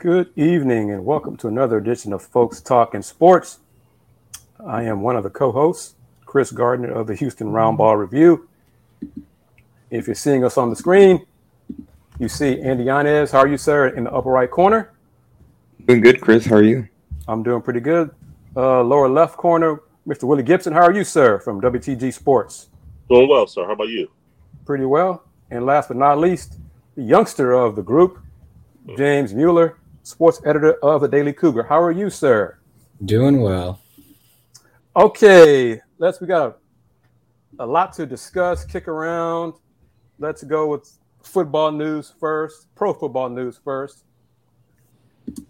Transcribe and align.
Good 0.00 0.30
evening 0.34 0.90
and 0.92 1.04
welcome 1.04 1.36
to 1.36 1.48
another 1.48 1.76
edition 1.76 2.14
of 2.14 2.22
Folks 2.22 2.62
Talking 2.62 3.02
Sports. 3.02 3.58
I 4.58 4.84
am 4.84 5.02
one 5.02 5.14
of 5.14 5.24
the 5.24 5.28
co-hosts, 5.28 5.94
Kris 6.24 6.50
Gardner 6.50 6.90
of 6.90 7.06
the 7.06 7.14
Houston 7.14 7.48
Roundball 7.48 7.98
Review. 7.98 8.48
If 9.90 10.06
you're 10.06 10.14
seeing 10.14 10.42
us 10.42 10.56
on 10.56 10.70
the 10.70 10.76
screen, 10.76 11.26
you 12.18 12.28
see 12.30 12.62
Andy 12.62 12.84
Yanez. 12.84 13.30
How 13.30 13.40
are 13.40 13.46
you, 13.46 13.58
sir? 13.58 13.88
In 13.88 14.04
the 14.04 14.10
upper 14.10 14.30
right 14.30 14.50
corner. 14.50 14.90
Doing 15.84 16.00
good, 16.00 16.22
Kris. 16.22 16.46
How 16.46 16.56
are 16.56 16.62
you? 16.62 16.88
I'm 17.28 17.42
doing 17.42 17.60
pretty 17.60 17.80
good. 17.80 18.10
Uh, 18.56 18.82
lower 18.82 19.06
left 19.06 19.36
corner, 19.36 19.82
Mr. 20.08 20.22
Willy 20.22 20.44
Gibson. 20.44 20.72
How 20.72 20.80
are 20.80 20.94
you, 20.94 21.04
sir? 21.04 21.40
From 21.40 21.60
WTG 21.60 22.14
Sports. 22.14 22.70
Doing 23.10 23.28
well, 23.28 23.46
sir. 23.46 23.66
How 23.66 23.72
about 23.72 23.90
you? 23.90 24.10
Pretty 24.64 24.86
well. 24.86 25.24
And 25.50 25.66
last 25.66 25.88
but 25.88 25.98
not 25.98 26.18
least, 26.18 26.56
the 26.94 27.02
youngster 27.02 27.52
of 27.52 27.76
the 27.76 27.82
group, 27.82 28.18
James 28.96 29.34
Mueller, 29.34 29.76
sports 30.10 30.40
editor 30.44 30.72
of 30.82 31.00
the 31.00 31.08
Daily 31.08 31.32
Cougar. 31.32 31.62
How 31.62 31.80
are 31.80 31.92
you, 31.92 32.10
sir? 32.10 32.58
Doing 33.04 33.40
well. 33.40 33.80
Okay, 34.96 35.80
let's. 35.98 36.20
We 36.20 36.26
got 36.26 36.58
a, 37.58 37.64
a 37.64 37.66
lot 37.66 37.92
to 37.94 38.06
discuss, 38.06 38.64
kick 38.64 38.88
around. 38.88 39.54
Let's 40.18 40.42
go 40.42 40.66
with 40.66 40.98
football 41.22 41.70
news 41.70 42.12
first, 42.18 42.74
pro 42.74 42.92
football 42.92 43.28
news 43.28 43.60
first. 43.64 44.04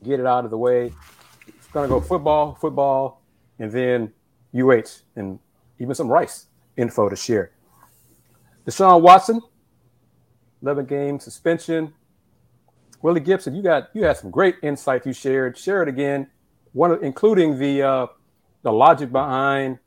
Get 0.04 0.20
it 0.20 0.26
out 0.26 0.44
of 0.44 0.50
the 0.50 0.58
way. 0.58 0.92
It's 1.48 1.66
gonna 1.72 1.88
go 1.88 2.00
football, 2.00 2.54
football, 2.60 3.22
and 3.58 3.72
then 3.72 4.12
UH 4.54 5.00
and 5.16 5.38
even 5.78 5.94
some 5.94 6.08
Rice 6.08 6.46
info 6.76 7.08
to 7.08 7.16
share. 7.16 7.52
Deshaun 8.66 9.00
Watson, 9.00 9.40
11 10.62 10.84
game 10.84 11.18
suspension. 11.18 11.94
Willy 13.02 13.20
Gibson, 13.20 13.54
you 13.54 13.62
got 13.62 13.90
you 13.94 14.04
had 14.04 14.16
some 14.16 14.30
great 14.30 14.56
insight 14.62 15.06
you 15.06 15.12
shared. 15.12 15.56
Share 15.56 15.82
it 15.82 15.88
again, 15.88 16.28
one 16.72 17.02
including 17.02 17.58
the 17.58 17.82
uh, 17.82 18.06
the 18.62 18.72
logic 18.72 19.10
behind 19.10 19.78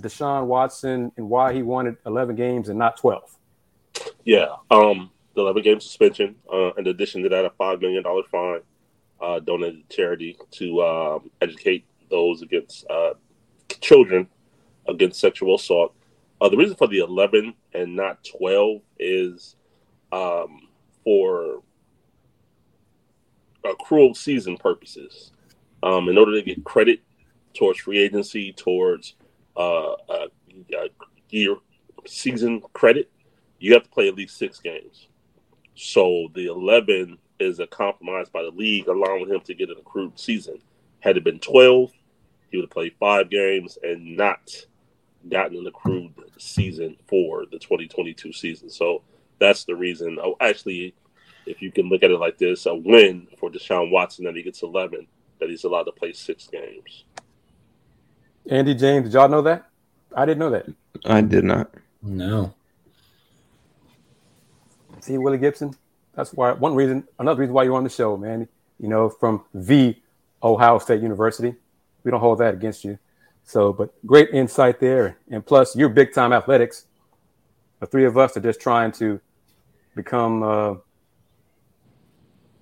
Deshaun 0.00 0.46
Watson 0.46 1.12
and 1.16 1.28
why 1.28 1.52
he 1.52 1.62
wanted 1.62 1.96
11 2.06 2.36
games 2.36 2.68
and 2.68 2.78
not 2.78 2.96
12. 2.98 3.36
Yeah, 4.24 4.54
um, 4.70 5.10
the 5.34 5.40
11 5.40 5.62
game 5.62 5.80
suspension. 5.80 6.36
Uh, 6.52 6.72
in 6.74 6.86
addition 6.86 7.22
to 7.22 7.28
that, 7.30 7.44
a 7.44 7.50
five 7.50 7.80
million 7.80 8.02
dollar 8.02 8.22
fine 8.30 8.60
uh, 9.20 9.40
donated 9.40 9.88
to 9.88 9.96
charity 9.96 10.36
to 10.52 10.82
um, 10.82 11.30
educate 11.40 11.84
those 12.10 12.42
against 12.42 12.86
uh, 12.88 13.14
children 13.80 14.28
against 14.88 15.20
sexual 15.20 15.56
assault. 15.56 15.94
Uh, 16.40 16.48
the 16.48 16.56
reason 16.56 16.76
for 16.76 16.86
the 16.86 16.98
11 16.98 17.54
and 17.72 17.96
not 17.96 18.22
12 18.38 18.82
is 18.98 19.56
um, 20.12 20.65
for 21.06 21.62
accrual 23.64 24.16
season 24.16 24.56
purposes. 24.56 25.30
Um, 25.84 26.08
in 26.08 26.18
order 26.18 26.32
to 26.32 26.42
get 26.42 26.64
credit 26.64 27.00
towards 27.54 27.78
free 27.78 28.02
agency, 28.02 28.52
towards 28.52 29.14
uh, 29.56 29.92
uh, 29.92 30.26
year 31.30 31.54
season 32.06 32.60
credit, 32.72 33.08
you 33.60 33.72
have 33.72 33.84
to 33.84 33.88
play 33.90 34.08
at 34.08 34.16
least 34.16 34.36
six 34.36 34.58
games. 34.58 35.06
So 35.76 36.26
the 36.34 36.46
11 36.46 37.18
is 37.38 37.60
a 37.60 37.68
compromise 37.68 38.28
by 38.28 38.42
the 38.42 38.50
league, 38.50 38.88
allowing 38.88 39.28
him 39.28 39.40
to 39.42 39.54
get 39.54 39.70
an 39.70 39.76
accrued 39.78 40.18
season. 40.18 40.60
Had 40.98 41.16
it 41.16 41.22
been 41.22 41.38
12, 41.38 41.92
he 42.50 42.56
would 42.56 42.64
have 42.64 42.70
played 42.70 42.94
five 42.98 43.30
games 43.30 43.78
and 43.80 44.16
not 44.16 44.50
gotten 45.28 45.58
an 45.58 45.66
accrued 45.68 46.14
season 46.36 46.96
for 47.06 47.44
the 47.46 47.60
2022 47.60 48.32
season. 48.32 48.70
So 48.70 49.02
that's 49.38 49.64
the 49.64 49.74
reason. 49.74 50.18
Oh, 50.22 50.36
actually, 50.40 50.94
if 51.46 51.62
you 51.62 51.70
can 51.70 51.88
look 51.88 52.02
at 52.02 52.10
it 52.10 52.18
like 52.18 52.38
this, 52.38 52.66
a 52.66 52.74
win 52.74 53.28
for 53.38 53.50
Deshaun 53.50 53.90
Watson 53.90 54.24
that 54.24 54.36
he 54.36 54.42
gets 54.42 54.62
11, 54.62 55.06
that 55.40 55.48
he's 55.48 55.64
allowed 55.64 55.84
to 55.84 55.92
play 55.92 56.12
six 56.12 56.48
games. 56.48 57.04
Andy 58.50 58.74
James, 58.74 59.04
did 59.04 59.14
y'all 59.14 59.28
know 59.28 59.42
that? 59.42 59.68
I 60.14 60.24
didn't 60.24 60.38
know 60.38 60.50
that. 60.50 60.66
I 61.04 61.20
did 61.20 61.44
not. 61.44 61.70
No. 62.02 62.54
See, 65.00 65.18
Willy 65.18 65.38
Gibson, 65.38 65.74
that's 66.14 66.32
why 66.32 66.52
one 66.52 66.74
reason, 66.74 67.06
another 67.18 67.40
reason 67.40 67.54
why 67.54 67.64
you're 67.64 67.76
on 67.76 67.84
the 67.84 67.90
show, 67.90 68.16
man. 68.16 68.48
You 68.78 68.88
know, 68.88 69.08
from 69.08 69.44
the 69.54 69.96
Ohio 70.42 70.78
State 70.78 71.02
University. 71.02 71.54
We 72.04 72.10
don't 72.10 72.20
hold 72.20 72.38
that 72.38 72.54
against 72.54 72.84
you. 72.84 72.98
So, 73.44 73.72
but 73.72 73.92
great 74.06 74.30
insight 74.30 74.80
there. 74.80 75.18
And 75.30 75.44
plus, 75.44 75.76
you're 75.76 75.88
big 75.88 76.12
time 76.12 76.32
athletics. 76.32 76.86
The 77.80 77.86
three 77.86 78.04
of 78.04 78.16
us 78.16 78.36
are 78.36 78.40
just 78.40 78.60
trying 78.60 78.92
to 78.92 79.20
become 79.96 80.42
uh, 80.44 80.74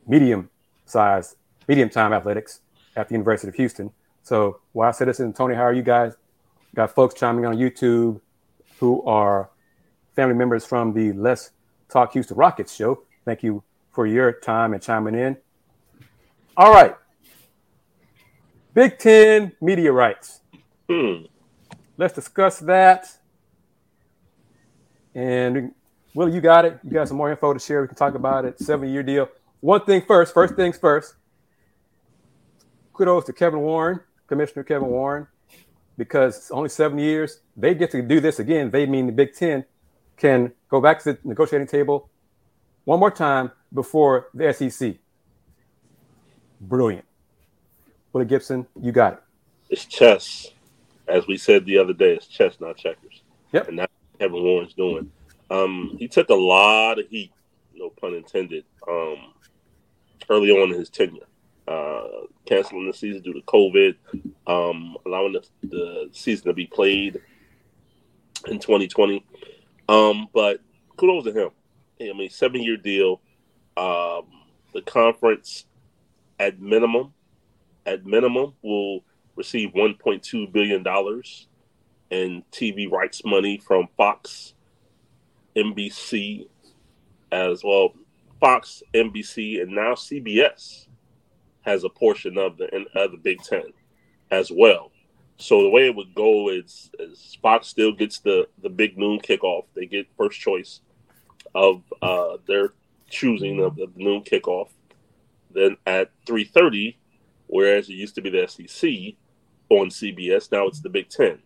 medium 0.06 0.48
size, 0.86 1.36
medium 1.68 1.90
time 1.90 2.14
athletics 2.14 2.60
at 2.96 3.08
the 3.08 3.14
University 3.14 3.48
of 3.48 3.54
Houston. 3.56 3.90
So, 4.22 4.60
while 4.72 4.88
I 4.88 4.92
said 4.92 5.08
this, 5.08 5.20
and 5.20 5.36
Tony, 5.36 5.54
how 5.54 5.62
are 5.62 5.72
you 5.74 5.82
guys? 5.82 6.14
Got 6.74 6.94
folks 6.94 7.14
chiming 7.14 7.44
on 7.44 7.56
YouTube 7.56 8.20
who 8.80 9.02
are 9.04 9.50
family 10.16 10.34
members 10.34 10.64
from 10.64 10.94
the 10.94 11.12
Let's 11.12 11.50
Talk 11.90 12.12
Houston 12.14 12.36
Rockets 12.36 12.74
show. 12.74 13.02
Thank 13.24 13.42
you 13.42 13.62
for 13.92 14.06
your 14.06 14.32
time 14.32 14.72
and 14.72 14.82
chiming 14.82 15.14
in. 15.14 15.36
All 16.56 16.72
right. 16.72 16.96
Big 18.72 18.98
Ten 18.98 19.52
media 19.60 19.92
rights. 19.92 20.40
Hmm. 20.88 21.26
Let's 21.96 22.14
discuss 22.14 22.58
that. 22.60 23.06
And 25.14 25.72
Will, 26.14 26.28
you 26.28 26.40
got 26.40 26.64
it. 26.64 26.78
You 26.84 26.90
got 26.90 27.08
some 27.08 27.16
more 27.16 27.30
info 27.30 27.52
to 27.52 27.58
share. 27.58 27.82
We 27.82 27.88
can 27.88 27.96
talk 27.96 28.14
about 28.14 28.44
it. 28.44 28.58
Seven 28.60 28.88
year 28.88 29.02
deal. 29.02 29.28
One 29.60 29.84
thing 29.84 30.02
first. 30.06 30.32
First 30.32 30.54
things 30.54 30.78
first. 30.78 31.14
Kudos 32.92 33.24
to 33.24 33.32
Kevin 33.32 33.60
Warren, 33.60 34.00
Commissioner 34.28 34.62
Kevin 34.62 34.88
Warren, 34.88 35.26
because 35.98 36.50
only 36.52 36.68
seven 36.68 36.98
years. 36.98 37.40
They 37.56 37.74
get 37.74 37.90
to 37.90 38.02
do 38.02 38.20
this 38.20 38.38
again. 38.38 38.70
They 38.70 38.86
mean 38.86 39.06
the 39.06 39.12
Big 39.12 39.34
Ten 39.34 39.64
can 40.16 40.52
go 40.68 40.80
back 40.80 41.02
to 41.02 41.14
the 41.14 41.18
negotiating 41.24 41.66
table 41.66 42.08
one 42.84 43.00
more 43.00 43.10
time 43.10 43.50
before 43.72 44.28
the 44.32 44.52
SEC. 44.52 44.96
Brilliant. 46.60 47.04
Willy 48.12 48.26
Gibson, 48.26 48.66
you 48.80 48.92
got 48.92 49.14
it. 49.14 49.22
It's 49.70 49.84
chess. 49.84 50.52
As 51.08 51.26
we 51.26 51.36
said 51.36 51.66
the 51.66 51.78
other 51.78 51.92
day, 51.92 52.14
it's 52.14 52.26
chess, 52.26 52.60
not 52.60 52.76
checkers. 52.76 53.22
Yep. 53.52 53.68
And 53.68 53.78
that's 53.78 53.92
what 53.92 54.20
Kevin 54.20 54.42
Warren's 54.42 54.74
doing. 54.74 55.10
Um, 55.50 55.96
he 55.98 56.08
took 56.08 56.30
a 56.30 56.34
lot 56.34 56.98
of 56.98 57.08
heat, 57.08 57.32
no 57.74 57.90
pun 57.90 58.14
intended, 58.14 58.64
um, 58.88 59.32
early 60.30 60.50
on 60.50 60.72
in 60.72 60.78
his 60.78 60.90
tenure. 60.90 61.26
Uh, 61.66 62.26
canceling 62.46 62.86
the 62.86 62.92
season 62.92 63.22
due 63.22 63.32
to 63.32 63.40
COVID, 63.42 63.94
um, 64.46 64.96
allowing 65.06 65.32
the, 65.32 65.44
the, 65.62 66.08
season 66.12 66.46
to 66.46 66.52
be 66.52 66.66
played 66.66 67.20
in 68.46 68.58
2020. 68.58 69.24
Um, 69.88 70.28
but 70.34 70.60
kudos 70.96 71.24
to 71.24 71.32
him. 71.32 71.50
I 72.00 72.12
mean, 72.16 72.30
seven 72.30 72.62
year 72.62 72.76
deal. 72.76 73.20
Um, 73.76 74.26
the 74.72 74.82
conference, 74.82 75.64
at 76.38 76.60
minimum, 76.60 77.14
at 77.86 78.04
minimum, 78.04 78.54
will 78.62 79.04
receive 79.36 79.70
1.2 79.70 80.52
billion 80.52 80.82
dollars 80.82 81.48
in 82.10 82.42
TV 82.52 82.90
rights 82.90 83.24
money 83.24 83.58
from 83.58 83.88
Fox, 83.96 84.53
NBC, 85.56 86.46
as 87.32 87.62
well. 87.64 87.94
Fox, 88.40 88.82
NBC, 88.94 89.62
and 89.62 89.72
now 89.72 89.94
CBS 89.94 90.86
has 91.62 91.84
a 91.84 91.88
portion 91.88 92.36
of 92.38 92.58
the 92.58 92.66
of 92.94 93.10
the 93.10 93.16
Big 93.16 93.42
Ten 93.42 93.72
as 94.30 94.50
well. 94.52 94.90
So 95.36 95.62
the 95.62 95.68
way 95.68 95.86
it 95.86 95.96
would 95.96 96.14
go 96.14 96.50
is, 96.50 96.90
is 96.98 97.36
Fox 97.42 97.68
still 97.68 97.92
gets 97.92 98.20
the 98.20 98.48
the 98.62 98.68
big 98.68 98.96
noon 98.98 99.18
kickoff. 99.18 99.64
They 99.74 99.86
get 99.86 100.06
first 100.16 100.40
choice 100.40 100.80
of 101.54 101.82
uh, 102.02 102.36
their 102.46 102.74
choosing 103.08 103.62
of 103.62 103.76
the 103.76 103.90
noon 103.96 104.22
kickoff. 104.22 104.68
Then 105.50 105.76
at 105.86 106.10
three 106.26 106.44
thirty, 106.44 106.98
whereas 107.46 107.88
it 107.88 107.94
used 107.94 108.14
to 108.16 108.22
be 108.22 108.30
the 108.30 108.46
SEC 108.46 109.16
on 109.70 109.88
CBS, 109.88 110.52
now 110.52 110.66
it's 110.66 110.80
the 110.80 110.90
Big 110.90 111.08
Ten 111.08 111.38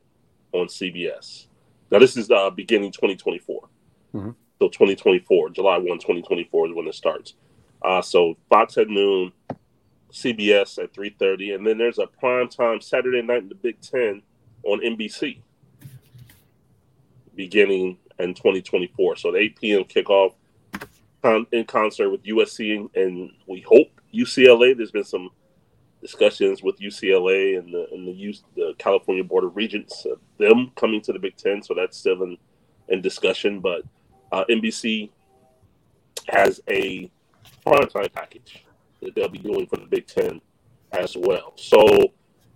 on 0.52 0.66
CBS. 0.66 1.46
Now 1.90 1.98
this 1.98 2.16
is 2.16 2.30
uh, 2.30 2.50
beginning 2.50 2.92
2024. 2.92 3.68
Mm-hmm. 4.14 4.30
So 4.58 4.68
2024, 4.68 5.50
July 5.50 5.78
1, 5.78 5.86
2024 5.86 6.68
is 6.68 6.74
when 6.74 6.88
it 6.88 6.94
starts. 6.94 7.34
Uh, 7.82 8.02
so 8.02 8.36
Fox 8.48 8.76
at 8.76 8.88
noon, 8.88 9.32
CBS 10.12 10.82
at 10.82 10.92
3:30, 10.92 11.54
and 11.54 11.66
then 11.66 11.78
there's 11.78 11.98
a 11.98 12.06
prime 12.06 12.48
time 12.48 12.80
Saturday 12.80 13.22
night 13.22 13.42
in 13.42 13.48
the 13.48 13.54
Big 13.54 13.80
Ten 13.80 14.22
on 14.64 14.80
NBC, 14.80 15.38
beginning 17.36 17.98
in 18.18 18.34
2024. 18.34 19.16
So 19.16 19.32
the 19.32 19.38
8 19.38 19.60
p.m. 19.60 19.84
kickoff 19.84 20.34
in 21.52 21.64
concert 21.64 22.10
with 22.10 22.22
USC 22.24 22.88
and 22.94 23.30
we 23.46 23.60
hope 23.60 24.00
UCLA. 24.14 24.76
There's 24.76 24.90
been 24.90 25.04
some 25.04 25.30
discussions 26.00 26.62
with 26.62 26.78
UCLA 26.78 27.58
and 27.58 27.72
the 27.72 27.86
and 27.92 28.06
the, 28.06 28.38
the 28.54 28.74
California 28.78 29.24
Board 29.24 29.44
of 29.44 29.56
Regents, 29.56 30.06
uh, 30.06 30.14
them 30.38 30.72
coming 30.76 31.00
to 31.02 31.12
the 31.12 31.18
Big 31.18 31.36
Ten. 31.36 31.62
So 31.62 31.74
that's 31.74 31.96
still 31.96 32.22
in, 32.22 32.38
in 32.88 33.02
discussion. 33.02 33.60
But 33.60 33.82
uh, 34.32 34.44
NBC 34.50 35.10
has 36.28 36.60
a 36.68 37.10
primetime 37.66 38.12
package 38.12 38.64
that 39.02 39.14
they'll 39.14 39.28
be 39.28 39.38
doing 39.38 39.66
for 39.66 39.76
the 39.76 39.86
Big 39.86 40.06
Ten 40.06 40.40
as 40.92 41.16
well. 41.16 41.52
So, 41.56 41.80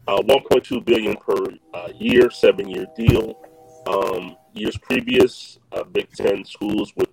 uh, 0.09 0.19
1.2 0.23 0.85
billion 0.85 1.17
per 1.17 1.37
uh, 1.75 1.89
year, 1.95 2.31
seven-year 2.31 2.87
deal. 2.97 3.39
Um, 3.87 4.37
years 4.53 4.77
previous, 4.79 5.59
uh, 5.73 5.85
Big 5.85 6.11
Ten 6.13 6.45
schools 6.45 6.93
would 6.97 7.09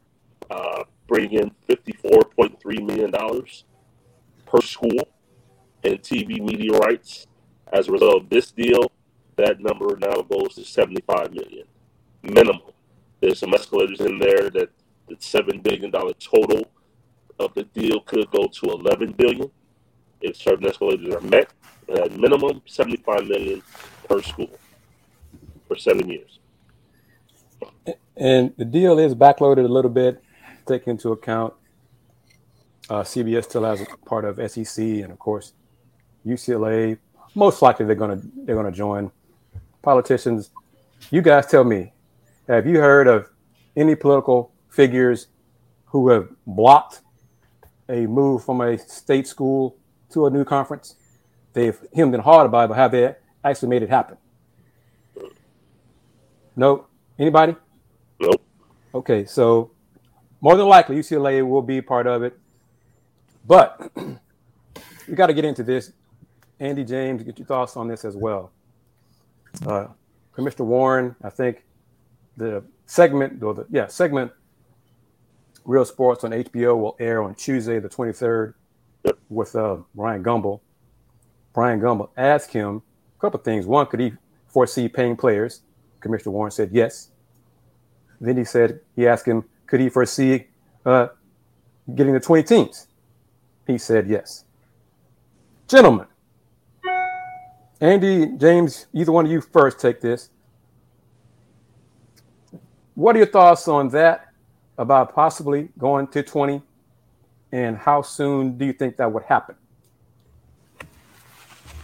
uh, 0.50 0.84
bring 1.08 1.34
in 1.34 1.52
54.3 1.68 2.86
million 2.86 3.12
dollars 3.12 3.66
per 4.46 4.62
school 4.62 5.10
in 5.84 5.98
TV 5.98 6.40
media 6.40 6.78
rights. 6.78 7.28
As 7.72 7.88
a 7.88 7.92
result 7.92 8.24
of 8.24 8.30
this 8.30 8.52
deal, 8.52 8.92
that 9.36 9.60
number 9.60 9.98
now 9.98 10.22
goes 10.24 10.56
to 10.56 10.66
75 10.66 11.32
million 11.34 11.66
minimum. 12.24 12.62
There's 13.22 13.40
some 13.40 13.54
escalators 13.54 14.00
in 14.02 14.20
there 14.20 14.50
that 14.52 14.70
the 15.08 15.16
seven 15.20 15.62
billion 15.62 15.92
dollar 15.92 16.14
total 16.14 16.64
of 17.40 17.54
the 17.54 17.64
deal 17.64 18.02
could 18.02 18.30
go 18.32 18.48
to 18.48 18.66
11 18.66 19.14
billion 19.14 19.50
if 20.22 20.36
certain 20.36 20.68
escalators 20.68 21.14
are 21.16 21.22
met. 21.22 21.52
At 21.90 22.12
minimum, 22.12 22.62
75 22.66 23.28
million 23.28 23.64
per 24.08 24.22
school 24.22 24.50
for 25.68 25.76
seven 25.76 26.08
years. 26.10 26.40
And 28.16 28.54
the 28.58 28.66
deal 28.66 29.00
is 29.00 29.16
backloaded 29.16 29.66
a 29.66 29.68
little 29.68 29.90
bit, 29.90 30.22
take 30.68 30.88
into 30.88 31.12
account 31.12 31.54
uh, 32.90 33.04
CBS 33.04 33.44
still 33.44 33.64
has 33.64 33.82
a 33.82 33.86
part 34.06 34.26
of 34.26 34.40
SEC, 34.52 34.84
and 34.84 35.12
of 35.12 35.20
course 35.20 35.54
UCLA. 36.26 36.98
Most 37.36 37.62
likely 37.62 37.86
they're 37.86 37.96
gonna 37.96 38.20
they're 38.44 38.56
gonna 38.56 38.72
join. 38.72 39.12
Politicians, 39.82 40.50
you 41.12 41.22
guys 41.22 41.46
tell 41.46 41.64
me, 41.64 41.94
have 42.50 42.66
you 42.66 42.80
heard 42.80 43.08
of 43.08 43.30
any 43.76 43.96
political 43.96 44.52
figures 44.70 45.28
who 45.86 46.10
have 46.10 46.30
blocked 46.48 47.02
a 47.88 48.08
move 48.08 48.44
from 48.44 48.62
a 48.62 48.78
state 48.78 49.28
school 49.28 49.78
to 50.10 50.26
a 50.26 50.30
new 50.30 50.44
conference? 50.44 50.96
They've 51.54 51.80
hemmed 51.96 52.16
and 52.16 52.24
hawed 52.24 52.48
about 52.48 52.66
it, 52.66 52.68
but 52.70 52.78
have 52.78 52.92
they 52.92 53.16
actually 53.44 53.70
made 53.70 53.84
it 53.84 53.90
happen? 53.90 54.18
No. 56.56 56.88
Anybody? 57.20 57.56
Nope. 58.20 58.42
Okay, 58.96 59.26
so 59.26 59.72
more 60.42 60.56
than 60.56 60.68
likely 60.68 60.96
UCLA 60.96 61.48
will 61.48 61.62
be 61.62 61.82
part 61.82 62.08
of 62.08 62.24
it. 62.24 62.38
But 63.46 63.92
we 65.08 65.14
got 65.14 65.28
to 65.28 65.34
get 65.34 65.46
into 65.46 65.64
this. 65.64 65.94
Andy 66.60 66.84
James, 66.84 67.24
get 67.24 67.38
your 67.38 67.46
thoughts 67.46 67.78
on 67.78 67.88
this 67.88 68.04
as 68.04 68.16
well. 68.16 68.52
Uh, 69.66 69.88
Commissioner 70.34 70.66
Warren, 70.66 71.16
I 71.24 71.30
think 71.30 71.64
the 72.40 72.64
segment, 72.86 73.44
or 73.44 73.54
the 73.54 73.68
yeah 73.70 73.86
segment, 73.88 74.32
Real 75.66 75.86
Sports 75.86 76.24
on 76.24 76.32
HBO 76.32 76.80
will 76.80 76.96
air 77.00 77.22
on 77.22 77.36
Tuesday, 77.36 77.80
the 77.80 77.90
23rd, 77.90 78.56
with 79.30 79.56
uh, 79.56 79.78
Bryant 79.94 80.26
Gumbel. 80.26 80.62
Bryant 81.54 81.84
Gumbel 81.84 82.10
asked 82.18 82.52
him 82.54 82.82
a 83.18 83.22
couple 83.22 83.40
things. 83.42 83.66
One, 83.68 83.86
could 83.86 84.00
he 84.00 84.14
foresee 84.48 84.88
paying 84.88 85.16
players? 85.16 85.62
Commissioner 86.00 86.32
Warren 86.32 86.52
said 86.52 86.70
yes. 86.72 87.10
Then 88.20 88.38
he 88.38 88.44
said 88.44 88.80
he 88.96 89.08
asked 89.08 89.28
him, 89.28 89.44
could 89.68 89.80
he 89.80 89.90
foresee 89.90 90.48
uh, 90.86 91.10
getting 91.94 92.14
the 92.14 92.20
20 92.20 92.44
teams? 92.44 92.88
He 93.68 93.78
said 93.78 94.08
yes. 94.08 94.46
Gentlemen, 95.68 96.08
Andy, 97.80 98.26
James, 98.38 98.88
either 98.94 99.12
one 99.12 99.26
of 99.26 99.32
you 99.32 99.42
first 99.42 99.80
take 99.80 100.02
this. 100.02 100.30
What 103.00 103.16
are 103.16 103.20
your 103.20 103.28
thoughts 103.28 103.70
on 103.70 103.88
that 103.92 104.28
about 104.78 105.16
possibly 105.16 105.70
going 105.78 106.08
to 106.08 106.22
20? 106.22 106.62
And 107.54 107.78
how 107.78 108.02
soon 108.02 108.58
do 108.58 108.66
you 108.66 108.74
think 108.74 108.98
that 108.98 109.10
would 109.10 109.24
happen? 109.24 109.56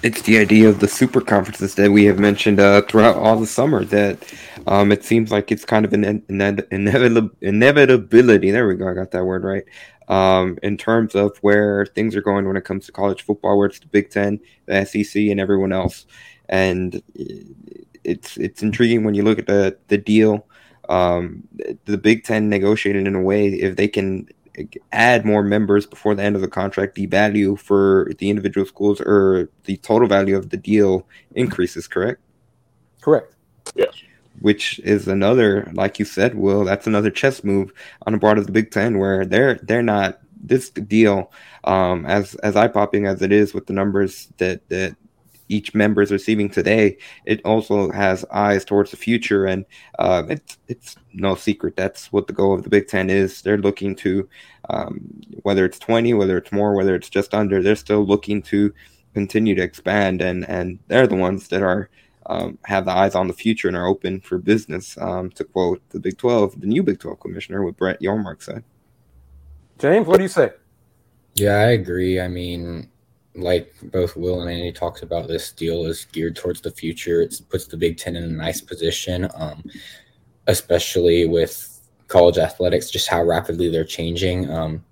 It's 0.03 0.23
the 0.23 0.37
idea 0.37 0.67
of 0.67 0.81
the 0.81 0.89
super 0.89 1.21
conferences 1.21 1.75
that 1.75 1.89
we 1.89 2.03
have 2.03 2.19
mentioned 2.19 2.59
uh, 2.59 2.81
throughout 2.81 3.15
all 3.15 3.39
the 3.39 3.47
summer. 3.47 3.85
That 3.85 4.29
um, 4.67 4.91
it 4.91 5.05
seems 5.05 5.31
like 5.31 5.53
it's 5.53 5.63
kind 5.63 5.85
of 5.85 5.93
an 5.93 6.21
inevitable 6.27 7.29
inevitability. 7.39 8.51
There 8.51 8.67
we 8.67 8.75
go. 8.75 8.89
I 8.89 8.93
got 8.93 9.11
that 9.11 9.23
word 9.23 9.45
right. 9.45 9.63
Um, 10.09 10.59
in 10.63 10.75
terms 10.75 11.15
of 11.15 11.37
where 11.37 11.85
things 11.85 12.13
are 12.17 12.21
going 12.21 12.45
when 12.45 12.57
it 12.57 12.65
comes 12.65 12.87
to 12.87 12.91
college 12.91 13.21
football, 13.21 13.57
where 13.57 13.67
it's 13.67 13.79
the 13.79 13.87
Big 13.87 14.09
Ten, 14.09 14.37
the 14.65 14.83
SEC, 14.83 15.15
and 15.15 15.39
everyone 15.39 15.71
else. 15.71 16.07
And 16.49 17.01
it's 18.03 18.35
it's 18.35 18.61
intriguing 18.61 19.05
when 19.05 19.15
you 19.15 19.23
look 19.23 19.39
at 19.39 19.47
the 19.47 19.77
the 19.87 19.97
deal. 19.97 20.45
Um, 20.89 21.47
the 21.85 21.97
Big 21.97 22.23
Ten 22.23 22.49
negotiated 22.49 23.07
in 23.07 23.15
a 23.15 23.21
way 23.21 23.49
if 23.49 23.75
they 23.75 23.87
can 23.87 24.27
add 24.91 25.25
more 25.25 25.43
members 25.43 25.85
before 25.85 26.15
the 26.15 26.23
end 26.23 26.35
of 26.35 26.41
the 26.41 26.47
contract, 26.47 26.95
the 26.95 27.05
value 27.05 27.55
for 27.55 28.11
the 28.19 28.29
individual 28.29 28.65
schools 28.65 29.01
or 29.01 29.49
the 29.65 29.77
total 29.77 30.07
value 30.07 30.37
of 30.37 30.49
the 30.49 30.57
deal 30.57 31.05
increases, 31.33 31.87
correct? 31.87 32.21
Correct. 33.01 33.35
Yes. 33.75 33.93
Which 34.39 34.79
is 34.79 35.07
another, 35.07 35.69
like 35.73 35.99
you 35.99 36.05
said, 36.05 36.35
Will, 36.35 36.65
that's 36.65 36.87
another 36.87 37.09
chess 37.09 37.43
move 37.43 37.71
on 38.05 38.13
the 38.13 38.19
part 38.19 38.37
of 38.37 38.45
the 38.45 38.51
Big 38.51 38.71
Ten 38.71 38.97
where 38.97 39.25
they're 39.25 39.55
they're 39.55 39.81
not 39.81 40.19
this 40.41 40.69
deal, 40.69 41.31
um, 41.63 42.05
as 42.05 42.35
as 42.35 42.55
eye 42.55 42.67
popping 42.67 43.07
as 43.07 43.21
it 43.21 43.31
is 43.31 43.53
with 43.53 43.67
the 43.67 43.73
numbers 43.73 44.27
that 44.37 44.67
that 44.69 44.95
each 45.49 45.73
member 45.75 46.01
is 46.01 46.11
receiving 46.11 46.49
today, 46.49 46.97
it 47.25 47.41
also 47.45 47.91
has 47.91 48.25
eyes 48.31 48.65
towards 48.65 48.91
the 48.91 48.97
future, 48.97 49.45
and 49.45 49.65
uh, 49.99 50.23
it's 50.29 50.57
it's 50.67 50.95
no 51.13 51.35
secret 51.35 51.75
that's 51.75 52.11
what 52.11 52.27
the 52.27 52.33
goal 52.33 52.53
of 52.53 52.63
the 52.63 52.69
Big 52.69 52.87
Ten 52.87 53.09
is. 53.09 53.41
They're 53.41 53.57
looking 53.57 53.95
to 53.97 54.27
um, 54.69 54.99
whether 55.43 55.65
it's 55.65 55.79
twenty, 55.79 56.13
whether 56.13 56.37
it's 56.37 56.51
more, 56.51 56.75
whether 56.75 56.95
it's 56.95 57.09
just 57.09 57.33
under, 57.33 57.61
they're 57.61 57.75
still 57.75 58.05
looking 58.05 58.41
to 58.43 58.73
continue 59.13 59.55
to 59.55 59.61
expand, 59.61 60.21
and 60.21 60.47
and 60.49 60.79
they're 60.87 61.07
the 61.07 61.15
ones 61.15 61.47
that 61.49 61.61
are. 61.61 61.89
Um, 62.27 62.57
have 62.65 62.85
the 62.85 62.91
eyes 62.91 63.13
on 63.13 63.27
the 63.27 63.35
future 63.35 63.67
and 63.67 63.77
are 63.77 63.85
open 63.85 64.19
for 64.19 64.39
business. 64.39 64.97
Um, 64.97 65.29
to 65.33 65.43
quote 65.43 65.79
the 65.91 65.99
Big 65.99 66.17
Twelve, 66.17 66.59
the 66.59 66.65
new 66.65 66.81
Big 66.81 66.99
Twelve 66.99 67.19
commissioner, 67.19 67.63
what 67.63 67.77
Brett 67.77 68.01
Yormark 68.01 68.41
said. 68.41 68.63
James, 69.77 70.07
what 70.07 70.17
do 70.17 70.23
you 70.23 70.29
say? 70.29 70.51
Yeah, 71.35 71.57
I 71.57 71.71
agree. 71.71 72.19
I 72.19 72.27
mean, 72.27 72.89
like 73.35 73.73
both 73.83 74.15
Will 74.15 74.41
and 74.41 74.49
Andy 74.49 74.71
talks 74.71 75.01
about, 75.01 75.27
this 75.27 75.51
deal 75.51 75.85
is 75.85 76.05
geared 76.05 76.35
towards 76.35 76.61
the 76.61 76.71
future. 76.71 77.21
It 77.21 77.39
puts 77.49 77.65
the 77.67 77.77
Big 77.77 77.97
Ten 77.97 78.15
in 78.15 78.23
a 78.23 78.27
nice 78.27 78.61
position, 78.61 79.29
um, 79.35 79.63
especially 80.47 81.27
with 81.27 81.71
college 82.07 82.37
athletics, 82.37 82.89
just 82.89 83.07
how 83.07 83.23
rapidly 83.23 83.69
they're 83.69 83.83
changing. 83.83 84.49
Um, 84.49 84.83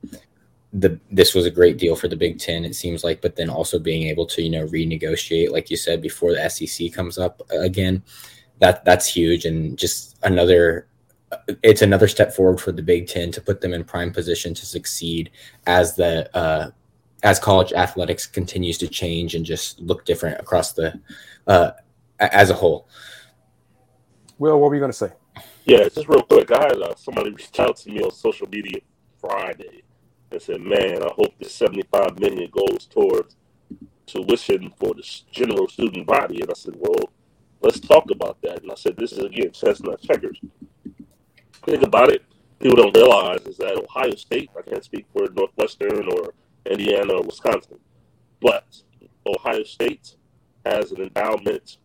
the 0.73 0.99
this 1.11 1.35
was 1.35 1.45
a 1.45 1.51
great 1.51 1.77
deal 1.77 1.95
for 1.95 2.07
the 2.07 2.15
Big 2.15 2.39
Ten, 2.39 2.65
it 2.65 2.75
seems 2.75 3.03
like, 3.03 3.21
but 3.21 3.35
then 3.35 3.49
also 3.49 3.77
being 3.79 4.07
able 4.07 4.25
to 4.27 4.41
you 4.41 4.49
know 4.49 4.65
renegotiate, 4.67 5.51
like 5.51 5.69
you 5.69 5.77
said, 5.77 6.01
before 6.01 6.33
the 6.33 6.49
SEC 6.49 6.91
comes 6.91 7.17
up 7.17 7.41
again, 7.51 8.03
that 8.59 8.83
that's 8.83 9.07
huge 9.07 9.45
and 9.45 9.77
just 9.77 10.17
another. 10.23 10.87
It's 11.63 11.81
another 11.81 12.07
step 12.07 12.31
forward 12.31 12.61
for 12.61 12.71
the 12.71 12.83
Big 12.83 13.07
Ten 13.07 13.31
to 13.31 13.41
put 13.41 13.59
them 13.59 13.73
in 13.73 13.83
prime 13.83 14.11
position 14.11 14.53
to 14.53 14.67
succeed 14.67 15.31
as 15.65 15.95
the 15.95 16.29
uh, 16.37 16.69
as 17.23 17.39
college 17.39 17.71
athletics 17.71 18.27
continues 18.27 18.77
to 18.77 18.87
change 18.87 19.33
and 19.33 19.45
just 19.45 19.79
look 19.79 20.05
different 20.05 20.39
across 20.39 20.73
the 20.73 20.99
uh, 21.47 21.71
as 22.19 22.49
a 22.49 22.53
whole. 22.53 22.87
Will, 24.37 24.59
what 24.59 24.69
were 24.69 24.75
you 24.75 24.81
going 24.81 24.91
to 24.91 24.97
say? 24.97 25.11
Yeah, 25.65 25.87
just 25.87 26.09
real 26.09 26.21
quick. 26.23 26.51
I 26.51 26.63
had 26.63 26.81
uh, 26.81 26.95
somebody 26.95 27.31
reached 27.31 27.59
out 27.59 27.77
to 27.77 27.89
me 27.89 28.01
on 28.01 28.11
social 28.11 28.47
media 28.49 28.79
Friday 29.19 29.83
and 30.31 30.41
said, 30.41 30.59
"Man, 30.61 31.01
I 31.01 31.11
hope 31.15 31.33
this 31.39 31.55
seventy-five 31.55 32.19
million 32.19 32.51
goes 32.51 32.85
towards 32.85 33.37
tuition 34.05 34.73
for 34.77 34.93
the 34.93 35.21
general 35.31 35.69
student 35.69 36.05
body." 36.05 36.41
And 36.41 36.49
I 36.49 36.53
said, 36.53 36.75
"Well, 36.77 37.09
let's 37.61 37.79
talk 37.79 38.11
about 38.11 38.41
that." 38.41 38.63
And 38.63 38.71
I 38.71 38.75
said, 38.75 38.97
"This 38.97 39.13
is 39.13 39.19
again 39.19 39.51
chestnut 39.51 40.01
checkers. 40.01 40.39
Think 41.65 41.83
about 41.83 42.11
it. 42.11 42.23
People 42.59 42.77
don't 42.77 42.95
realize 42.95 43.41
is 43.45 43.57
that 43.57 43.77
Ohio 43.77 44.15
State. 44.15 44.49
I 44.57 44.61
can't 44.69 44.83
speak 44.83 45.05
for 45.13 45.27
Northwestern 45.33 46.09
or 46.09 46.33
Indiana, 46.69 47.21
Wisconsin. 47.21 47.79
But 48.41 48.81
Ohio 49.25 49.63
State 49.63 50.15
has 50.65 50.91
an 50.91 51.01
endowment 51.01 51.77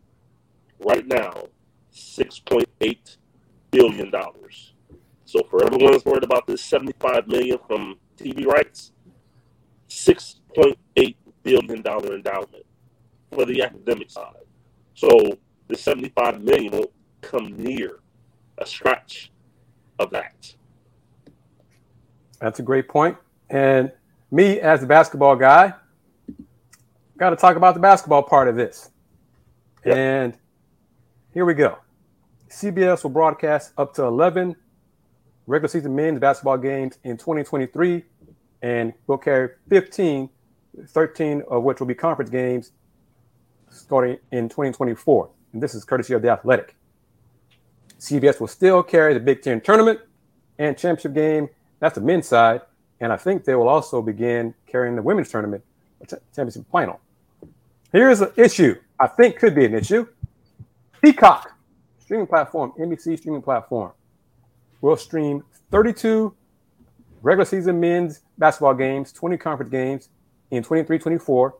right 0.80 1.06
now, 1.06 1.44
$6.8 1.92 3.16
billion. 3.70 4.12
So 5.24 5.40
for 5.50 5.64
everyone 5.64 5.92
that's 5.92 6.04
worried 6.04 6.24
about 6.24 6.46
this 6.46 6.62
75 6.62 7.28
million 7.28 7.58
from 7.66 7.96
TV 8.16 8.46
rights, 8.46 8.92
$6.8 9.88 11.14
billion 11.42 11.70
endowment 11.70 12.66
for 13.30 13.44
the 13.44 13.62
academic 13.62 14.10
side. 14.10 14.34
So 14.94 15.38
the 15.68 15.76
75 15.76 16.42
million 16.42 16.72
won't 16.72 16.90
come 17.20 17.56
near 17.56 18.00
a 18.58 18.66
scratch 18.66 19.30
of 19.98 20.10
that. 20.10 20.54
That's 22.40 22.58
a 22.60 22.62
great 22.62 22.88
point. 22.88 23.16
And 23.50 23.92
me 24.30 24.60
as 24.60 24.80
the 24.80 24.86
basketball 24.86 25.36
guy, 25.36 25.74
got 27.16 27.30
to 27.30 27.36
talk 27.36 27.56
about 27.56 27.74
the 27.74 27.80
basketball 27.80 28.22
part 28.22 28.48
of 28.48 28.56
this. 28.56 28.90
Yep. 29.84 29.96
And 29.96 30.38
here 31.32 31.44
we 31.44 31.54
go. 31.54 31.78
CBS 32.48 33.02
will 33.02 33.10
broadcast 33.10 33.72
up 33.76 33.94
to 33.94 34.04
11 34.04 34.56
regular 35.46 35.68
season 35.68 35.94
men's 35.94 36.18
basketball 36.18 36.58
games 36.58 36.98
in 37.04 37.16
2023 37.16 38.04
and 38.62 38.92
will 39.06 39.18
carry 39.18 39.50
15 39.68 40.28
13 40.86 41.42
of 41.48 41.62
which 41.62 41.80
will 41.80 41.86
be 41.86 41.94
conference 41.94 42.30
games 42.30 42.72
starting 43.70 44.18
in 44.30 44.48
2024. 44.48 45.30
And 45.52 45.62
this 45.62 45.74
is 45.74 45.84
courtesy 45.84 46.14
of 46.14 46.22
The 46.22 46.30
Athletic. 46.30 46.76
CBS 47.98 48.38
will 48.38 48.46
still 48.46 48.82
carry 48.82 49.14
the 49.14 49.20
Big 49.20 49.42
Ten 49.42 49.60
tournament 49.60 50.00
and 50.58 50.76
championship 50.76 51.14
game. 51.14 51.48
That's 51.80 51.96
the 51.96 52.00
men's 52.00 52.28
side. 52.28 52.62
And 53.00 53.12
I 53.12 53.16
think 53.16 53.44
they 53.44 53.54
will 53.54 53.68
also 53.68 54.02
begin 54.02 54.54
carrying 54.66 54.96
the 54.96 55.02
women's 55.02 55.30
tournament 55.30 55.64
championship 56.34 56.64
final. 56.70 57.00
Here's 57.92 58.20
an 58.20 58.32
issue 58.36 58.76
I 59.00 59.06
think 59.06 59.36
could 59.36 59.54
be 59.54 59.64
an 59.64 59.74
issue. 59.74 60.06
Peacock 61.00 61.56
streaming 61.98 62.26
platform, 62.26 62.72
NBC 62.78 63.18
streaming 63.18 63.42
platform, 63.42 63.92
will 64.80 64.96
stream 64.96 65.44
32 65.70 66.34
regular 67.22 67.44
season 67.44 67.78
men's 67.78 68.20
basketball 68.38 68.74
games, 68.74 69.12
20 69.12 69.36
conference 69.36 69.70
games 69.70 70.08
in 70.50 70.62
23 70.62 70.98
24, 70.98 71.54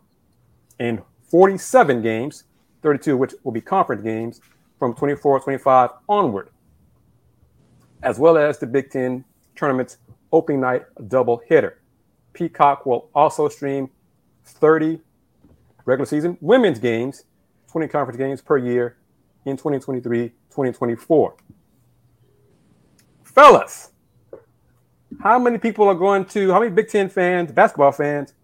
and 0.81 1.03
47 1.31 2.03
games, 2.03 2.45
32 2.83 3.17
which 3.17 3.35
will 3.45 3.53
be 3.53 3.61
conference 3.61 4.03
games 4.03 4.41
from 4.79 4.95
24 4.95 5.41
25 5.41 5.91
onward, 6.09 6.51
as 8.03 8.19
well 8.19 8.37
as 8.37 8.59
the 8.59 8.67
Big 8.67 8.91
Ten 8.91 9.25
tournament's 9.55 9.99
opening 10.33 10.61
night 10.61 10.83
double 11.09 11.43
hitter. 11.47 11.81
Peacock 12.33 12.87
will 12.87 13.11
also 13.15 13.49
stream 13.49 13.91
30 14.45 15.01
regular 15.85 16.07
season 16.07 16.37
women's 16.41 16.79
games, 16.79 17.25
20 17.71 17.89
conference 17.89 18.19
games 18.19 18.41
per 18.41 18.59
year 18.59 18.99
in 19.45 19.57
2023 19.57 20.29
2024. 20.29 21.37
Fellas, 23.23 23.91
how 25.23 25.39
many 25.39 25.59
people 25.59 25.89
are 25.89 25.95
going 25.95 26.25
to, 26.27 26.53
how 26.53 26.61
many 26.61 26.71
Big 26.71 26.89
Ten 26.89 27.09
fans, 27.09 27.53
basketball 27.53 27.93
fans, 27.93 28.35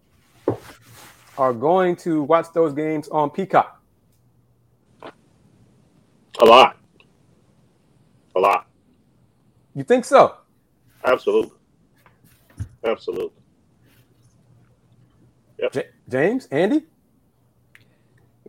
are 1.37 1.53
going 1.53 1.95
to 1.97 2.23
watch 2.23 2.47
those 2.53 2.73
games 2.73 3.07
on 3.09 3.29
Peacock? 3.29 3.81
A 6.39 6.45
lot. 6.45 6.77
A 8.35 8.39
lot. 8.39 8.67
You 9.73 9.83
think 9.83 10.05
so? 10.05 10.37
Absolutely. 11.03 11.51
Absolutely. 12.85 13.41
Yep. 15.59 15.71
J- 15.71 15.89
James, 16.09 16.47
Andy? 16.51 16.85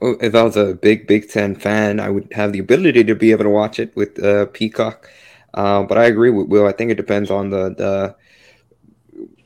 Well, 0.00 0.16
if 0.20 0.34
I 0.34 0.42
was 0.42 0.56
a 0.56 0.74
big 0.74 1.06
Big 1.06 1.30
Ten 1.30 1.54
fan, 1.54 2.00
I 2.00 2.10
would 2.10 2.30
have 2.32 2.52
the 2.52 2.58
ability 2.58 3.04
to 3.04 3.14
be 3.14 3.30
able 3.30 3.44
to 3.44 3.50
watch 3.50 3.78
it 3.78 3.96
with 3.96 4.22
uh, 4.22 4.46
Peacock. 4.46 5.08
Uh, 5.54 5.84
but 5.84 5.96
I 5.96 6.04
agree 6.04 6.30
with 6.30 6.48
Will. 6.48 6.66
I 6.66 6.72
think 6.72 6.90
it 6.90 6.96
depends 6.96 7.30
on 7.30 7.48
the, 7.48 7.70
the 7.70 8.16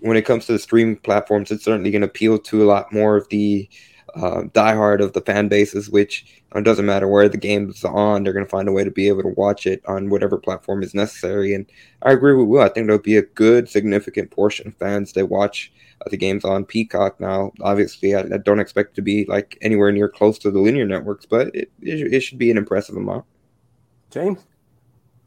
when 0.00 0.16
it 0.16 0.23
comes 0.23 0.47
to 0.47 0.52
the 0.52 0.59
streaming 0.59 0.97
platforms. 0.97 1.52
It's 1.52 1.64
certainly 1.64 1.92
going 1.92 2.00
to 2.00 2.09
appeal 2.09 2.38
to 2.38 2.64
a 2.64 2.66
lot 2.66 2.92
more 2.92 3.16
of 3.16 3.28
the 3.28 3.68
uh, 4.14 4.43
diehard 4.52 5.00
of 5.00 5.12
the 5.12 5.21
fan 5.21 5.49
bases, 5.49 5.90
which 5.90 6.43
it 6.55 6.64
doesn't 6.64 6.87
matter 6.87 7.09
where 7.09 7.29
the 7.29 7.37
game 7.37 7.71
is 7.71 7.85
on, 7.85 8.23
they're 8.23 8.33
going 8.33 8.45
to 8.45 8.50
find 8.50 8.69
a 8.69 8.73
way 8.73 8.85
to 8.85 8.90
be 8.90 9.09
able 9.09 9.23
to 9.23 9.29
watch 9.29 9.67
it 9.67 9.83
on 9.87 10.11
whatever 10.11 10.37
platform 10.37 10.83
is 10.83 10.95
necessary. 10.95 11.55
And 11.55 11.67
I 12.02 12.12
agree 12.12 12.35
with 12.35 12.49
Will. 12.49 12.62
I 12.62 12.69
think 12.69 12.87
there'll 12.87 13.02
be 13.02 13.17
a 13.17 13.23
good, 13.23 13.69
significant 13.69 14.31
portion 14.31 14.69
of 14.69 14.76
fans 14.76 15.12
that 15.12 15.26
watch 15.26 15.73
uh, 16.05 16.11
the 16.11 16.17
games 16.17 16.45
on 16.45 16.64
Peacock. 16.64 17.21
Now, 17.21 17.52
obviously, 17.61 18.14
I, 18.14 18.21
I, 18.21 18.38
don't 18.38 18.61
expect 18.61 18.95
to 18.97 19.02
be 19.02 19.25
like 19.26 19.59
anywhere 19.62 19.93
near 19.93 20.09
close 20.09 20.38
to 20.40 20.50
the 20.50 20.59
linear 20.59 20.87
networks, 20.87 21.26
but 21.26 21.55
it, 21.55 21.71
it, 21.81 22.14
it 22.14 22.21
should 22.21 22.38
be 22.38 22.50
an 22.50 22.59
impressive 22.59 22.97
amount. 22.97 23.25
James? 24.11 24.45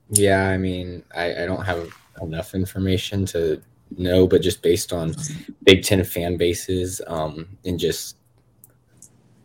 Yeah, 0.10 0.48
I 0.50 0.58
mean, 0.58 1.04
I, 1.16 1.44
I 1.44 1.46
don't 1.46 1.64
have 1.64 1.90
enough 2.22 2.54
information 2.54 3.26
to 3.28 3.62
know, 3.98 4.28
but 4.28 4.42
just 4.42 4.62
based 4.62 4.94
on 4.94 5.16
Big 5.64 5.84
Ten 5.84 6.04
fan 6.04 6.38
bases 6.38 7.02
um, 7.08 7.48
and 7.66 7.80
just 7.80 8.18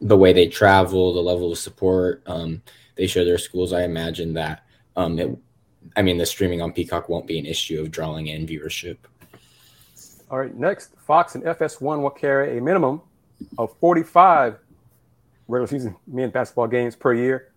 the 0.00 0.16
way 0.16 0.32
they 0.32 0.48
travel, 0.48 1.12
the 1.12 1.20
level 1.20 1.52
of 1.52 1.58
support 1.58 2.22
um, 2.26 2.62
they 2.96 3.06
show 3.06 3.24
their 3.24 3.38
schools, 3.38 3.72
I 3.72 3.84
imagine 3.84 4.34
that 4.34 4.64
um, 4.96 5.18
it, 5.18 5.36
I 5.96 6.02
mean, 6.02 6.18
the 6.18 6.26
streaming 6.26 6.60
on 6.60 6.72
Peacock 6.72 7.08
won't 7.08 7.26
be 7.26 7.38
an 7.38 7.46
issue 7.46 7.80
of 7.80 7.90
drawing 7.90 8.26
in 8.26 8.46
viewership. 8.46 8.98
All 10.30 10.38
right, 10.38 10.54
next, 10.54 10.92
Fox 11.06 11.34
and 11.34 11.44
FS1 11.44 12.02
will 12.02 12.10
carry 12.10 12.58
a 12.58 12.60
minimum 12.60 13.00
of 13.56 13.74
45 13.78 14.58
regular 15.46 15.66
season 15.66 15.96
men's 16.06 16.32
basketball 16.32 16.66
games 16.66 16.94
per 16.94 17.14
year, 17.14 17.52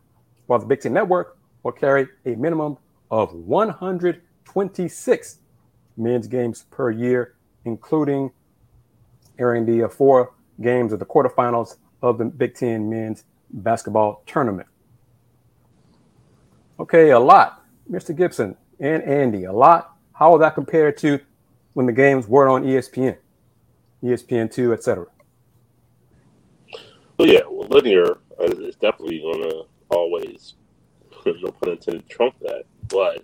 while 0.46 0.60
the 0.60 0.66
Big 0.66 0.80
Ten 0.82 0.94
Network 0.94 1.38
will 1.64 1.74
carry 1.74 2.08
a 2.26 2.36
minimum 2.36 2.78
of 3.10 3.34
126 3.34 5.38
men's 5.98 6.28
games 6.28 6.64
per 6.72 6.92
year, 6.92 7.36
including 7.66 8.32
airing 9.38 9.66
the 9.66 9.84
uh, 9.84 9.90
four 9.90 10.32
games 10.62 10.94
of 10.94 11.00
the 11.00 11.06
quarterfinals 11.06 11.76
of 12.02 12.18
the 12.18 12.26
Big 12.26 12.56
Ten 12.56 12.90
men's 12.90 13.24
basketball 13.52 14.24
tournament. 14.26 14.68
Okay, 16.80 17.12
a 17.12 17.20
lot, 17.20 17.64
Mr. 17.90 18.16
Gibson 18.16 18.56
and 18.80 19.04
Andy, 19.04 19.44
a 19.46 19.54
lot. 19.54 19.96
How 20.14 20.32
will 20.32 20.40
that 20.40 20.56
compare 20.56 20.92
to 20.94 21.20
when 21.74 21.86
the 21.86 21.92
games 21.94 22.28
were 22.28 22.50
on 22.50 22.64
ESPN, 22.64 23.18
ESPN2, 24.04 24.74
etc.? 24.74 25.06
Well, 27.18 27.30
yeah, 27.30 27.42
well, 27.50 27.68
linear 27.70 28.18
is 28.42 28.76
definitely 28.78 29.20
going 29.22 29.44
to 29.44 29.64
always, 29.90 30.56
no 31.26 31.52
pun 31.52 31.72
intended, 31.74 32.10
trump 32.10 32.36
that. 32.42 32.64
But 32.90 33.24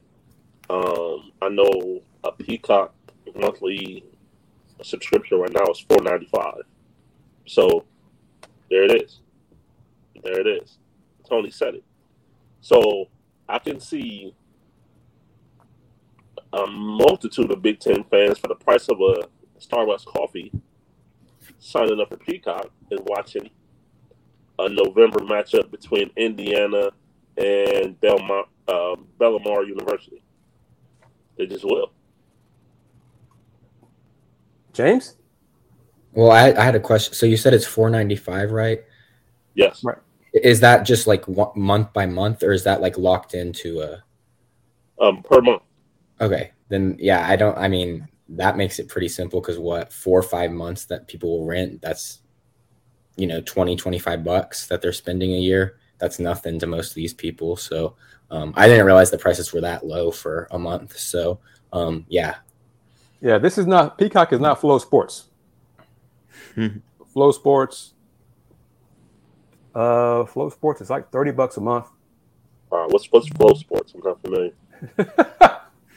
um, 0.70 1.32
I 1.42 1.50
know 1.50 2.02
a 2.24 2.32
Peacock 2.32 2.94
monthly 3.36 4.06
subscription 4.84 5.40
right 5.40 5.52
now 5.52 5.66
is 5.72 5.80
four 5.90 6.02
ninety 6.04 6.28
five. 6.28 6.62
So 7.48 7.86
there 8.70 8.84
it 8.84 9.04
is. 9.04 9.20
There 10.24 10.40
it 10.40 10.48
is. 10.48 10.78
Tony 11.28 11.50
said 11.50 11.76
it. 11.76 11.84
So 12.62 13.08
I 13.48 13.60
can 13.60 13.80
see 13.80 14.34
a 16.54 16.68
multitude 16.68 17.52
of 17.52 17.62
Big 17.62 17.80
Ten 17.80 18.04
fans 18.06 18.40
for 18.40 18.48
the 18.48 18.56
price 18.56 18.88
of 18.90 19.00
a 19.00 19.28
Starbucks 19.60 20.06
coffee 20.06 20.52
signing 21.60 22.00
up 22.00 22.10
for 22.10 22.18
Peacock 22.18 22.70
and 22.92 23.00
watching 23.06 23.50
a 24.60 24.70
November 24.70 25.20
matchup 25.20 25.72
between 25.72 26.10
Indiana 26.16 26.90
and 27.38 28.00
Belmont, 28.02 28.48
uh, 28.68 28.96
Bellarmine 29.20 29.68
University. 29.68 30.22
They 31.38 31.46
just 31.46 31.64
will. 31.64 31.92
James? 34.74 35.16
Well, 36.18 36.32
I, 36.32 36.52
I 36.52 36.64
had 36.64 36.74
a 36.74 36.80
question. 36.80 37.14
So 37.14 37.28
you 37.28 37.38
said 37.38 37.54
it's 37.54 37.64
four 37.64 37.92
ninety 37.92 38.16
five, 38.16 38.52
right? 38.52 38.84
Yes. 39.54 39.84
Right. 39.84 40.00
Is 40.34 40.60
that 40.62 40.84
just 40.84 41.06
like 41.06 41.28
one, 41.28 41.52
month 41.56 41.94
by 41.94 42.08
month, 42.08 42.42
or 42.42 42.54
is 42.54 42.64
that 42.64 42.82
like 42.82 42.98
locked 42.98 43.36
into 43.36 43.82
a? 43.82 44.04
Um, 45.00 45.22
per 45.22 45.42
month. 45.42 45.62
Okay, 46.20 46.54
then 46.70 46.98
yeah, 47.00 47.28
I 47.28 47.36
don't. 47.36 47.56
I 47.56 47.68
mean, 47.68 48.08
that 48.30 48.58
makes 48.58 48.80
it 48.80 48.88
pretty 48.88 49.10
simple 49.10 49.42
because 49.42 49.60
what 49.60 49.94
four 49.94 50.18
or 50.18 50.24
five 50.24 50.50
months 50.50 50.86
that 50.86 51.08
people 51.08 51.38
will 51.38 51.46
rent, 51.46 51.84
that's 51.84 52.22
you 53.16 53.28
know 53.28 53.42
20 53.42 53.76
25 53.76 54.24
bucks 54.24 54.68
that 54.68 54.80
they're 54.82 54.94
spending 54.94 55.34
a 55.34 55.40
year 55.40 55.78
that's 55.98 56.20
nothing 56.20 56.60
to 56.60 56.68
most 56.68 56.90
of 56.90 56.94
these 56.94 57.16
people 57.16 57.58
so 57.58 57.96
um, 58.30 58.54
i 58.56 58.68
didn't 58.68 58.86
realize 58.86 59.10
the 59.10 59.18
prices 59.18 59.52
were 59.52 59.62
that 59.62 59.84
low 59.84 60.12
for 60.12 60.48
a 60.52 60.60
month 60.60 60.96
so 60.96 61.40
um, 61.74 62.06
yeah 62.10 62.36
yeah 63.20 63.40
this 63.40 63.58
is 63.58 63.66
not 63.66 63.98
peacock 63.98 64.32
is 64.32 64.40
not 64.40 64.62
FloSports 66.58 66.82
FloSports. 67.17 67.91
Uh, 69.74 70.24
FloSports 70.25 70.82
is 70.82 70.89
like 70.89 71.12
thirty 71.12 71.32
bucks 71.32 71.58
a 71.58 71.62
month. 71.62 71.88
Uh, 72.72 72.86
what's 72.89 73.12
what's 73.12 73.29
FloSports? 73.29 73.96
I'm 73.96 74.01
not 74.03 74.22
familiar. 74.22 74.53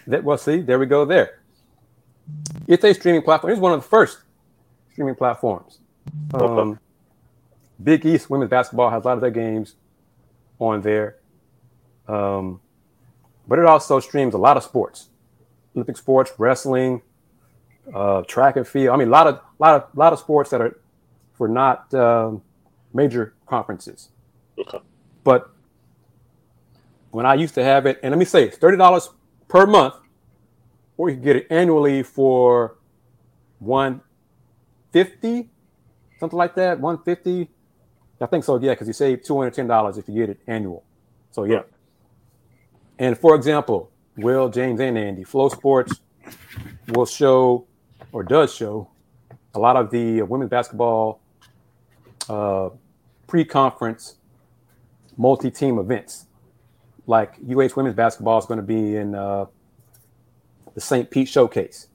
that 0.07 0.25
well, 0.25 0.39
see, 0.39 0.61
there 0.61 0.79
we 0.79 0.87
go. 0.87 1.05
There, 1.05 1.41
it's 2.67 2.85
a 2.85 2.95
streaming 2.95 3.23
platform. 3.23 3.53
It's 3.53 3.61
one 3.61 3.73
of 3.73 3.83
the 3.83 3.89
first 3.89 4.23
streaming 4.93 5.15
platforms. 5.15 5.81
Um, 6.35 6.43
okay. 6.43 6.81
Big 7.83 8.07
East 8.07 8.29
women's 8.31 8.51
basketball 8.51 8.91
has 8.91 9.05
a 9.05 9.09
lot 9.09 9.15
of 9.15 9.21
their 9.21 9.31
games 9.31 9.77
on 10.59 10.83
there, 10.83 11.17
um, 12.09 12.61
but 13.49 13.59
it 13.59 13.65
also 13.65 14.01
streams 14.01 14.35
a 14.35 14.39
lot 14.39 14.57
of 14.57 14.63
sports, 14.63 15.09
Olympic 15.75 15.97
sports, 15.97 16.33
wrestling, 16.39 17.03
uh, 17.95 18.23
track 18.23 18.57
and 18.57 18.67
field. 18.67 18.95
I 18.95 18.97
mean, 18.97 19.09
a 19.09 19.11
lot 19.11 19.27
of 19.27 19.41
lot 19.59 19.75
of 19.75 19.89
lot 19.95 20.13
of 20.13 20.19
sports 20.19 20.51
that 20.51 20.61
are 20.61 20.81
for 21.35 21.49
not 21.49 21.93
um, 21.95 22.43
major 22.93 23.35
conferences. 23.47 24.11
Okay. 24.59 24.79
But 25.25 25.51
when 27.11 27.27
I 27.27 27.35
used 27.35 27.55
to 27.55 27.65
have 27.65 27.87
it, 27.87 27.99
and 28.03 28.13
let 28.13 28.19
me 28.19 28.25
say, 28.25 28.45
it's 28.45 28.57
thirty 28.57 28.77
dollars 28.77 29.11
per 29.49 29.67
month, 29.67 29.95
or 30.97 31.09
you 31.09 31.17
can 31.17 31.25
get 31.25 31.37
it 31.37 31.47
annually 31.51 32.03
for 32.03 32.77
one 33.59 34.01
fifty, 34.93 35.51
something 36.19 36.39
like 36.39 36.55
that. 36.55 36.81
One 36.81 37.03
fifty, 37.03 37.49
I 38.21 38.27
think 38.27 38.45
so. 38.45 38.61
Yeah, 38.61 38.73
because 38.73 38.87
you 38.87 38.93
save 38.93 39.25
two 39.25 39.37
hundred 39.39 39.55
ten 39.55 39.67
dollars 39.67 39.99
if 39.99 40.09
you 40.09 40.15
get 40.15 40.31
it 40.31 40.41
annual. 40.47 40.85
So 41.31 41.45
yeah. 41.45 41.63
And 42.99 43.17
for 43.17 43.35
example, 43.35 43.91
Will, 44.17 44.51
James, 44.51 44.79
and 44.81 44.99
Andy, 44.99 45.25
Flow 45.25 45.49
Sports 45.49 46.01
will 46.89 47.07
show 47.07 47.67
or 48.13 48.23
does 48.23 48.55
show 48.55 48.89
a 49.55 49.59
lot 49.59 49.77
of 49.77 49.91
the 49.91 50.23
women's 50.23 50.51
basketball 50.51 51.21
uh, 52.29 52.71
pre-conference 53.27 54.17
multi-team 55.17 55.79
events. 55.79 56.27
Like 57.07 57.37
UH 57.49 57.71
women's 57.77 57.97
basketball 57.97 58.39
is 58.39 58.47
going 58.47 58.59
to 58.59 58.67
be 58.67 58.97
in 58.97 59.15
uh, 59.15 59.47
the 60.75 60.81
St. 60.81 61.11
Pete 61.11 61.29
Showcase 61.29 61.89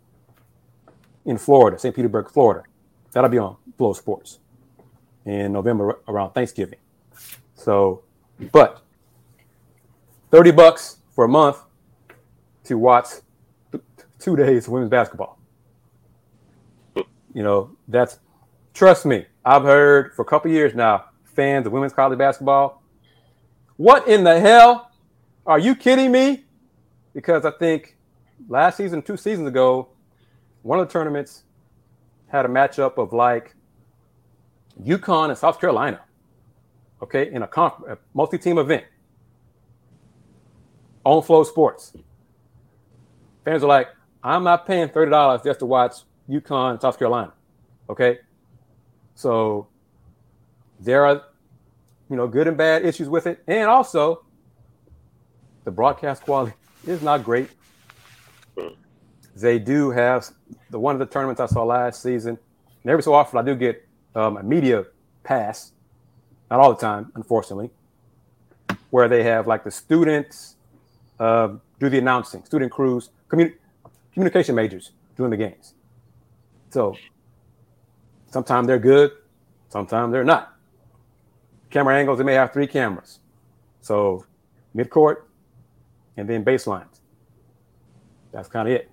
in 1.25 1.37
Florida, 1.37 1.79
St. 1.79 1.95
Petersburg, 1.95 2.29
Florida. 2.29 2.63
That'll 3.11 3.29
be 3.29 3.37
on 3.37 3.57
Flow 3.77 3.93
Sports 3.93 4.39
in 5.25 5.53
November 5.53 5.99
around 6.07 6.31
Thanksgiving. 6.31 6.79
So, 7.55 8.03
but 8.51 8.81
30 10.31 10.51
bucks 10.51 10.97
for 11.13 11.25
a 11.25 11.29
month 11.29 11.57
to 12.65 12.77
watch 12.77 13.07
two 14.19 14.35
days 14.35 14.67
of 14.67 14.73
women's 14.73 14.91
basketball. 14.91 15.39
You 17.35 17.43
know, 17.43 17.75
that's 17.89 18.17
trust 18.73 19.05
me, 19.05 19.25
I've 19.43 19.63
heard 19.63 20.15
for 20.15 20.21
a 20.21 20.25
couple 20.25 20.49
years 20.49 20.73
now, 20.73 21.03
fans 21.25 21.67
of 21.67 21.73
women's 21.73 21.91
college 21.91 22.17
basketball. 22.17 22.81
What 23.75 24.07
in 24.07 24.23
the 24.23 24.39
hell? 24.39 24.89
Are 25.45 25.59
you 25.59 25.75
kidding 25.75 26.13
me? 26.13 26.45
Because 27.13 27.43
I 27.43 27.51
think 27.51 27.97
last 28.47 28.77
season, 28.77 29.01
two 29.01 29.17
seasons 29.17 29.49
ago, 29.49 29.89
one 30.61 30.79
of 30.79 30.87
the 30.87 30.93
tournaments 30.93 31.43
had 32.27 32.45
a 32.45 32.47
matchup 32.47 32.97
of 32.97 33.11
like 33.11 33.53
UConn 34.81 35.27
and 35.27 35.37
South 35.37 35.59
Carolina. 35.59 35.99
Okay, 37.01 37.29
in 37.33 37.43
a, 37.43 37.47
conf- 37.47 37.83
a 37.85 37.97
multi-team 38.13 38.57
event 38.57 38.85
on 41.03 41.21
Flow 41.21 41.43
Sports. 41.43 41.91
Fans 43.43 43.61
are 43.61 43.67
like, 43.67 43.89
I'm 44.23 44.45
not 44.45 44.65
paying 44.65 44.87
thirty 44.87 45.11
dollars 45.11 45.41
just 45.43 45.59
to 45.59 45.65
watch 45.65 45.95
UConn, 46.29 46.81
South 46.81 46.97
Carolina. 46.97 47.33
Okay, 47.89 48.19
so 49.13 49.67
there 50.79 51.05
are, 51.05 51.23
you 52.09 52.15
know, 52.15 52.27
good 52.27 52.47
and 52.47 52.57
bad 52.57 52.85
issues 52.85 53.07
with 53.07 53.27
it, 53.27 53.43
and 53.47 53.69
also 53.69 54.23
the 55.63 55.71
broadcast 55.71 56.23
quality 56.23 56.53
is 56.87 57.01
not 57.01 57.23
great. 57.23 57.49
They 59.35 59.59
do 59.59 59.91
have 59.91 60.29
the 60.69 60.79
one 60.79 60.95
of 60.95 60.99
the 60.99 61.05
tournaments 61.05 61.41
I 61.41 61.45
saw 61.47 61.63
last 61.63 62.01
season. 62.01 62.37
And 62.83 62.91
every 62.91 63.03
so 63.03 63.13
often, 63.13 63.37
I 63.37 63.41
do 63.41 63.55
get 63.55 63.85
um, 64.15 64.37
a 64.37 64.43
media 64.43 64.85
pass, 65.23 65.73
not 66.49 66.59
all 66.59 66.73
the 66.73 66.79
time, 66.79 67.11
unfortunately, 67.15 67.69
where 68.91 69.07
they 69.09 69.23
have 69.23 69.45
like 69.45 69.63
the 69.63 69.71
students 69.71 70.55
uh, 71.19 71.49
do 71.79 71.89
the 71.89 71.97
announcing, 71.97 72.43
student 72.45 72.71
crews, 72.71 73.09
commun- 73.27 73.53
communication 74.13 74.55
majors 74.55 74.91
doing 75.17 75.31
the 75.31 75.37
games. 75.37 75.74
So 76.75 76.97
sometimes 78.31 78.67
they're 78.67 78.77
good, 78.77 79.13
sometimes 79.69 80.11
they're 80.11 80.25
not. 80.25 80.57
Camera 81.69 81.95
angles, 81.95 82.17
they 82.17 82.25
may 82.25 82.33
have 82.33 82.51
three 82.51 82.67
cameras. 82.67 83.19
So 83.79 84.25
midcourt 84.75 85.21
and 86.17 86.27
then 86.27 86.43
baselines. 86.43 86.99
That's 88.33 88.49
kind 88.49 88.67
of 88.67 88.73
it. 88.73 88.91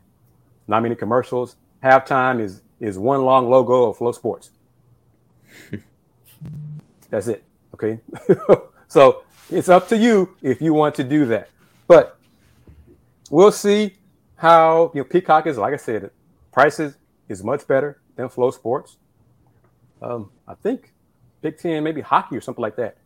Not 0.68 0.84
many 0.84 0.94
commercials. 0.94 1.56
Halftime 1.82 2.40
is 2.40 2.62
is 2.78 3.00
one 3.00 3.24
long 3.24 3.50
logo 3.50 3.88
of 3.90 3.96
Flow 3.96 4.12
Sports. 4.12 4.52
That's 7.10 7.26
it. 7.26 7.42
Okay. 7.74 7.98
so 8.86 9.24
it's 9.50 9.68
up 9.68 9.88
to 9.88 9.96
you 9.96 10.36
if 10.40 10.62
you 10.62 10.72
want 10.72 10.94
to 10.94 11.02
do 11.02 11.26
that. 11.26 11.50
But 11.88 12.16
we'll 13.28 13.50
see 13.50 13.96
how 14.36 14.92
you 14.94 15.00
know 15.00 15.04
Peacock 15.04 15.48
is. 15.48 15.58
Like 15.58 15.74
I 15.74 15.78
said, 15.78 16.12
prices 16.52 16.94
is 17.28 17.42
much 17.42 17.66
better 17.66 18.00
than 18.16 18.28
Flow 18.28 18.50
Sports. 18.50 18.96
Um, 20.00 20.30
I 20.46 20.54
think 20.54 20.92
Big 21.40 21.58
Ten, 21.58 21.82
maybe 21.84 22.00
hockey 22.00 22.36
or 22.36 22.40
something 22.40 22.62
like 22.62 22.76
that, 22.76 22.96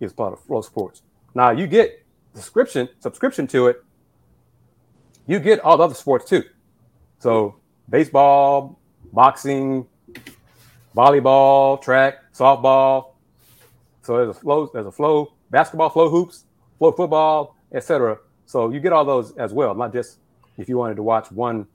is 0.00 0.12
part 0.12 0.32
of 0.32 0.40
Flow 0.40 0.60
Sports. 0.62 1.02
Now 1.34 1.50
you 1.50 1.66
get 1.66 2.04
subscription 2.34 2.88
subscription 2.98 3.46
to 3.48 3.68
it. 3.68 3.84
You 5.26 5.38
get 5.38 5.60
all 5.60 5.76
the 5.76 5.84
other 5.84 5.94
sports 5.94 6.28
too. 6.28 6.42
So 7.18 7.56
baseball, 7.88 8.78
boxing, 9.12 9.86
volleyball, 10.96 11.80
track, 11.80 12.32
softball. 12.34 13.12
So 14.02 14.16
there's 14.16 14.36
a 14.36 14.40
flow, 14.40 14.70
there's 14.72 14.86
a 14.86 14.92
flow 14.92 15.32
basketball, 15.50 15.90
flow 15.90 16.08
hoops, 16.08 16.44
flow 16.78 16.92
football, 16.92 17.56
etc. 17.72 18.18
So 18.46 18.70
you 18.70 18.80
get 18.80 18.92
all 18.92 19.04
those 19.04 19.32
as 19.36 19.52
well, 19.52 19.74
not 19.74 19.92
just 19.92 20.18
if 20.58 20.68
you 20.68 20.78
wanted 20.78 20.96
to 20.96 21.02
watch 21.02 21.30
one, 21.30 21.66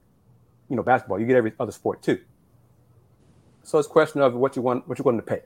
you 0.70 0.76
know, 0.76 0.84
basketball. 0.84 1.20
You 1.20 1.26
get 1.26 1.36
every 1.36 1.54
other 1.60 1.72
sport 1.72 2.02
too. 2.02 2.20
So 3.64 3.80
it's 3.80 3.88
a 3.88 3.92
question 3.92 4.22
of 4.22 4.34
what 4.36 4.56
you 4.56 4.62
want, 4.62 4.88
what 4.88 4.98
you're 4.98 5.04
going 5.04 5.18
to 5.18 5.24
pay. 5.24 5.42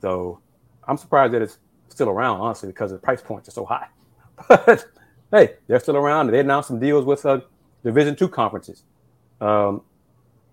So 0.00 0.40
I'm 0.86 0.96
surprised 0.96 1.34
that 1.34 1.42
it's 1.42 1.58
still 1.88 2.08
around, 2.08 2.40
honestly, 2.40 2.68
because 2.68 2.92
the 2.92 2.98
price 2.98 3.20
points 3.20 3.48
are 3.48 3.52
so 3.52 3.64
high. 3.64 3.88
But 4.48 4.86
hey, 5.30 5.54
they're 5.66 5.78
still 5.80 5.96
around. 5.96 6.28
They 6.28 6.40
announced 6.40 6.68
some 6.68 6.80
deals 6.80 7.04
with 7.04 7.24
uh, 7.24 7.40
Division 7.84 8.16
two 8.16 8.28
conferences 8.28 8.82
um, 9.40 9.82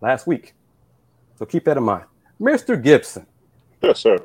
last 0.02 0.28
week. 0.28 0.54
So 1.40 1.46
keep 1.46 1.66
that 1.66 1.78
in 1.78 1.84
mind. 1.84 2.06
Mr. 2.40 2.82
Gibson. 2.82 3.26
Yes, 3.82 4.00
sir. 4.00 4.18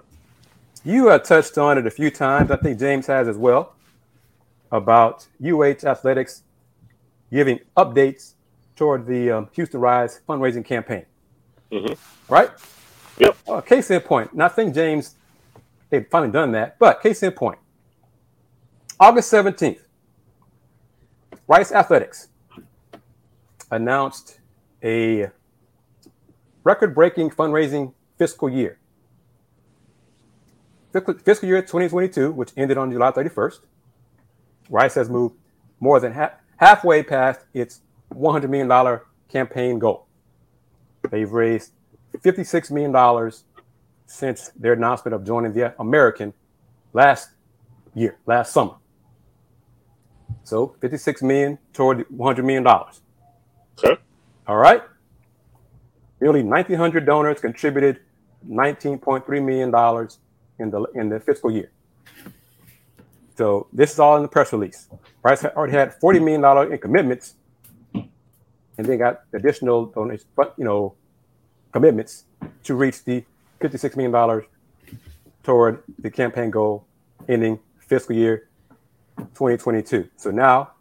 You 0.84 1.08
have 1.08 1.22
touched 1.22 1.56
on 1.58 1.78
it 1.78 1.86
a 1.86 1.90
few 1.90 2.10
times. 2.10 2.50
I 2.50 2.56
think 2.56 2.78
James 2.78 3.06
has 3.06 3.28
as 3.28 3.36
well 3.36 3.74
about 4.70 5.26
UH 5.42 5.86
athletics 5.86 6.42
giving 7.30 7.60
updates 7.76 8.34
toward 8.82 9.06
the 9.06 9.30
um, 9.30 9.48
Houston 9.52 9.78
Rise 9.78 10.22
fundraising 10.28 10.64
campaign. 10.64 11.06
Mm-hmm. 11.70 11.92
Right? 12.28 12.50
Yep. 13.16 13.36
Uh, 13.46 13.60
case 13.60 13.88
in 13.92 14.00
point. 14.00 14.32
And 14.32 14.42
I 14.42 14.48
think 14.48 14.74
James, 14.74 15.14
they've 15.88 16.04
finally 16.10 16.32
done 16.32 16.50
that. 16.50 16.80
But 16.80 17.00
case 17.00 17.22
in 17.22 17.30
point. 17.30 17.60
August 18.98 19.32
17th, 19.32 19.78
Rice 21.46 21.70
Athletics 21.70 22.26
announced 23.70 24.40
a 24.82 25.30
record 26.64 26.92
breaking 26.92 27.30
fundraising 27.30 27.94
fiscal 28.18 28.50
year. 28.50 28.80
Fiscal 30.92 31.48
year 31.48 31.62
2022, 31.62 32.32
which 32.32 32.50
ended 32.56 32.76
on 32.76 32.90
July 32.90 33.12
31st, 33.12 33.60
Rice 34.68 34.94
has 34.94 35.08
moved 35.08 35.36
more 35.78 36.00
than 36.00 36.12
half, 36.12 36.32
halfway 36.56 37.04
past 37.04 37.42
its 37.54 37.80
$100 38.14 38.48
million 38.48 39.00
campaign 39.28 39.78
goal. 39.78 40.06
They've 41.10 41.30
raised 41.30 41.72
$56 42.18 42.70
million 42.70 43.32
since 44.06 44.50
their 44.56 44.74
announcement 44.74 45.14
of 45.14 45.24
joining 45.24 45.52
the 45.52 45.74
American 45.80 46.34
last 46.92 47.30
year, 47.94 48.18
last 48.26 48.52
summer. 48.52 48.74
So 50.44 50.76
56 50.80 51.22
million 51.22 51.58
toward 51.72 52.04
100 52.10 52.44
million 52.44 52.62
dollars. 52.62 53.00
Okay. 53.78 54.00
All 54.46 54.56
right. 54.56 54.82
Nearly 56.20 56.42
1,900 56.42 57.06
donors 57.06 57.40
contributed 57.40 58.00
19.3 58.48 59.44
million 59.44 59.70
dollars 59.70 60.18
in 60.58 60.70
the 60.70 60.82
in 60.94 61.08
the 61.08 61.20
fiscal 61.20 61.50
year. 61.50 61.70
So 63.36 63.66
this 63.72 63.92
is 63.92 63.98
all 63.98 64.16
in 64.16 64.22
the 64.22 64.28
press 64.28 64.52
release. 64.52 64.88
Rice 65.22 65.44
already 65.44 65.72
had 65.72 65.94
40 65.94 66.18
million 66.20 66.40
dollars 66.42 66.70
in 66.70 66.78
commitments, 66.78 67.34
and 68.82 68.90
they 68.90 68.96
got 68.96 69.22
additional 69.32 69.86
donations, 69.86 70.26
but 70.34 70.54
you 70.58 70.64
know, 70.64 70.94
commitments 71.72 72.24
to 72.64 72.74
reach 72.74 73.04
the 73.04 73.24
56 73.60 73.94
million 73.96 74.10
dollars 74.10 74.44
toward 75.44 75.84
the 76.00 76.10
campaign 76.10 76.50
goal 76.50 76.84
ending 77.28 77.60
fiscal 77.78 78.16
year 78.16 78.48
2022. 79.18 80.08
So 80.16 80.32
now, 80.32 80.72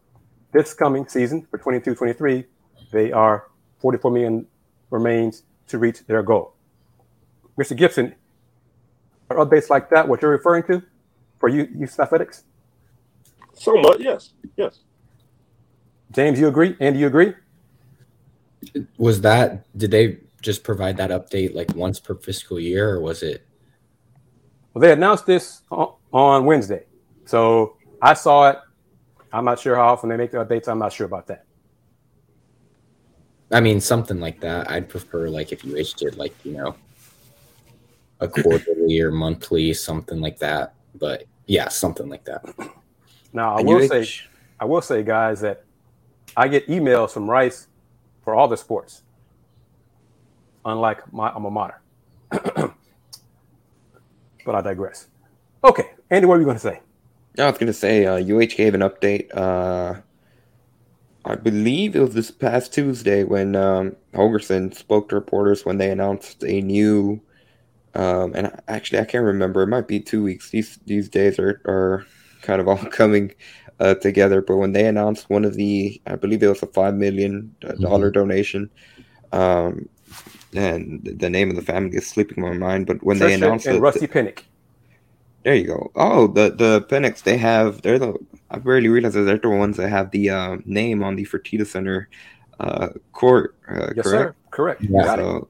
this 0.51 0.73
coming 0.73 1.07
season 1.07 1.47
for 1.51 1.59
22-23, 1.59 2.45
they 2.91 3.11
are 3.11 3.47
44 3.79 4.09
million 4.09 4.47
remains 4.89 5.43
to 5.67 5.77
reach 5.77 6.03
their 6.07 6.23
goal. 6.23 6.55
Mr. 7.59 7.77
Gibson, 7.77 8.15
are 9.29 9.37
updates 9.37 9.69
like 9.69 9.91
that 9.91 10.07
what 10.07 10.23
you're 10.23 10.31
referring 10.31 10.63
to 10.63 10.81
for 11.39 11.49
you, 11.49 11.67
youth 11.77 11.99
athletics? 11.99 12.45
Somewhat, 13.53 14.01
yes, 14.01 14.31
yes. 14.57 14.79
James, 16.11 16.39
you 16.39 16.47
agree? 16.47 16.75
And 16.79 16.99
you 16.99 17.05
agree? 17.05 17.35
Was 18.97 19.21
that 19.21 19.65
did 19.77 19.91
they 19.91 20.17
just 20.41 20.63
provide 20.63 20.97
that 20.97 21.09
update 21.09 21.55
like 21.55 21.73
once 21.75 21.99
per 21.99 22.15
fiscal 22.15 22.59
year, 22.59 22.89
or 22.91 22.99
was 23.01 23.23
it? 23.23 23.45
Well, 24.73 24.81
they 24.81 24.91
announced 24.91 25.25
this 25.25 25.61
on 25.69 26.45
Wednesday, 26.45 26.85
so 27.25 27.77
I 28.01 28.13
saw 28.13 28.49
it. 28.49 28.59
I'm 29.33 29.45
not 29.45 29.59
sure 29.59 29.75
how 29.75 29.87
often 29.87 30.09
they 30.09 30.17
make 30.17 30.31
the 30.31 30.43
updates. 30.43 30.67
I'm 30.67 30.79
not 30.79 30.93
sure 30.93 31.05
about 31.05 31.27
that. 31.27 31.45
I 33.51 33.59
mean, 33.59 33.81
something 33.81 34.19
like 34.19 34.39
that. 34.41 34.69
I'd 34.69 34.89
prefer 34.89 35.27
like 35.27 35.51
if 35.51 35.65
UH 35.65 35.97
did 35.97 36.17
like 36.17 36.33
you 36.45 36.53
know 36.53 36.75
a 38.19 38.27
quarterly 38.27 38.99
or 39.01 39.11
monthly, 39.11 39.73
something 39.73 40.21
like 40.21 40.39
that. 40.39 40.75
But 40.95 41.25
yeah, 41.47 41.67
something 41.67 42.07
like 42.07 42.23
that. 42.25 42.45
Now 43.33 43.55
I 43.57 43.61
will 43.61 43.83
UH... 43.83 43.87
say, 43.87 44.07
I 44.59 44.65
will 44.65 44.81
say, 44.81 45.03
guys, 45.03 45.41
that 45.41 45.63
I 46.37 46.47
get 46.47 46.67
emails 46.67 47.11
from 47.11 47.29
Rice 47.29 47.67
for 48.23 48.35
all 48.35 48.47
the 48.47 48.57
sports. 48.57 49.03
unlike 50.65 51.11
my 51.11 51.29
alma 51.31 51.49
mater. 51.49 51.81
but 52.29 52.75
I 54.55 54.61
digress. 54.61 55.07
Okay, 55.63 55.91
Andy, 56.09 56.27
what 56.27 56.35
are 56.35 56.39
you 56.39 56.45
going 56.45 56.57
to 56.57 56.61
say? 56.61 56.81
I 57.37 57.45
was 57.49 57.57
going 57.57 57.67
to 57.67 57.73
say 57.73 58.05
uh, 58.05 58.17
UH 58.17 58.55
gave 58.57 58.73
an 58.73 58.81
update. 58.81 59.35
Uh, 59.35 60.01
I 61.23 61.35
believe 61.35 61.95
it 61.95 61.99
was 62.01 62.13
this 62.13 62.31
past 62.31 62.73
Tuesday 62.73 63.23
when 63.23 63.55
um, 63.55 63.95
Holgorsen 64.13 64.73
spoke 64.75 65.09
to 65.09 65.15
reporters 65.15 65.65
when 65.65 65.77
they 65.77 65.91
announced 65.91 66.43
a 66.43 66.61
new. 66.61 67.21
Um, 67.93 68.33
and 68.35 68.51
actually, 68.67 68.99
I 68.99 69.05
can't 69.05 69.23
remember. 69.23 69.61
It 69.63 69.67
might 69.67 69.87
be 69.87 69.99
two 69.99 70.23
weeks. 70.23 70.49
These 70.49 70.79
these 70.85 71.09
days 71.09 71.39
are, 71.39 71.61
are 71.65 72.05
kind 72.41 72.59
of 72.61 72.67
all 72.67 72.77
coming 72.91 73.33
uh, 73.81 73.95
together. 73.95 74.41
But 74.41 74.57
when 74.57 74.71
they 74.71 74.85
announced 74.85 75.29
one 75.29 75.43
of 75.43 75.55
the, 75.55 75.99
I 76.07 76.15
believe 76.15 76.43
it 76.43 76.47
was 76.47 76.63
a 76.63 76.67
five 76.67 76.93
million 76.95 77.53
dollar 77.81 78.07
mm-hmm. 78.07 78.19
donation, 78.19 78.69
um, 79.33 79.89
and 80.55 81.01
the 81.03 81.29
name 81.29 81.49
of 81.49 81.55
the 81.55 81.61
family 81.61 81.97
is 81.97 82.07
slipping 82.07 82.41
my 82.41 82.53
mind. 82.53 82.85
But 82.85 83.03
when 83.03 83.17
Trisha 83.17 83.19
they 83.19 83.33
announced 83.33 83.65
and 83.65 83.77
it, 83.77 83.81
Rusty 83.81 84.07
Pinnick. 84.07 84.43
There 85.43 85.55
you 85.55 85.65
go. 85.65 85.91
Oh, 85.95 86.27
the 86.27 86.51
the 86.51 86.81
Pinnicks, 86.87 87.23
they 87.23 87.37
have 87.37 87.81
they're 87.81 87.99
the 87.99 88.13
I 88.51 88.59
barely 88.59 88.89
realized 88.89 89.15
that 89.15 89.23
they're 89.23 89.37
the 89.37 89.49
ones 89.49 89.77
that 89.77 89.89
have 89.89 90.11
the 90.11 90.29
uh, 90.29 90.57
name 90.65 91.03
on 91.03 91.15
the 91.15 91.25
Fertitta 91.25 91.65
Center 91.65 92.09
uh, 92.59 92.89
court. 93.11 93.55
Uh, 93.67 93.89
yes, 93.95 94.05
correct? 94.05 94.05
sir. 94.05 94.35
Correct. 94.51 94.81
Yeah. 94.83 95.15
So, 95.15 95.49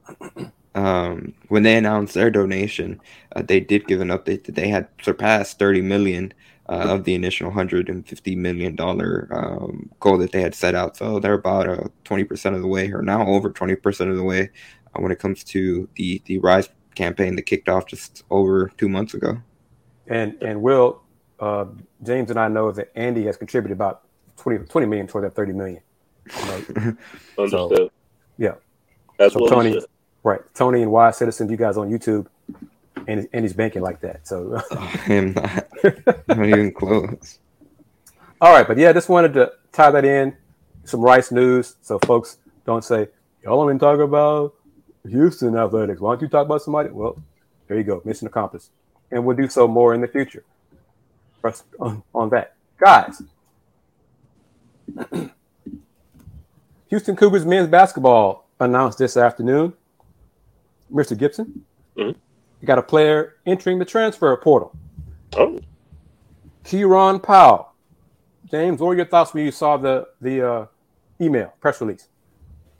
um, 0.74 1.34
when 1.48 1.64
they 1.64 1.76
announced 1.76 2.14
their 2.14 2.30
donation, 2.30 3.00
uh, 3.36 3.42
they 3.42 3.60
did 3.60 3.86
give 3.86 4.00
an 4.00 4.08
update 4.08 4.44
that 4.44 4.54
they 4.54 4.68
had 4.68 4.88
surpassed 5.02 5.58
30 5.58 5.82
million 5.82 6.32
uh, 6.72 6.94
of 6.94 7.04
the 7.04 7.14
initial 7.14 7.48
150 7.48 8.36
million 8.36 8.74
dollar 8.74 9.28
um, 9.30 9.90
goal 10.00 10.16
that 10.16 10.32
they 10.32 10.40
had 10.40 10.54
set 10.54 10.74
out. 10.74 10.96
So 10.96 11.18
they're 11.18 11.34
about 11.34 11.68
uh, 11.68 11.88
20 12.04 12.24
percent 12.24 12.56
of 12.56 12.62
the 12.62 12.68
way, 12.68 12.90
or 12.90 13.02
now 13.02 13.26
over 13.26 13.50
20 13.50 13.76
percent 13.76 14.10
of 14.10 14.16
the 14.16 14.22
way, 14.22 14.50
uh, 14.94 15.02
when 15.02 15.12
it 15.12 15.18
comes 15.18 15.44
to 15.44 15.88
the 15.96 16.22
the 16.24 16.38
Rise 16.38 16.70
campaign 16.94 17.36
that 17.36 17.42
kicked 17.42 17.68
off 17.68 17.86
just 17.86 18.24
over 18.30 18.70
two 18.78 18.88
months 18.88 19.12
ago. 19.12 19.38
And 20.06 20.42
and 20.42 20.62
Will, 20.62 21.02
uh, 21.40 21.66
James 22.02 22.30
and 22.30 22.40
I 22.40 22.48
know 22.48 22.72
that 22.72 22.90
Andy 22.94 23.24
has 23.24 23.36
contributed 23.36 23.76
about 23.76 24.06
20, 24.38 24.64
20 24.66 24.86
million 24.86 25.06
toward 25.06 25.24
that 25.24 25.34
30 25.34 25.52
million. 25.52 25.80
Understood. 27.38 27.76
So, 27.76 27.90
yeah. 28.38 28.54
That's 29.18 29.34
so 29.34 29.40
what 29.40 29.50
Tony, 29.50 29.78
right. 30.22 30.40
Tony 30.54 30.82
and 30.82 30.90
Wise 30.90 31.18
Citizen, 31.18 31.50
you 31.50 31.56
guys 31.56 31.76
on 31.76 31.90
YouTube, 31.90 32.26
and, 33.08 33.28
and 33.32 33.44
he's 33.44 33.52
banking 33.52 33.82
like 33.82 34.00
that. 34.00 34.26
So 34.26 34.60
I'm 34.70 35.32
not, 35.32 36.28
not 36.28 36.46
even 36.46 36.72
close. 36.72 37.38
All 38.40 38.52
right, 38.52 38.66
but 38.66 38.76
yeah, 38.76 38.92
just 38.92 39.08
wanted 39.08 39.34
to 39.34 39.52
tie 39.72 39.90
that 39.90 40.04
in. 40.04 40.36
Some 40.84 41.00
Rice 41.00 41.30
news, 41.30 41.76
so 41.80 42.00
folks 42.00 42.38
don't 42.66 42.84
say 42.84 43.06
y'all 43.44 43.60
only 43.60 43.78
talk 43.78 44.00
about 44.00 44.54
Houston 45.08 45.56
athletics. 45.56 46.00
Why 46.00 46.14
don't 46.14 46.22
you 46.22 46.28
talk 46.28 46.46
about 46.46 46.60
somebody? 46.60 46.88
Well, 46.88 47.22
there 47.68 47.78
you 47.78 47.84
go, 47.84 48.02
mission 48.04 48.26
accomplished 48.26 48.70
and 49.12 49.24
we'll 49.24 49.36
do 49.36 49.48
so 49.48 49.68
more 49.68 49.94
in 49.94 50.00
the 50.00 50.08
future. 50.08 50.42
Press 51.40 51.62
on, 51.78 52.02
on 52.14 52.30
that. 52.30 52.54
Guys, 52.78 53.22
Houston 56.88 57.14
Cougars 57.14 57.44
men's 57.44 57.68
basketball 57.68 58.48
announced 58.58 58.98
this 58.98 59.16
afternoon. 59.16 59.74
Mr. 60.92 61.16
Gibson, 61.16 61.64
mm-hmm. 61.96 62.18
You 62.62 62.66
got 62.66 62.78
a 62.78 62.82
player 62.82 63.34
entering 63.44 63.80
the 63.80 63.84
transfer 63.84 64.34
portal. 64.36 64.74
Oh. 65.36 65.58
Kieron 66.64 67.20
Powell. 67.20 67.72
James, 68.50 68.80
what 68.80 68.88
were 68.88 68.94
your 68.94 69.06
thoughts 69.06 69.34
when 69.34 69.44
you 69.44 69.50
saw 69.50 69.76
the 69.76 70.06
the 70.20 70.48
uh, 70.48 70.66
email 71.20 71.52
press 71.60 71.80
release? 71.80 72.08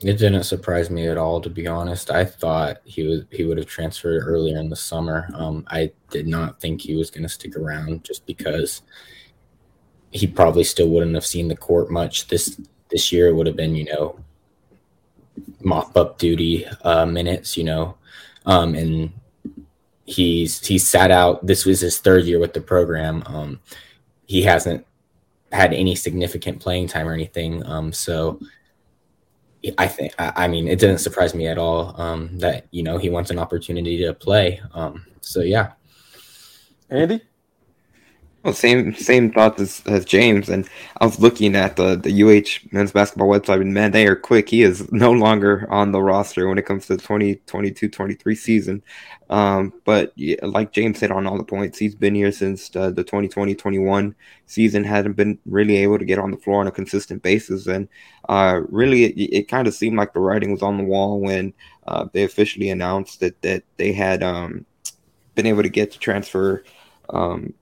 It 0.01 0.19
didn't 0.19 0.45
surprise 0.45 0.91
me 0.91 1.07
at 1.09 1.19
all, 1.19 1.41
to 1.41 1.51
be 1.51 1.67
honest. 1.67 2.11
I 2.11 2.25
thought 2.25 2.81
he 2.85 3.03
was 3.03 3.25
he 3.31 3.45
would 3.45 3.59
have 3.59 3.67
transferred 3.67 4.23
earlier 4.25 4.59
in 4.59 4.69
the 4.69 4.77
summer. 4.77 5.29
Um, 5.35 5.65
I 5.69 5.93
did 6.11 6.29
not 6.29 6.61
think 6.61 6.81
he 6.81 6.95
was 6.95 7.11
going 7.11 7.25
to 7.25 7.29
stick 7.29 7.57
around 7.57 8.05
just 8.05 8.25
because 8.25 8.83
he 10.13 10.27
probably 10.27 10.65
still 10.65 10.91
wouldn't 10.91 11.15
have 11.15 11.27
seen 11.27 11.49
the 11.49 11.57
court 11.57 11.91
much 11.91 12.29
this 12.29 12.61
this 12.91 13.11
year. 13.11 13.29
It 13.29 13.35
would 13.35 13.47
have 13.47 13.57
been, 13.57 13.75
you 13.75 13.87
know, 13.87 14.21
mop 15.61 15.97
up 15.97 16.19
duty 16.19 16.67
uh, 16.83 17.07
minutes, 17.07 17.57
you 17.57 17.65
know, 17.65 17.97
um, 18.47 18.75
and 18.75 19.13
he's 20.05 20.65
he 20.67 20.79
sat 20.79 21.11
out. 21.11 21.47
This 21.47 21.65
was 21.65 21.81
his 21.81 21.99
third 21.99 22.25
year 22.25 22.39
with 22.39 22.55
the 22.55 22.61
program. 22.61 23.23
Um, 23.27 23.61
he 24.27 24.43
hasn't 24.43 24.87
had 25.53 25.73
any 25.73 25.95
significant 25.95 26.61
playing 26.61 26.89
time 26.89 27.09
or 27.09 27.13
anything. 27.13 27.65
Um, 27.67 27.93
so 27.93 28.41
I 29.79 29.87
think 29.87 30.13
I 30.19 30.49
mean 30.49 30.67
it 30.67 30.79
didn't 30.79 30.99
surprise 30.99 31.35
me 31.35 31.47
at 31.47 31.59
all 31.59 32.01
um, 32.01 32.39
that 32.39 32.67
you 32.71 32.83
know 32.83 32.99
he 32.99 33.11
wants 33.11 33.31
an 33.31 33.39
opportunity 33.39 33.99
to 34.05 34.13
play. 34.13 34.61
Um, 34.75 35.07
so 35.21 35.41
yeah, 35.41 35.73
Andy. 36.91 37.23
Well, 38.43 38.55
same 38.55 38.93
same 38.97 39.31
thoughts 39.33 39.61
as, 39.61 39.83
as 39.87 40.05
James, 40.05 40.49
and 40.49 40.69
I 41.01 41.07
was 41.07 41.21
looking 41.21 41.55
at 41.55 41.77
the 41.77 41.95
the 41.95 42.23
UH 42.25 42.67
men's 42.73 42.91
basketball 42.91 43.29
website, 43.29 43.61
and 43.61 43.73
man, 43.73 43.93
they 43.93 44.05
are 44.09 44.17
quick. 44.17 44.49
He 44.49 44.63
is 44.63 44.91
no 44.91 45.13
longer 45.13 45.65
on 45.71 45.93
the 45.93 46.03
roster 46.03 46.49
when 46.49 46.59
it 46.59 46.67
comes 46.67 46.87
to 46.87 46.97
the 46.97 47.03
2022-23 47.03 48.37
season. 48.37 48.83
Um, 49.31 49.73
but 49.85 50.13
yeah, 50.17 50.37
like 50.43 50.73
James 50.73 50.99
said 50.99 51.13
on 51.13 51.25
all 51.25 51.39
the 51.39 51.45
points, 51.45 51.79
he's 51.79 51.95
been 51.95 52.17
here 52.17 52.33
since 52.33 52.69
the, 52.69 52.91
the 52.91 53.05
2020-21 53.05 54.13
season. 54.47 54.83
Hadn't 54.83 55.13
been 55.13 55.39
really 55.47 55.77
able 55.77 56.01
to 56.01 56.05
get 56.05 56.19
on 56.19 56.33
the 56.33 56.37
floor 56.37 56.61
on 56.61 56.67
a 56.67 56.73
consistent 56.73 57.23
basis, 57.23 57.69
and 57.69 57.89
uh, 58.29 58.61
really, 58.71 59.05
it, 59.05 59.33
it 59.33 59.49
kind 59.49 59.69
of 59.69 59.75
seemed 59.75 59.97
like 59.97 60.15
the 60.15 60.21
writing 60.21 60.51
was 60.51 60.63
on 60.63 60.79
the 60.79 60.85
wall 60.85 61.21
when 61.21 61.55
uh, 61.87 62.07
they 62.13 62.25
officially 62.25 62.71
announced 62.71 63.21
that 63.21 63.41
that 63.43 63.63
they 63.77 63.93
had 63.93 64.21
um, 64.25 64.67
been 65.37 65.47
able 65.47 65.63
to 65.63 65.69
get 65.69 65.93
to 65.93 65.99
transfer. 66.01 66.65
Um, 67.11 67.55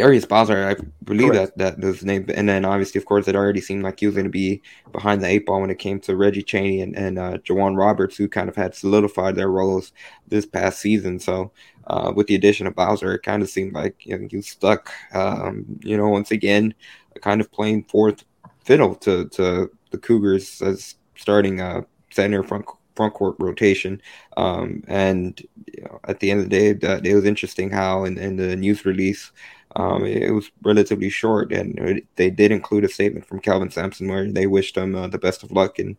Darius 0.00 0.24
Bowser, 0.24 0.66
I 0.66 0.76
believe 1.04 1.32
Correct. 1.32 1.58
that 1.58 1.78
that 1.78 1.86
was 1.86 1.96
his 1.96 2.06
name, 2.06 2.24
and 2.34 2.48
then 2.48 2.64
obviously, 2.64 2.98
of 2.98 3.04
course, 3.04 3.28
it 3.28 3.36
already 3.36 3.60
seemed 3.60 3.82
like 3.82 4.00
he 4.00 4.06
was 4.06 4.14
going 4.14 4.24
to 4.24 4.30
be 4.30 4.62
behind 4.92 5.20
the 5.20 5.26
eight 5.26 5.44
ball 5.44 5.60
when 5.60 5.68
it 5.68 5.78
came 5.78 6.00
to 6.00 6.16
Reggie 6.16 6.42
Chaney 6.42 6.80
and 6.80 6.96
and 6.96 7.18
uh, 7.18 7.36
J'Wan 7.38 7.76
Roberts, 7.76 8.16
who 8.16 8.26
kind 8.26 8.48
of 8.48 8.56
had 8.56 8.74
solidified 8.74 9.36
their 9.36 9.50
roles 9.50 9.92
this 10.28 10.46
past 10.46 10.78
season. 10.78 11.20
So, 11.20 11.52
uh, 11.86 12.14
with 12.16 12.28
the 12.28 12.34
addition 12.34 12.66
of 12.66 12.74
Bowser, 12.74 13.12
it 13.12 13.22
kind 13.22 13.42
of 13.42 13.50
seemed 13.50 13.74
like 13.74 14.06
you 14.06 14.18
know, 14.18 14.26
he 14.30 14.36
was 14.38 14.48
stuck. 14.48 14.90
Um, 15.12 15.66
you 15.82 15.98
know, 15.98 16.08
once 16.08 16.30
again, 16.30 16.72
kind 17.20 17.42
of 17.42 17.52
playing 17.52 17.84
fourth 17.84 18.24
fiddle 18.64 18.94
to 18.96 19.28
to 19.28 19.70
the 19.90 19.98
Cougars 19.98 20.62
as 20.62 20.94
starting 21.14 21.60
uh, 21.60 21.82
center 22.10 22.42
front 22.42 22.64
front 22.96 23.12
court 23.14 23.36
rotation. 23.38 24.00
Um, 24.36 24.82
and 24.88 25.40
you 25.74 25.84
know, 25.84 26.00
at 26.04 26.20
the 26.20 26.30
end 26.30 26.40
of 26.40 26.48
the 26.48 26.58
day, 26.58 26.72
that, 26.72 27.06
it 27.06 27.14
was 27.14 27.24
interesting 27.24 27.70
how 27.70 28.04
in, 28.04 28.16
in 28.16 28.36
the 28.36 28.56
news 28.56 28.86
release. 28.86 29.30
Um, 29.76 30.04
it 30.04 30.30
was 30.30 30.50
relatively 30.62 31.10
short, 31.10 31.52
and 31.52 31.78
it, 31.78 32.06
they 32.16 32.30
did 32.30 32.50
include 32.50 32.84
a 32.84 32.88
statement 32.88 33.26
from 33.26 33.40
Kelvin 33.40 33.70
Sampson 33.70 34.08
where 34.08 34.30
they 34.30 34.46
wished 34.46 34.76
him 34.76 34.96
uh, 34.96 35.06
the 35.06 35.18
best 35.18 35.42
of 35.42 35.52
luck 35.52 35.78
in 35.78 35.96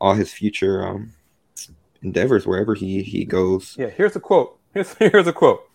all 0.00 0.14
his 0.14 0.32
future 0.32 0.86
um, 0.86 1.14
endeavors 2.02 2.46
wherever 2.46 2.74
he 2.74 3.02
he 3.02 3.24
goes. 3.24 3.76
Yeah, 3.78 3.88
here's 3.88 4.14
a 4.16 4.20
quote. 4.20 4.58
Here's 4.74 4.92
here's 4.94 5.28
a 5.28 5.32
quote. 5.32 5.70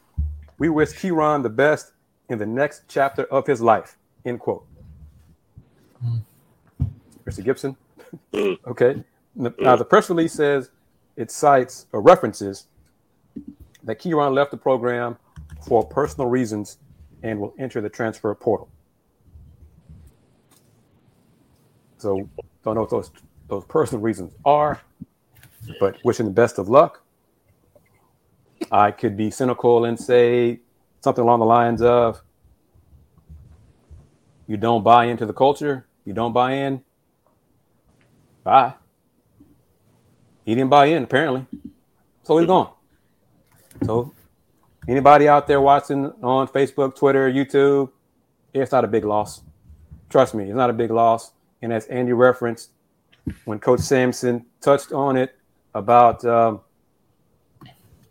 We 0.57 0.67
wish 0.67 0.89
Kieron 0.89 1.41
the 1.41 1.49
best 1.49 1.93
in 2.27 2.37
the 2.37 2.45
next 2.45 2.83
chapter 2.89 3.23
of 3.23 3.47
his 3.47 3.61
life. 3.61 3.97
End 4.25 4.41
quote. 4.41 4.65
Mr. 7.25 7.41
Gibson. 7.41 7.77
okay. 8.67 9.01
Now 9.35 9.77
the 9.77 9.85
press 9.85 10.09
release 10.09 10.33
says 10.33 10.69
it 11.15 11.31
cites 11.31 11.85
or 11.93 12.01
references 12.01 12.67
that 13.83 13.99
Kieron 14.01 14.33
left 14.33 14.51
the 14.51 14.57
program 14.57 15.17
for 15.65 15.85
personal 15.85 16.29
reasons 16.29 16.77
and 17.23 17.39
will 17.39 17.53
enter 17.59 17.81
the 17.81 17.89
transfer 17.89 18.33
portal. 18.35 18.69
So 21.97 22.29
don't 22.63 22.75
know 22.75 22.81
what 22.81 22.89
those 22.89 23.11
those 23.47 23.65
personal 23.65 24.01
reasons 24.01 24.33
are, 24.45 24.79
but 25.79 25.97
wishing 26.03 26.25
the 26.25 26.31
best 26.31 26.57
of 26.57 26.69
luck. 26.69 27.03
I 28.71 28.91
could 28.91 29.17
be 29.17 29.31
cynical 29.31 29.85
and 29.85 29.99
say 29.99 30.59
something 31.01 31.23
along 31.23 31.39
the 31.39 31.45
lines 31.45 31.81
of 31.81 32.21
you 34.47 34.57
don't 34.57 34.83
buy 34.83 35.05
into 35.05 35.25
the 35.25 35.33
culture, 35.33 35.87
you 36.05 36.13
don't 36.13 36.33
buy 36.33 36.53
in, 36.53 36.83
bye. 38.43 38.73
He 40.45 40.55
didn't 40.55 40.69
buy 40.69 40.85
in, 40.87 41.03
apparently. 41.03 41.45
So 42.23 42.37
he's 42.37 42.47
gone. 42.47 42.71
So 43.85 44.13
Anybody 44.89 45.27
out 45.27 45.45
there 45.45 45.61
watching 45.61 46.11
on 46.23 46.47
Facebook, 46.47 46.95
Twitter, 46.95 47.31
YouTube, 47.31 47.91
it's 48.55 48.71
not 48.71 48.83
a 48.83 48.87
big 48.87 49.05
loss. 49.05 49.43
Trust 50.09 50.33
me, 50.33 50.45
it's 50.45 50.55
not 50.55 50.71
a 50.71 50.73
big 50.73 50.89
loss. 50.89 51.31
And 51.61 51.71
as 51.71 51.85
Andy 51.85 52.11
referenced, 52.11 52.71
when 53.45 53.59
Coach 53.59 53.81
Sampson 53.81 54.47
touched 54.61 54.91
on 54.91 55.15
it 55.15 55.35
about 55.75 56.25
um, 56.25 56.61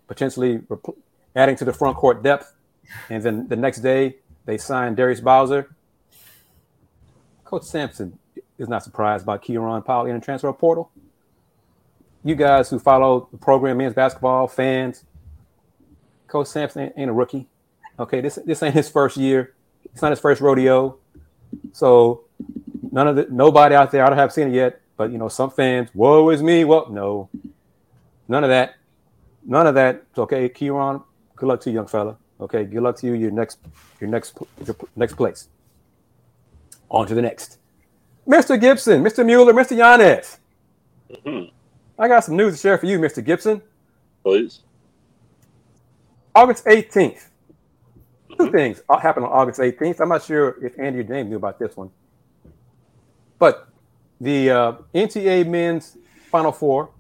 potentially 0.07 0.61
rep- 0.69 0.95
adding 1.35 1.57
to 1.57 1.65
the 1.65 1.73
front 1.73 1.97
court 1.97 2.23
depth, 2.23 2.55
and 3.11 3.25
then 3.25 3.49
the 3.49 3.57
next 3.57 3.81
day 3.81 4.19
they 4.45 4.57
signed 4.57 4.97
Darius 4.97 5.21
Bowser. 5.21 5.75
Coach 7.45 7.65
Sampson 7.65 8.21
is 8.57 8.69
not 8.69 8.85
surprised 8.85 9.27
by 9.27 9.37
Kieron 9.37 9.85
Powell 9.85 10.07
in 10.07 10.15
the 10.15 10.25
transfer 10.25 10.53
portal. 10.53 10.93
you 12.23 12.37
guys 12.37 12.71
who 12.71 12.79
follow 12.79 13.29
the 13.33 13.39
program, 13.39 13.79
men's 13.79 13.95
basketball 13.95 14.47
fans, 14.47 15.05
Coach 16.29 16.47
Sampson 16.47 16.93
ain't 16.97 17.11
a 17.11 17.13
rookie. 17.13 17.49
Okay, 17.99 18.21
this 18.21 18.39
this 18.45 18.63
ain't 18.63 18.75
his 18.75 18.89
first 18.89 19.17
year. 19.17 19.55
It's 19.93 20.03
not 20.03 20.13
his 20.13 20.21
first 20.21 20.41
rodeo. 20.41 20.99
So 21.73 22.25
none 22.93 23.09
of 23.09 23.17
the 23.17 23.27
nobody 23.31 23.75
out 23.75 23.91
there, 23.91 24.05
I 24.05 24.09
don't 24.09 24.19
have 24.19 24.33
seen 24.33 24.49
it 24.49 24.55
yet, 24.55 24.81
but 24.97 25.11
you 25.11 25.19
know, 25.19 25.29
some 25.29 25.51
fans, 25.51 25.91
woe 25.95 26.29
is 26.31 26.43
me. 26.43 26.65
Well, 26.65 26.89
no, 26.91 27.29
none 28.29 28.45
of 28.45 28.51
that. 28.51 28.75
None 29.45 29.67
of 29.67 29.75
that. 29.75 30.05
Okay, 30.17 30.49
Kieran, 30.49 31.03
good 31.35 31.47
luck 31.47 31.61
to 31.63 31.71
you, 31.71 31.77
young 31.77 31.87
fella. 31.87 32.17
Okay, 32.41 32.65
good 32.65 32.83
luck 32.83 32.97
to 32.99 33.07
you. 33.07 33.15
Your 33.15 33.31
next, 33.31 33.59
your 34.01 34.11
next, 34.11 34.39
your 34.65 34.77
next 34.95 35.15
place. 35.15 35.49
On 36.91 37.07
to 37.07 37.15
the 37.15 37.23
next. 37.23 37.59
Mr. 38.27 38.61
Gibson, 38.61 39.03
Mr. 39.03 39.25
Mueller, 39.25 39.55
Mr. 39.55 39.77
Yanez. 39.77 40.39
Mm-hmm. 41.11 41.51
I 41.99 42.09
got 42.09 42.25
some 42.25 42.37
news 42.37 42.55
to 42.55 42.61
share 42.61 42.79
for 42.79 42.87
you, 42.87 42.99
Mr. 42.99 43.25
Gibson. 43.25 43.63
Please. 44.23 44.61
August 46.35 46.65
18th. 46.65 47.27
2 48.31 48.37
mm-hmm. 48.37 48.57
things 48.57 48.83
happened 49.03 49.27
on 49.27 49.33
August 49.33 49.61
18th. 49.61 50.01
I'm 50.01 50.09
not 50.11 50.23
sure 50.23 50.65
if 50.65 50.79
Andy 50.79 51.01
or 51.01 51.03
James 51.03 51.29
knew 51.29 51.37
about 51.37 51.59
this 51.59 51.77
one. 51.77 51.91
But 53.39 53.69
the 54.21 54.51
uh, 54.51 54.73
NCAA 54.95 55.47
men's 55.47 55.97
Final 56.31 56.53
Four 56.53 56.91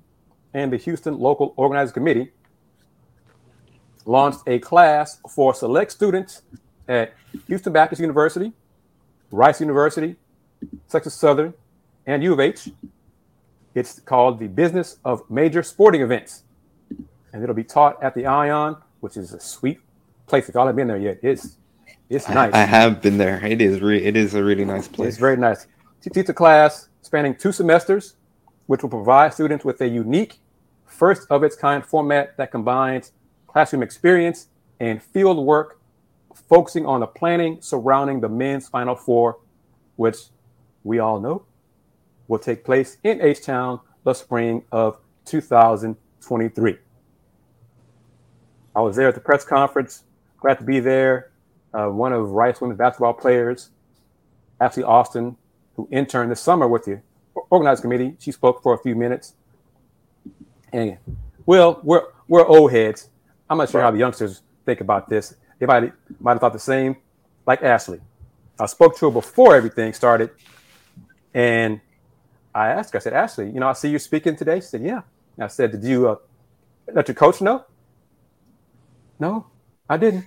and 0.55 0.73
the 0.73 0.77
Houston 0.77 1.19
Local 1.19 1.53
Organizing 1.57 1.95
Committee 1.95 2.31
launched 4.05 4.41
a 4.47 4.59
class 4.59 5.21
for 5.29 5.55
select 5.55 5.93
students 5.93 6.43
at 6.88 7.12
Houston 7.47 7.73
Baptist 7.73 8.01
University, 8.01 8.53
Rice 9.31 9.61
University, 9.61 10.17
Texas 10.88 11.14
Southern, 11.14 11.53
and 12.07 12.23
U 12.23 12.33
of 12.33 12.41
H. 12.41 12.71
It's 13.75 14.01
called 14.01 14.41
the 14.41 14.49
Business 14.49 14.99
of 15.05 15.29
Major 15.31 15.62
Sporting 15.62 16.01
Events, 16.01 16.43
and 17.33 17.43
it'll 17.43 17.55
be 17.55 17.64
taught 17.64 18.03
at 18.03 18.14
the 18.14 18.27
Ion, 18.27 18.77
which 19.01 19.17
is 19.17 19.33
a 19.33 19.41
sweet 19.41 19.81
place. 20.27 20.49
If 20.49 20.55
y'all 20.55 20.67
haven't 20.67 20.77
been 20.77 20.89
there 20.89 20.99
yet, 20.99 21.19
it's 21.23 21.59
it's 22.09 22.29
nice. 22.29 22.53
I, 22.55 22.63
I 22.63 22.65
have 22.65 23.03
been 23.03 23.19
there. 23.19 23.45
It 23.45 23.61
is 23.61 23.81
re- 23.81 24.03
it 24.03 24.17
is 24.17 24.35
a 24.35 24.43
really 24.43 24.65
nice 24.65 24.89
place. 24.89 25.11
It's 25.11 25.19
very 25.19 25.37
nice. 25.37 25.67
She 26.03 26.11
teaches 26.11 26.31
a 26.31 26.35
class 26.35 26.89
spanning 27.03 27.35
two 27.35 27.53
semesters, 27.53 28.17
which 28.67 28.83
will 28.83 28.91
provide 28.91 29.35
students 29.35 29.65
with 29.65 29.81
a 29.81 29.89
unique, 29.89 30.39
first 30.87 31.27
of 31.31 31.43
its 31.43 31.57
kind 31.57 31.85
format 31.85 32.37
that 32.37 32.51
combines 32.51 33.13
classroom 33.47 33.83
experience 33.83 34.49
and 34.81 35.03
field 35.03 35.45
work, 35.45 35.81
focusing 36.49 36.87
on 36.87 37.01
the 37.01 37.07
planning 37.07 37.59
surrounding 37.61 38.21
the 38.21 38.29
men's 38.29 38.69
Final 38.69 38.95
Four, 38.95 39.39
which 39.97 40.17
we 40.85 40.99
all 40.99 41.21
know 41.21 41.45
will 42.29 42.39
take 42.39 42.65
place 42.65 42.99
in 43.03 43.21
H 43.21 43.43
Town 43.43 43.81
the 44.05 44.15
spring 44.15 44.63
of 44.71 44.99
2023. 45.25 46.79
I 48.79 48.81
was 48.81 48.95
there 48.95 49.09
at 49.09 49.17
the 49.17 49.21
press 49.21 49.45
conference. 49.45 50.05
Glad 50.38 50.59
to 50.59 50.64
be 50.64 50.79
there. 50.79 51.33
Uh, 51.75 51.88
one 51.88 52.12
of 52.12 52.31
Rice 52.31 52.61
women's 52.61 52.79
basketball 52.79 53.12
players, 53.12 53.71
Ashley 54.61 54.85
Austin, 54.85 55.37
who 55.75 55.88
interned 55.91 56.31
this 56.31 56.41
summer 56.41 56.69
with 56.69 56.85
the 56.85 57.03
organizing 57.51 57.83
committee, 57.83 58.17
she 58.21 58.31
spoke 58.31 58.62
for 58.62 58.75
a 58.75 58.79
few 58.79 58.95
minutes. 58.95 59.35
And 60.73 60.97
well, 61.45 61.81
we're 61.83 62.05
we're 62.29 62.47
old 62.47 62.71
heads. 62.71 63.09
I'm 63.51 63.59
not 63.59 63.69
sure 63.69 63.81
how 63.81 63.91
the 63.91 63.99
youngsters 63.99 64.43
think 64.64 64.81
about 64.81 65.09
this. 65.09 65.35
They 65.59 65.67
might 65.67 65.93
might 66.21 66.35
have 66.35 66.41
thought 66.41 66.53
the 66.53 66.61
same, 66.61 66.99
like 67.49 67.64
Ashley. 67.64 68.01
I 68.61 68.67
spoke 68.67 68.97
to 68.99 69.07
her 69.07 69.11
before 69.11 69.57
everything 69.57 69.93
started, 69.93 70.31
and 71.35 71.81
I 72.55 72.69
asked 72.69 72.93
her. 72.93 73.01
I 73.01 73.03
said, 73.03 73.12
Ashley, 73.12 73.47
you 73.47 73.59
know, 73.59 73.67
I 73.67 73.73
see 73.73 73.91
you 73.91 73.99
speaking 73.99 74.37
today. 74.37 74.61
She 74.61 74.67
said, 74.67 74.83
Yeah. 74.85 75.03
And 75.37 75.43
I 75.43 75.49
said, 75.49 75.73
Did 75.73 75.83
you 75.83 76.11
uh, 76.11 76.17
let 76.95 77.09
your 77.09 77.17
coach 77.17 77.41
know? 77.41 77.64
No, 79.19 79.47
I 79.89 79.97
didn't. 79.97 80.27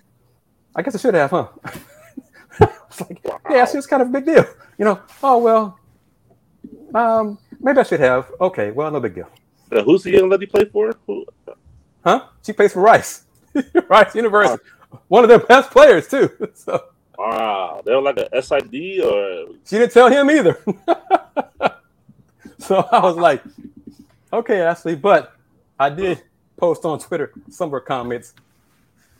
I 0.75 0.81
guess 0.81 0.95
I 0.95 0.97
should 0.99 1.13
have, 1.13 1.31
huh? 1.31 1.47
it's 2.59 3.01
like, 3.01 3.21
wow. 3.23 3.39
yeah, 3.49 3.65
it's 3.71 3.87
kind 3.87 4.01
of 4.01 4.09
a 4.09 4.11
big 4.11 4.25
deal. 4.25 4.45
You 4.77 4.85
know, 4.85 4.99
oh 5.23 5.37
well, 5.37 5.79
um, 6.93 7.37
maybe 7.59 7.79
I 7.79 7.83
should 7.83 7.99
have. 7.99 8.31
Okay, 8.39 8.71
well, 8.71 8.91
no 8.91 8.99
big 8.99 9.15
deal. 9.15 9.29
Uh, 9.71 9.83
who's 9.83 10.03
the 10.03 10.11
young 10.11 10.29
lady 10.29 10.45
play 10.45 10.65
for? 10.65 10.93
Who? 11.07 11.25
Huh? 12.03 12.27
She 12.45 12.53
plays 12.53 12.73
for 12.73 12.81
Rice, 12.81 13.25
Rice 13.89 14.15
University. 14.15 14.63
One 15.07 15.23
of 15.23 15.29
their 15.29 15.39
best 15.39 15.71
players 15.71 16.07
too. 16.07 16.29
So. 16.53 16.85
Wow, 17.17 17.81
they 17.85 17.93
were 17.93 18.01
like 18.01 18.17
a 18.17 18.41
SID 18.41 19.01
or. 19.03 19.53
She 19.65 19.77
didn't 19.77 19.91
tell 19.91 20.09
him 20.09 20.31
either. 20.31 20.57
so 22.57 22.87
I 22.91 22.99
was 22.99 23.15
like, 23.15 23.43
okay, 24.33 24.61
Ashley, 24.61 24.95
but 24.95 25.35
I 25.79 25.89
did 25.89 26.23
post 26.57 26.83
on 26.83 26.97
Twitter 26.99 27.31
some 27.49 27.67
of 27.67 27.71
her 27.73 27.79
comments, 27.79 28.33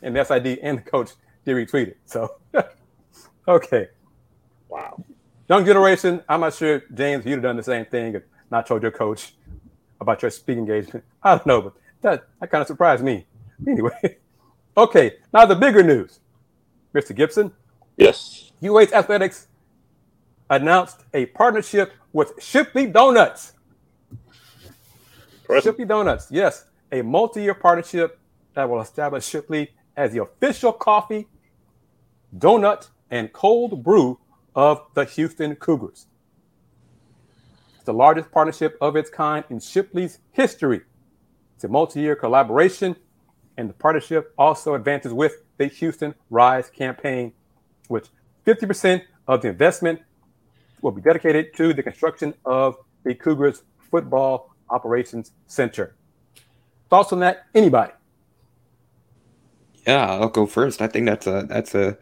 and 0.02 0.14
the 0.14 0.24
SID 0.24 0.58
and 0.62 0.78
the 0.78 0.82
coach 0.82 1.12
did 1.44 1.56
retweet 1.56 1.88
it. 1.88 1.98
So, 2.04 2.36
okay. 3.48 3.88
Wow. 4.68 5.04
Young 5.48 5.64
generation, 5.64 6.22
I'm 6.28 6.40
not 6.40 6.54
sure, 6.54 6.82
James, 6.94 7.24
you'd 7.24 7.32
have 7.34 7.42
done 7.42 7.56
the 7.56 7.62
same 7.62 7.84
thing 7.86 8.14
if 8.14 8.22
not 8.50 8.66
told 8.66 8.82
your 8.82 8.90
coach 8.90 9.34
about 10.00 10.22
your 10.22 10.30
speaking 10.30 10.60
engagement. 10.60 11.04
I 11.22 11.36
don't 11.36 11.46
know, 11.46 11.62
but 11.62 11.74
that, 12.02 12.24
that 12.40 12.50
kind 12.50 12.62
of 12.62 12.66
surprised 12.66 13.04
me. 13.04 13.26
Anyway, 13.66 14.18
okay, 14.76 15.16
now 15.32 15.46
the 15.46 15.54
bigger 15.54 15.82
news. 15.82 16.20
Mr. 16.94 17.14
Gibson. 17.14 17.52
Yes. 17.96 18.52
UH 18.62 18.92
Athletics 18.92 19.48
announced 20.50 21.04
a 21.14 21.26
partnership 21.26 21.92
with 22.12 22.32
Shipley 22.38 22.86
Donuts. 22.86 23.54
Shipley 25.62 25.84
Donuts, 25.84 26.28
yes, 26.30 26.66
a 26.92 27.02
multi-year 27.02 27.54
partnership 27.54 28.18
that 28.54 28.68
will 28.68 28.80
establish 28.80 29.26
Shipley 29.26 29.70
as 29.96 30.12
the 30.12 30.22
official 30.22 30.72
coffee, 30.72 31.28
donut, 32.36 32.88
and 33.10 33.32
cold 33.32 33.82
brew 33.82 34.18
of 34.54 34.82
the 34.94 35.04
Houston 35.04 35.54
Cougars. 35.56 36.06
It's 37.74 37.84
the 37.84 37.92
largest 37.92 38.30
partnership 38.30 38.76
of 38.80 38.96
its 38.96 39.10
kind 39.10 39.44
in 39.50 39.60
Shipley's 39.60 40.18
history 40.32 40.82
it's 41.62 41.68
a 41.68 41.68
multi 41.68 42.00
year 42.00 42.16
collaboration, 42.16 42.96
and 43.56 43.70
the 43.70 43.74
partnership 43.74 44.34
also 44.36 44.74
advances 44.74 45.12
with 45.12 45.44
the 45.58 45.66
Houston 45.66 46.12
Rise 46.28 46.68
campaign, 46.68 47.34
which 47.86 48.08
50% 48.44 49.02
of 49.28 49.42
the 49.42 49.48
investment 49.48 50.00
will 50.80 50.90
be 50.90 51.00
dedicated 51.00 51.54
to 51.58 51.72
the 51.72 51.80
construction 51.80 52.34
of 52.44 52.74
the 53.04 53.14
Cougars 53.14 53.62
Football 53.92 54.52
Operations 54.70 55.30
Center. 55.46 55.94
Thoughts 56.90 57.12
on 57.12 57.20
that? 57.20 57.46
Anybody? 57.54 57.92
Yeah, 59.86 60.10
I'll 60.12 60.28
go 60.28 60.46
first. 60.46 60.80
I 60.80 60.86
think 60.86 61.06
that's 61.06 61.26
a 61.26 61.44
that's 61.48 61.74
a 61.74 61.98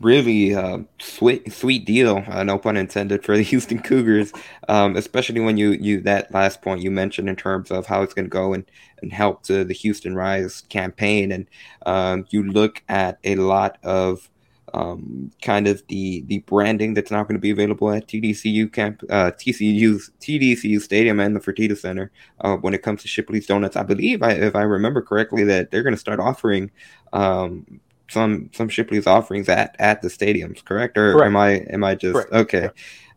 really 0.00 0.54
uh, 0.54 0.78
sweet 1.00 1.52
sweet 1.52 1.84
deal, 1.84 2.24
uh, 2.28 2.42
no 2.44 2.58
pun 2.58 2.76
intended, 2.76 3.24
for 3.24 3.36
the 3.36 3.42
Houston 3.52 3.80
Cougars. 3.82 4.32
Um, 4.68 4.96
especially 4.96 5.40
when 5.40 5.56
you 5.56 5.72
you 5.72 6.00
that 6.02 6.32
last 6.32 6.62
point 6.62 6.82
you 6.82 6.90
mentioned 6.90 7.28
in 7.28 7.36
terms 7.36 7.70
of 7.70 7.86
how 7.86 8.02
it's 8.02 8.14
going 8.14 8.26
to 8.26 8.30
go 8.30 8.54
and 8.54 8.64
and 9.02 9.12
help 9.12 9.42
to 9.44 9.64
the 9.64 9.74
Houston 9.74 10.14
Rise 10.14 10.62
campaign, 10.70 11.32
and 11.32 11.46
um, 11.86 12.26
you 12.30 12.42
look 12.42 12.82
at 12.88 13.18
a 13.24 13.36
lot 13.36 13.78
of 13.82 14.30
um, 14.74 15.30
kind 15.42 15.66
of 15.66 15.82
the 15.88 16.22
the 16.26 16.38
branding 16.40 16.94
that's 16.94 17.10
not 17.10 17.26
going 17.26 17.36
to 17.36 17.40
be 17.40 17.50
available 17.50 17.90
at 17.90 18.06
TDECU 18.06 18.72
camp, 18.72 19.02
uh, 19.10 19.32
TCU's 19.32 20.10
TDECU 20.20 20.80
Stadium 20.80 21.20
and 21.20 21.34
the 21.34 21.40
Fertitta 21.40 21.76
Center 21.76 22.10
uh, 22.40 22.56
when 22.56 22.74
it 22.74 22.82
comes 22.82 23.02
to 23.02 23.08
Shipley's 23.08 23.46
Donuts. 23.46 23.76
I 23.76 23.82
believe, 23.82 24.22
I, 24.22 24.32
if 24.32 24.54
I 24.54 24.62
remember 24.62 25.02
correctly, 25.02 25.44
that 25.44 25.70
they're 25.70 25.82
going 25.82 25.94
to 25.94 26.00
start 26.00 26.20
offering 26.20 26.70
um, 27.12 27.80
some 28.10 28.50
some 28.52 28.68
Shipley's 28.68 29.06
offerings 29.06 29.48
at 29.48 29.76
at 29.78 30.02
the 30.02 30.08
stadiums, 30.08 30.64
correct? 30.64 30.96
Or 30.96 31.12
correct. 31.12 31.26
am 31.26 31.36
I 31.36 31.50
am 31.70 31.84
I 31.84 31.94
just 31.94 32.14
correct. 32.14 32.32
okay? 32.32 32.68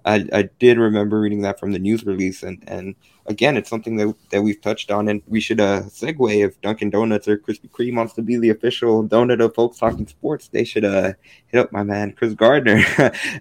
I, 0.06 0.26
I 0.34 0.50
did 0.60 0.78
remember 0.78 1.20
reading 1.20 1.42
that 1.42 1.60
from 1.60 1.72
the 1.72 1.80
news 1.80 2.06
release, 2.06 2.44
and, 2.44 2.64
and 2.68 2.96
again, 3.28 3.58
it's 3.58 3.70
something 3.70 3.98
that, 3.98 4.14
that 4.32 4.42
we've 4.42 4.62
touched 4.62 4.92
on, 4.92 5.08
and 5.08 5.22
we 5.28 5.40
should 5.40 5.60
uh, 5.60 5.84
segue 5.84 6.46
if 6.46 6.60
Dunkin' 6.62 6.90
Donuts 6.90 7.28
or 7.28 7.38
Krispy 7.38 7.70
Kreme 7.70 7.96
wants 7.96 8.14
to 8.14 8.22
be 8.22 8.38
the 8.38 8.50
official 8.50 9.08
donut 9.08 9.44
of 9.44 9.54
folks 9.54 9.78
talking 9.78 10.08
sports, 10.08 10.48
they 10.48 10.64
should 10.64 10.86
uh, 10.86 11.14
hit 11.48 11.60
up 11.60 11.72
my 11.72 11.84
man 11.84 12.14
Kris 12.14 12.34
Gardner, 12.34 12.84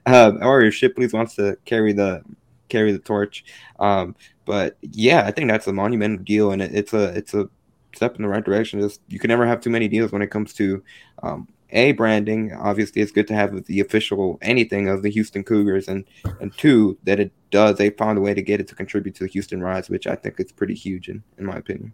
uh, 0.06 0.32
or 0.42 0.62
if 0.62 0.74
Shipley's 0.74 1.12
wants 1.12 1.34
to 1.36 1.56
carry 1.64 1.92
the 1.92 2.22
carry 2.68 2.92
the 2.92 2.98
torch. 2.98 3.44
Um, 3.78 4.14
but 4.44 4.78
yeah, 4.82 5.24
I 5.26 5.30
think 5.30 5.50
that's 5.50 5.66
a 5.66 5.72
monumental 5.72 6.24
deal, 6.24 6.52
and 6.52 6.62
it, 6.62 6.74
it's 6.74 6.92
a 6.92 7.16
it's 7.16 7.34
a 7.34 7.48
step 7.94 8.16
in 8.16 8.22
the 8.22 8.28
right 8.28 8.44
direction. 8.44 8.80
Just 8.80 9.00
you 9.08 9.18
can 9.18 9.28
never 9.28 9.46
have 9.46 9.60
too 9.60 9.70
many 9.70 9.88
deals 9.88 10.12
when 10.12 10.22
it 10.22 10.30
comes 10.30 10.54
to 10.54 10.82
um, 11.22 11.48
a 11.72 11.92
branding. 11.92 12.52
Obviously, 12.52 13.02
it's 13.02 13.12
good 13.12 13.28
to 13.28 13.34
have 13.34 13.64
the 13.64 13.80
official 13.80 14.38
anything 14.42 14.88
of 14.88 15.02
the 15.02 15.10
Houston 15.10 15.44
Cougars, 15.44 15.88
and 15.88 16.04
and 16.40 16.56
two 16.56 16.98
that 17.04 17.20
it 17.20 17.32
does. 17.50 17.76
They 17.76 17.90
found 17.90 18.18
a 18.18 18.20
way 18.20 18.34
to 18.34 18.42
get 18.42 18.60
it 18.60 18.68
to 18.68 18.74
contribute 18.74 19.14
to 19.16 19.24
the 19.24 19.30
Houston 19.30 19.62
Rise, 19.62 19.90
which 19.90 20.06
I 20.06 20.14
think 20.14 20.38
is 20.40 20.52
pretty 20.52 20.74
huge 20.74 21.08
in 21.08 21.22
in 21.38 21.44
my 21.44 21.56
opinion. 21.56 21.92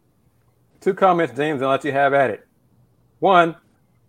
Two 0.81 0.95
comments, 0.95 1.35
James, 1.37 1.61
and 1.61 1.71
let 1.71 1.85
you 1.85 1.93
have 1.93 2.15
at 2.15 2.31
it. 2.31 2.47
One, 3.21 3.57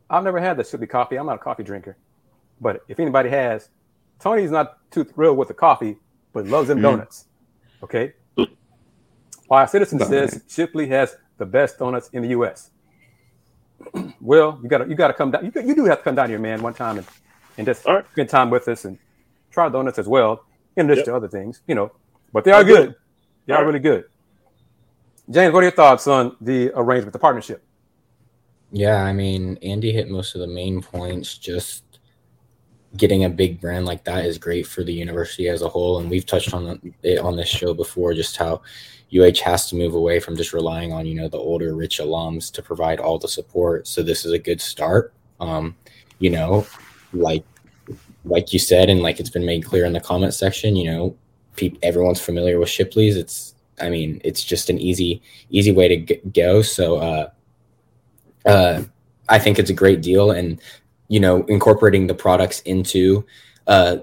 I've 0.10 0.24
never 0.24 0.40
had 0.40 0.58
the 0.58 0.64
Shipley 0.64 0.88
coffee. 0.88 1.18
I'm 1.18 1.26
not 1.26 1.36
a 1.36 1.40
coffee 1.40 1.64
drinker, 1.64 1.98
but 2.62 2.84
if 2.88 3.00
anybody 3.00 3.30
has, 3.30 3.70
Tony's 4.20 4.52
not 4.52 4.78
too 4.92 5.04
thrilled 5.04 5.38
with 5.38 5.48
the 5.48 5.54
coffee, 5.54 5.98
but 6.34 6.46
loves 6.46 6.68
them 6.68 6.78
mm-hmm. 6.78 6.88
donuts. 6.88 7.26
Okay. 7.84 8.14
Why 9.48 9.66
Citizen 9.66 10.00
says 10.00 10.44
Shipley 10.48 10.88
has 10.88 11.16
the 11.38 11.46
best 11.46 11.80
donuts 11.80 12.10
in 12.10 12.22
the 12.22 12.30
U.S. 12.30 12.72
Will, 14.22 14.60
you 14.64 14.70
gotta 14.70 14.88
you 14.88 14.96
gotta 14.96 15.14
come 15.14 15.32
down. 15.32 15.46
You, 15.46 15.52
you 15.62 15.76
do 15.76 15.86
have 15.86 16.00
to 16.00 16.04
come 16.04 16.16
down 16.16 16.30
here, 16.30 16.40
man, 16.40 16.62
one 16.62 16.74
time 16.74 16.98
and, 16.98 17.08
and 17.58 17.68
just 17.68 17.86
All 17.86 17.96
right. 17.96 18.06
spend 18.12 18.30
time 18.30 18.50
with 18.50 18.68
us 18.68 18.86
and 18.86 18.98
try 19.52 19.70
donuts 19.70 20.00
as 20.00 20.08
well, 20.08 20.44
in 20.76 20.86
addition 20.88 21.00
Yep. 21.00 21.06
to 21.06 21.16
other 21.16 21.28
things, 21.30 21.62
you 21.68 21.76
know. 21.76 21.92
But 22.34 22.44
they 22.44 22.52
are 22.52 22.62
Okay. 22.62 22.70
good. 22.70 22.96
They 23.46 23.54
All 23.54 23.60
are 23.60 23.62
right. 23.64 23.68
really 23.68 23.80
good. 23.80 24.06
James, 25.30 25.54
what 25.54 25.60
are 25.60 25.64
your 25.64 25.72
thoughts 25.72 26.08
on 26.08 26.36
the 26.42 26.72
arrangement, 26.76 27.14
the 27.14 27.20
partnership? 27.20 27.64
Yeah, 28.72 29.04
I 29.04 29.14
mean, 29.14 29.58
Andy 29.62 29.92
hit 29.94 30.10
most 30.10 30.36
of 30.36 30.42
the 30.42 30.48
main 30.48 30.82
points. 30.82 31.38
Just 31.38 31.84
getting 32.96 33.24
a 33.26 33.30
big 33.30 33.60
brand 33.60 33.86
like 33.86 34.04
that 34.06 34.26
is 34.26 34.38
great 34.38 34.66
for 34.66 34.84
the 34.84 34.94
university 34.94 35.50
as 35.50 35.62
a 35.62 35.70
whole, 35.70 36.00
and 36.00 36.10
we've 36.10 36.26
touched 36.26 36.54
on 36.54 36.94
it 37.04 37.20
on 37.20 37.36
this 37.36 37.50
show 37.50 37.74
before. 37.74 38.14
Just 38.14 38.38
how 38.38 38.62
UH 39.16 39.42
has 39.44 39.70
to 39.70 39.76
move 39.76 39.94
away 39.94 40.20
from 40.20 40.36
just 40.36 40.54
relying 40.54 40.94
on 40.94 41.06
you 41.06 41.16
know 41.16 41.28
the 41.28 41.38
older 41.38 41.76
rich 41.76 42.00
alums 42.00 42.52
to 42.54 42.62
provide 42.62 43.00
all 43.00 43.18
the 43.18 43.28
support. 43.28 43.88
So 43.88 44.02
this 44.02 44.26
is 44.26 44.32
a 44.32 44.40
good 44.40 44.62
start. 44.62 45.14
Um, 45.40 45.76
you 46.20 46.30
know, 46.30 46.66
like 47.14 47.44
like 48.26 48.54
you 48.54 48.60
said, 48.60 48.90
and 48.90 49.02
like 49.02 49.20
it's 49.20 49.30
been 49.30 49.46
made 49.46 49.66
clear 49.66 49.86
in 49.86 49.94
the 49.94 50.00
comment 50.00 50.34
section. 50.34 50.76
You 50.76 50.92
know, 50.92 51.16
peop 51.56 51.78
everyone's 51.84 52.22
familiar 52.22 52.60
with 52.60 52.70
Shipley's. 52.70 53.18
It's 53.18 53.56
I 53.82 53.90
mean, 53.90 54.22
it's 54.24 54.44
just 54.44 54.70
an 54.70 54.80
easy 54.80 55.22
easy 55.50 55.72
way 55.72 55.88
to 55.90 55.98
g- 55.98 56.22
go. 56.34 56.62
So. 56.62 56.98
uh 56.98 57.30
uh, 58.46 58.84
I 59.30 59.40
think 59.40 59.60
it's 59.60 59.70
a 59.70 59.74
great 59.74 60.02
deal, 60.02 60.32
and 60.32 60.62
you 61.08 61.20
know, 61.20 61.44
incorporating 61.46 62.08
the 62.08 62.14
products 62.14 62.60
into 62.62 63.26
uh, 63.68 63.98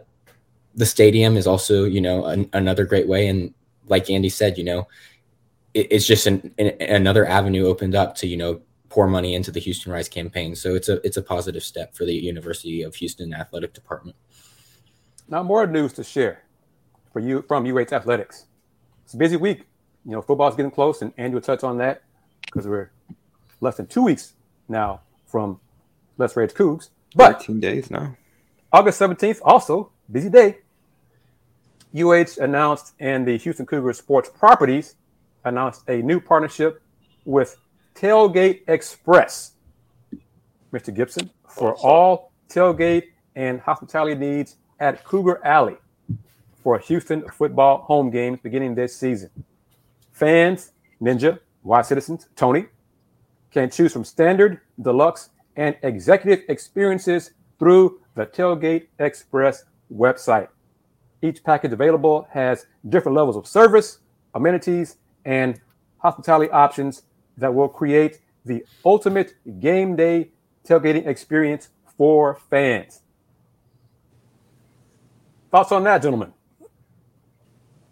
the 0.75 0.87
stadium 0.87 1.37
is 1.37 1.47
also 1.47 1.85
you 1.85 2.01
know 2.01 2.25
an, 2.27 2.49
another 2.53 2.85
great 2.85 3.09
way. 3.09 3.29
And 3.29 3.55
like 3.89 4.11
Andy 4.11 4.29
said, 4.29 4.59
you 4.59 4.65
know, 4.65 4.89
it, 5.73 5.89
it's 5.91 6.07
just 6.07 6.27
an, 6.27 6.53
an, 6.59 6.73
another 6.81 7.27
avenue 7.27 7.67
opened 7.67 7.95
up 7.95 8.15
to 8.17 8.27
you 8.27 8.37
know 8.37 8.61
pour 8.89 9.07
money 9.09 9.35
into 9.35 9.51
the 9.51 9.61
Houston 9.61 9.93
Rise 9.93 10.09
campaign. 10.09 10.55
So 10.55 10.75
it's 10.75 10.89
a 10.89 11.05
it's 11.07 11.17
a 11.17 11.23
positive 11.23 11.63
step 11.63 11.95
for 11.95 12.05
the 12.05 12.15
University 12.15 12.83
of 12.83 12.95
Houston 12.97 13.35
athletic 13.35 13.73
department. 13.75 14.17
Now, 15.29 15.43
more 15.43 15.67
news 15.67 15.93
to 15.95 16.05
share 16.05 16.43
for 17.13 17.21
you 17.21 17.43
from 17.49 17.67
UH 17.67 17.93
Athletics. 17.93 18.47
It's 19.05 19.15
a 19.15 19.17
busy 19.17 19.37
week. 19.37 19.67
You 20.05 20.13
know, 20.13 20.23
football's 20.23 20.55
getting 20.55 20.71
close, 20.71 21.01
and 21.01 21.15
Andy 21.17 21.35
will 21.35 21.41
touch 21.41 21.65
on 21.65 21.79
that 21.79 22.03
because 22.45 22.69
we're 22.69 22.91
less 23.61 23.79
than 23.79 23.87
two 23.87 24.03
weeks 24.03 24.35
now 24.69 25.01
from 25.27 25.61
Let's 26.19 26.37
Rage 26.37 26.53
Cougs. 26.53 26.91
But 27.15 27.39
13 27.41 27.61
days 27.61 27.91
now. 27.91 28.17
August 28.73 29.01
17th, 29.01 29.41
also 29.45 29.91
busy 30.11 30.29
day. 30.29 30.59
UH 31.97 32.41
announced 32.41 32.95
and 32.99 33.27
the 33.27 33.37
Houston 33.39 33.67
Cougars 33.67 33.99
Sports 33.99 34.29
Properties 34.29 34.97
announced 35.45 35.89
a 35.89 36.03
new 36.03 36.21
partnership 36.21 36.83
with 37.25 37.57
Tailgate 37.95 38.63
Express. 38.67 39.53
Mr. 40.73 40.93
Gibson, 40.93 41.31
for 41.49 41.75
all 41.77 42.33
tailgate 42.49 43.05
and 43.37 43.61
hospitality 43.61 44.17
needs 44.17 44.57
at 44.81 45.05
Cougar 45.05 45.45
Alley 45.45 45.77
for 46.65 46.79
Houston 46.79 47.29
football 47.29 47.83
home 47.83 48.11
games 48.11 48.41
beginning 48.43 48.75
this 48.75 48.97
season. 48.97 49.31
Fans, 50.13 50.73
Ninja, 51.01 51.39
Y 51.63 51.83
Citizens, 51.83 52.29
Tony, 52.35 52.67
can 53.51 53.71
choose 53.71 53.93
from 53.93 54.05
standard, 54.05 54.61
deluxe, 54.81 55.31
and 55.57 55.77
executive 55.83 56.45
experiences 56.49 57.33
through 57.59 58.01
the 58.15 58.27
Tailgate 58.27 58.87
Express 58.99 59.65
website. 59.93 60.49
Each 61.23 61.43
package 61.43 61.73
available 61.73 62.27
has 62.31 62.67
different 62.89 63.17
levels 63.17 63.37
of 63.37 63.47
service, 63.47 63.99
amenities, 64.35 64.97
and 65.25 65.61
hospitality 65.99 66.51
options 66.51 67.03
that 67.39 67.53
will 67.53 67.69
create 67.69 68.21
the 68.45 68.65
ultimate 68.85 69.35
game 69.61 69.97
day 69.97 70.31
tailgating 70.67 71.07
experience 71.07 71.71
for 71.97 72.35
fans. 72.51 73.03
Thoughts 75.51 75.73
on 75.73 75.85
that, 75.85 76.03
gentlemen? 76.03 76.33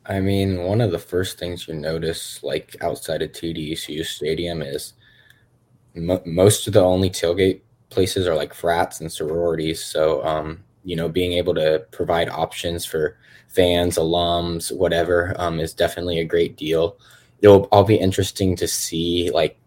I 0.04 0.20
mean, 0.20 0.64
one 0.64 0.80
of 0.80 0.90
the 0.90 0.98
first 0.98 1.38
things 1.38 1.68
you 1.68 1.74
notice, 1.74 2.42
like 2.42 2.76
outside 2.80 3.22
of 3.22 3.30
TDECU 3.32 4.04
Stadium, 4.04 4.60
is 4.60 4.94
mo- 5.94 6.22
most 6.24 6.66
of 6.66 6.72
the 6.72 6.82
only 6.82 7.10
tailgate 7.10 7.60
places 7.90 8.26
are 8.26 8.34
like 8.34 8.54
frats 8.54 9.00
and 9.00 9.12
sororities. 9.12 9.84
So, 9.84 10.24
um, 10.24 10.64
you 10.84 10.96
know, 10.96 11.08
being 11.08 11.32
able 11.34 11.54
to 11.54 11.84
provide 11.90 12.28
options 12.28 12.84
for 12.84 13.16
fans, 13.48 13.98
alums, 13.98 14.74
whatever, 14.74 15.34
um, 15.38 15.60
is 15.60 15.74
definitely 15.74 16.20
a 16.20 16.24
great 16.24 16.56
deal. 16.56 16.96
It'll 17.40 17.64
all 17.64 17.84
be 17.84 17.96
interesting 17.96 18.56
to 18.56 18.66
see 18.66 19.30
like 19.32 19.58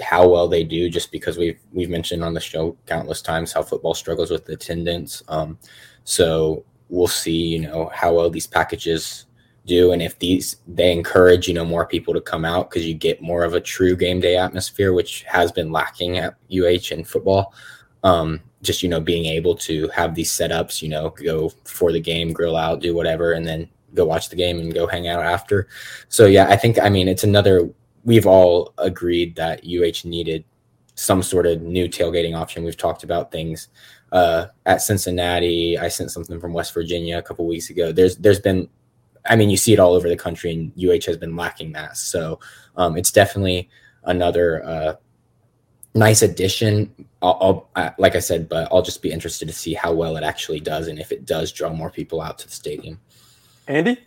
how 0.00 0.28
well 0.28 0.48
they 0.48 0.64
do, 0.64 0.88
just 0.88 1.12
because 1.12 1.38
we've 1.38 1.58
we've 1.72 1.90
mentioned 1.90 2.24
on 2.24 2.34
the 2.34 2.40
show 2.40 2.76
countless 2.86 3.22
times 3.22 3.52
how 3.52 3.62
football 3.62 3.94
struggles 3.94 4.30
with 4.30 4.48
attendance. 4.48 5.22
Um, 5.28 5.58
so 6.04 6.64
we'll 6.88 7.08
see, 7.08 7.46
you 7.48 7.60
know, 7.60 7.90
how 7.94 8.14
well 8.14 8.30
these 8.30 8.46
packages 8.46 9.26
do 9.68 9.92
and 9.92 10.02
if 10.02 10.18
these 10.18 10.56
they 10.66 10.90
encourage 10.90 11.46
you 11.46 11.54
know 11.54 11.64
more 11.64 11.86
people 11.86 12.12
to 12.12 12.20
come 12.20 12.44
out 12.44 12.68
because 12.68 12.84
you 12.86 12.94
get 12.94 13.22
more 13.22 13.44
of 13.44 13.54
a 13.54 13.60
true 13.60 13.94
game 13.94 14.18
day 14.18 14.36
atmosphere 14.36 14.92
which 14.92 15.22
has 15.24 15.52
been 15.52 15.70
lacking 15.70 16.18
at 16.18 16.34
uh 16.48 16.90
in 16.90 17.04
football. 17.04 17.54
Um 18.02 18.40
just 18.62 18.82
you 18.82 18.88
know 18.88 19.00
being 19.00 19.26
able 19.26 19.54
to 19.54 19.86
have 19.88 20.16
these 20.16 20.32
setups 20.32 20.82
you 20.82 20.88
know 20.88 21.10
go 21.10 21.50
for 21.64 21.92
the 21.92 22.00
game 22.00 22.32
grill 22.32 22.56
out 22.56 22.80
do 22.80 22.94
whatever 22.94 23.32
and 23.32 23.46
then 23.46 23.68
go 23.94 24.04
watch 24.04 24.28
the 24.28 24.36
game 24.36 24.58
and 24.58 24.74
go 24.74 24.86
hang 24.86 25.06
out 25.06 25.24
after. 25.24 25.68
So 26.08 26.26
yeah 26.26 26.48
i 26.48 26.56
think 26.56 26.80
i 26.80 26.88
mean 26.88 27.06
it's 27.06 27.24
another 27.24 27.70
we've 28.04 28.26
all 28.26 28.72
agreed 28.78 29.36
that 29.36 29.64
uh 29.64 30.04
needed 30.04 30.44
some 30.94 31.22
sort 31.22 31.46
of 31.46 31.62
new 31.62 31.88
tailgating 31.88 32.36
option. 32.36 32.64
We've 32.64 32.76
talked 32.76 33.04
about 33.04 33.30
things 33.30 33.68
uh 34.12 34.46
at 34.66 34.82
cincinnati. 34.82 35.78
I 35.78 35.88
sent 35.88 36.10
something 36.10 36.40
from 36.40 36.54
west 36.54 36.74
virginia 36.74 37.18
a 37.18 37.22
couple 37.22 37.46
weeks 37.46 37.70
ago. 37.70 37.92
There's 37.92 38.16
there's 38.16 38.40
been 38.40 38.68
I 39.28 39.36
mean, 39.36 39.50
you 39.50 39.56
see 39.56 39.72
it 39.72 39.78
all 39.78 39.94
over 39.94 40.08
the 40.08 40.16
country, 40.16 40.52
and 40.52 40.72
UH 40.76 41.06
has 41.06 41.16
been 41.16 41.36
lacking 41.36 41.72
that. 41.72 41.96
So 41.96 42.40
um, 42.76 42.96
it's 42.96 43.12
definitely 43.12 43.68
another 44.04 44.64
uh, 44.64 44.94
nice 45.94 46.22
addition. 46.22 46.92
I'll, 47.20 47.38
I'll 47.40 47.68
I, 47.76 47.92
like 47.98 48.16
I 48.16 48.20
said, 48.20 48.48
but 48.48 48.68
I'll 48.72 48.82
just 48.82 49.02
be 49.02 49.10
interested 49.10 49.46
to 49.48 49.54
see 49.54 49.74
how 49.74 49.92
well 49.92 50.16
it 50.16 50.24
actually 50.24 50.60
does, 50.60 50.88
and 50.88 50.98
if 50.98 51.12
it 51.12 51.26
does 51.26 51.52
draw 51.52 51.72
more 51.72 51.90
people 51.90 52.20
out 52.20 52.38
to 52.38 52.46
the 52.46 52.54
stadium. 52.54 53.00
Andy? 53.66 53.98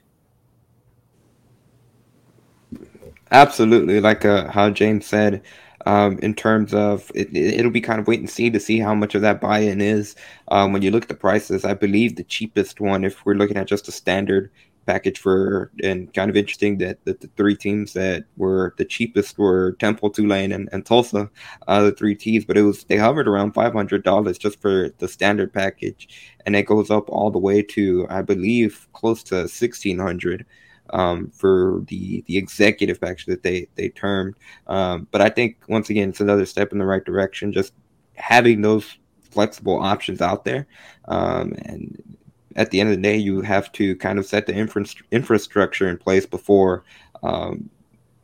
Absolutely, 3.31 4.01
like 4.01 4.25
uh, 4.25 4.49
how 4.49 4.69
James 4.69 5.05
said, 5.05 5.41
um, 5.85 6.19
in 6.19 6.33
terms 6.33 6.73
of 6.73 7.09
it, 7.15 7.35
it, 7.35 7.63
will 7.63 7.71
be 7.71 7.81
kind 7.81 7.99
of 7.99 8.07
wait 8.07 8.19
and 8.19 8.29
see 8.29 8.49
to 8.49 8.59
see 8.59 8.79
how 8.79 8.93
much 8.93 9.15
of 9.15 9.21
that 9.21 9.39
buy-in 9.39 9.81
is. 9.81 10.15
Um, 10.49 10.73
when 10.73 10.81
you 10.81 10.91
look 10.91 11.03
at 11.03 11.09
the 11.09 11.15
prices, 11.15 11.63
I 11.63 11.73
believe 11.73 12.15
the 12.15 12.23
cheapest 12.23 12.81
one, 12.81 13.03
if 13.03 13.25
we're 13.25 13.35
looking 13.35 13.57
at 13.57 13.67
just 13.67 13.87
a 13.87 13.91
standard 13.91 14.51
package 14.85 15.19
for, 15.19 15.71
and 15.83 16.13
kind 16.13 16.29
of 16.29 16.37
interesting 16.37 16.77
that, 16.79 17.03
that 17.05 17.21
the 17.21 17.29
three 17.37 17.55
teams 17.55 17.93
that 17.93 18.25
were 18.37 18.73
the 18.77 18.85
cheapest 18.85 19.37
were 19.37 19.73
Temple, 19.73 20.09
Tulane, 20.09 20.51
and, 20.51 20.69
and 20.71 20.85
Tulsa, 20.85 21.29
uh, 21.67 21.83
the 21.83 21.91
three 21.91 22.15
T's, 22.15 22.45
but 22.45 22.57
it 22.57 22.63
was 22.63 22.83
they 22.85 22.97
hovered 22.97 23.27
around 23.27 23.53
five 23.53 23.73
hundred 23.73 24.03
dollars 24.03 24.37
just 24.37 24.61
for 24.61 24.89
the 24.97 25.07
standard 25.07 25.53
package, 25.53 26.09
and 26.45 26.55
it 26.55 26.65
goes 26.65 26.89
up 26.89 27.09
all 27.09 27.31
the 27.31 27.39
way 27.39 27.61
to 27.61 28.07
I 28.09 28.21
believe 28.21 28.87
close 28.93 29.23
to 29.23 29.47
sixteen 29.47 29.99
hundred 29.99 30.45
um, 30.91 31.29
for 31.29 31.83
the 31.87 32.23
the 32.27 32.37
executive 32.37 32.99
package 32.99 33.25
that 33.25 33.43
they 33.43 33.67
they 33.75 33.89
termed. 33.89 34.35
Um, 34.67 35.07
but 35.11 35.21
I 35.21 35.29
think 35.29 35.57
once 35.67 35.89
again, 35.89 36.09
it's 36.09 36.21
another 36.21 36.45
step 36.45 36.71
in 36.71 36.79
the 36.79 36.85
right 36.85 37.03
direction. 37.05 37.53
Just 37.53 37.73
having 38.15 38.61
those 38.61 38.97
flexible 39.21 39.79
options 39.79 40.21
out 40.21 40.43
there, 40.43 40.67
um, 41.05 41.53
and 41.65 42.17
at 42.55 42.71
the 42.71 42.79
end 42.79 42.89
of 42.89 42.95
the 42.95 43.01
day, 43.01 43.17
you 43.17 43.41
have 43.41 43.71
to 43.73 43.95
kind 43.97 44.19
of 44.19 44.25
set 44.25 44.45
the 44.45 44.53
infra- 44.53 44.85
infrastructure 45.11 45.89
in 45.89 45.97
place 45.97 46.25
before. 46.25 46.83
Um, 47.23 47.69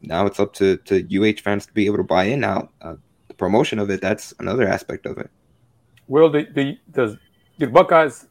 now 0.02 0.26
it's 0.26 0.40
up 0.40 0.54
to 0.54 0.78
to 0.78 1.06
UH 1.10 1.42
fans 1.42 1.66
to 1.66 1.74
be 1.74 1.86
able 1.86 1.98
to 1.98 2.04
buy 2.04 2.26
in. 2.26 2.40
Now 2.40 2.70
uh, 2.82 2.96
the 3.28 3.34
promotion 3.34 3.80
of 3.80 3.90
it 3.90 4.02
that's 4.02 4.34
another 4.40 4.68
aspect 4.68 5.06
of 5.06 5.18
it. 5.18 5.30
Will 6.08 6.30
the, 6.30 6.48
the 6.54 6.78
does 6.92 7.16
do 7.60 7.66
the 7.66 7.72
Buckeyes 7.72 8.28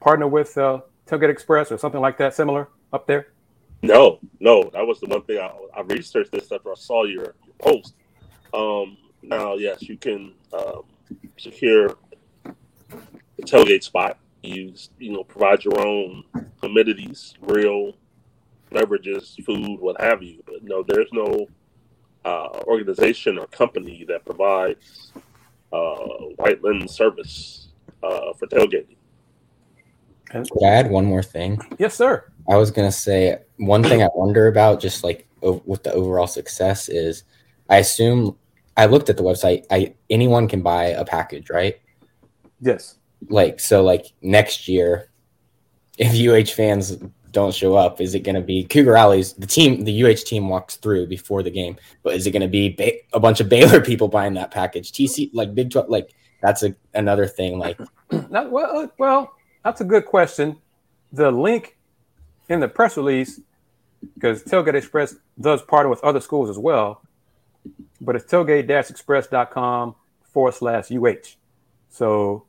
partner 0.00 0.28
with 0.28 0.56
uh, 0.56 0.80
Tailgate 1.06 1.30
Express 1.30 1.70
or 1.70 1.78
something 1.78 2.00
like 2.00 2.16
that 2.18 2.34
similar 2.34 2.68
up 2.92 3.06
there? 3.06 3.28
No, 3.82 4.18
no, 4.40 4.70
that 4.72 4.86
was 4.86 5.00
the 5.00 5.06
one 5.06 5.22
thing 5.22 5.38
I, 5.38 5.52
I 5.76 5.82
researched 5.82 6.32
this 6.32 6.52
after 6.52 6.70
I 6.70 6.74
saw 6.74 7.04
your, 7.04 7.34
your 7.44 7.54
post. 7.58 7.94
Um, 8.52 8.98
now, 9.22 9.54
yes, 9.54 9.82
you 9.82 9.96
can 9.96 10.34
um, 10.52 10.82
secure 11.38 11.96
the 12.44 13.42
tailgate 13.42 13.82
spot. 13.82 14.18
You 14.42 14.74
you 14.98 15.12
know 15.12 15.24
provide 15.24 15.64
your 15.64 15.78
own 15.86 16.24
amenities, 16.62 17.34
grill, 17.42 17.94
beverages, 18.70 19.36
food, 19.44 19.80
what 19.80 20.00
have 20.00 20.22
you. 20.22 20.42
But 20.46 20.62
no, 20.62 20.82
there's 20.82 21.10
no 21.12 21.46
uh, 22.24 22.60
organization 22.66 23.38
or 23.38 23.46
company 23.46 24.04
that 24.08 24.24
provides 24.24 25.12
uh, 25.72 25.96
white 26.36 26.62
linen 26.62 26.88
service 26.88 27.68
uh, 28.02 28.32
for 28.38 28.46
tailgating. 28.46 28.96
Could 30.30 30.62
I 30.64 30.68
add 30.68 30.90
one 30.90 31.06
more 31.06 31.22
thing? 31.22 31.60
yes, 31.78 31.94
sir. 31.94 32.24
I 32.48 32.56
was 32.56 32.70
gonna 32.70 32.92
say 32.92 33.38
one 33.56 33.82
thing 33.82 34.02
I 34.02 34.08
wonder 34.14 34.46
about, 34.46 34.80
just 34.80 35.02
like 35.02 35.26
with 35.42 35.82
the 35.82 35.92
overall 35.92 36.26
success 36.26 36.88
is 36.88 37.24
I 37.68 37.78
assume 37.78 38.36
I 38.76 38.86
looked 38.86 39.10
at 39.10 39.16
the 39.16 39.22
website. 39.22 39.66
I 39.70 39.94
anyone 40.08 40.48
can 40.48 40.62
buy 40.62 40.86
a 40.86 41.04
package, 41.04 41.50
right? 41.50 41.80
Yes. 42.60 42.96
Like 43.28 43.60
so, 43.60 43.82
like 43.82 44.06
next 44.22 44.68
year, 44.68 45.10
if 45.98 46.14
UH 46.14 46.52
fans 46.52 46.98
don't 47.32 47.54
show 47.54 47.76
up, 47.76 48.00
is 48.00 48.14
it 48.14 48.20
going 48.20 48.34
to 48.34 48.40
be 48.40 48.64
Cougar 48.64 48.96
Alley's 48.96 49.34
the 49.34 49.46
team? 49.46 49.84
The 49.84 50.04
UH 50.04 50.24
team 50.26 50.48
walks 50.48 50.76
through 50.76 51.06
before 51.06 51.42
the 51.42 51.50
game, 51.50 51.76
but 52.02 52.14
is 52.14 52.26
it 52.26 52.32
going 52.32 52.42
to 52.42 52.48
be 52.48 52.70
ba- 52.70 52.98
a 53.12 53.20
bunch 53.20 53.40
of 53.40 53.48
Baylor 53.48 53.80
people 53.84 54.08
buying 54.08 54.34
that 54.34 54.50
package? 54.50 54.92
TC 54.92 55.30
like 55.32 55.54
Big 55.54 55.70
Twelve, 55.70 55.88
like 55.88 56.14
that's 56.40 56.62
a, 56.62 56.74
another 56.94 57.26
thing. 57.26 57.58
Like, 57.58 57.78
Not, 58.30 58.50
well, 58.50 58.78
uh, 58.78 58.86
well, 58.98 59.34
that's 59.64 59.80
a 59.80 59.84
good 59.84 60.06
question. 60.06 60.56
The 61.12 61.30
link 61.30 61.76
in 62.48 62.60
the 62.60 62.68
press 62.68 62.96
release, 62.96 63.40
because 64.14 64.42
Tailgate 64.44 64.74
Express 64.74 65.14
does 65.40 65.62
partner 65.62 65.90
with 65.90 66.02
other 66.02 66.20
schools 66.20 66.48
as 66.48 66.58
well, 66.58 67.02
but 68.00 68.16
it's 68.16 68.24
tailgate-express.com 68.30 69.94
forward 70.22 70.54
slash 70.54 70.90
UH. 70.90 71.36
So 71.90 72.46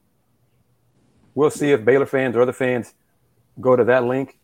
we'll 1.35 1.49
see 1.49 1.71
if 1.71 1.83
Baylor 1.85 2.05
fans 2.05 2.35
or 2.35 2.41
other 2.41 2.53
fans 2.53 2.93
go 3.59 3.75
to 3.75 3.83
that 3.85 4.03
link 4.03 4.37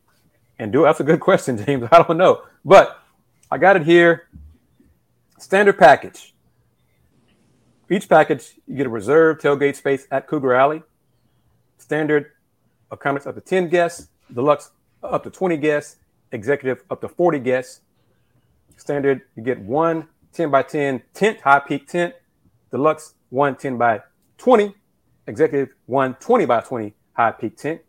and 0.59 0.71
do 0.71 0.83
it. 0.83 0.87
That's 0.87 0.99
a 0.99 1.03
good 1.03 1.19
question, 1.29 1.63
James. 1.63 1.87
I 1.91 2.03
don't 2.03 2.17
know. 2.17 2.43
But 2.63 3.01
I 3.51 3.57
got 3.57 3.75
it 3.75 3.83
here. 3.83 4.27
Standard 5.37 5.77
package. 5.77 6.33
Each 7.89 8.09
package, 8.09 8.55
you 8.67 8.75
get 8.75 8.85
a 8.85 8.89
reserved 8.89 9.41
tailgate 9.41 9.75
space 9.75 10.07
at 10.11 10.27
Cougar 10.27 10.53
Alley. 10.53 10.83
Standard 11.77 12.31
accommodates 12.91 13.27
up 13.27 13.35
to 13.35 13.41
10 13.41 13.69
guests. 13.69 14.09
Deluxe 14.33 14.71
up 15.01 15.23
to 15.23 15.29
20 15.29 15.55
guests. 15.57 15.97
Executive 16.31 16.83
up 16.89 16.99
to 17.01 17.07
40 17.07 17.39
guests. 17.39 17.81
Standard, 18.75 19.21
you 19.35 19.43
get 19.43 19.59
one 19.59 20.07
10 20.33 20.51
by 20.51 20.63
10 20.63 21.01
tent, 21.13 21.41
high 21.41 21.59
peak 21.59 21.87
tent. 21.87 22.13
Deluxe, 22.71 23.13
one 23.29 23.55
10 23.55 23.77
by 23.77 24.01
20. 24.37 24.75
Executive, 25.27 25.69
one 25.85 26.15
20 26.15 26.45
by 26.45 26.61
20 26.61 26.93
high 27.13 27.31
peak 27.31 27.57
tent. 27.57 27.81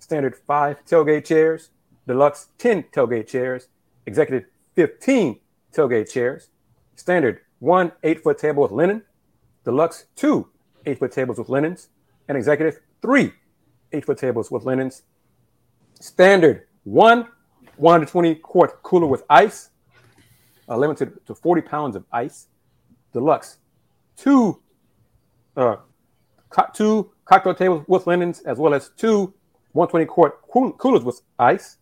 Standard, 0.00 0.36
five 0.36 0.84
tailgate 0.84 1.24
chairs. 1.24 1.70
Deluxe, 2.06 2.48
10 2.58 2.84
tailgate 2.84 3.28
chairs. 3.28 3.68
Executive, 4.06 4.48
15 4.74 5.38
tailgate 5.72 6.10
chairs. 6.10 6.48
Standard, 6.96 7.40
one 7.60 7.92
eight 8.02 8.22
foot 8.22 8.38
table 8.38 8.62
with 8.62 8.72
linen. 8.72 9.02
Deluxe, 9.64 10.06
two 10.16 10.48
eight 10.86 10.98
foot 10.98 11.12
tables 11.12 11.38
with 11.38 11.48
linens. 11.48 11.88
And 12.28 12.36
executive, 12.36 12.80
three 13.02 13.32
eight 13.92 14.04
foot 14.04 14.18
tables 14.18 14.50
with 14.50 14.64
linens. 14.64 15.02
Standard, 16.00 16.66
one 16.84 17.28
120 17.76 18.34
quart 18.36 18.82
cooler 18.82 19.06
with 19.06 19.24
ice, 19.30 19.70
uh, 20.68 20.76
limited 20.76 21.24
to 21.26 21.34
40 21.34 21.62
pounds 21.62 21.96
of 21.96 22.04
ice. 22.12 22.48
Deluxe, 23.12 23.56
two, 24.16 24.60
uh, 25.56 25.76
two 26.74 27.10
cocktail 27.24 27.54
tables 27.54 27.84
with 27.86 28.06
linens, 28.06 28.40
as 28.40 28.58
well 28.58 28.74
as 28.74 28.90
two 28.96 29.32
120 29.72 30.06
quart 30.06 30.40
cool- 30.50 30.72
coolers 30.72 31.04
with 31.04 31.22
ice. 31.38 31.76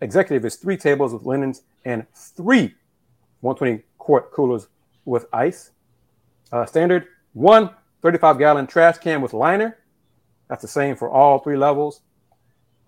Executive 0.00 0.44
is 0.44 0.56
three 0.56 0.76
tables 0.76 1.12
with 1.12 1.24
linens 1.24 1.62
and 1.84 2.06
three 2.14 2.74
120 3.40 3.82
quart 3.98 4.32
coolers 4.32 4.68
with 5.04 5.26
ice. 5.32 5.70
Uh, 6.52 6.64
standard, 6.66 7.06
one 7.32 7.70
35 8.02 8.38
gallon 8.38 8.66
trash 8.66 8.98
can 8.98 9.20
with 9.20 9.32
liner. 9.32 9.78
That's 10.48 10.62
the 10.62 10.68
same 10.68 10.96
for 10.96 11.10
all 11.10 11.38
three 11.38 11.56
levels. 11.56 12.00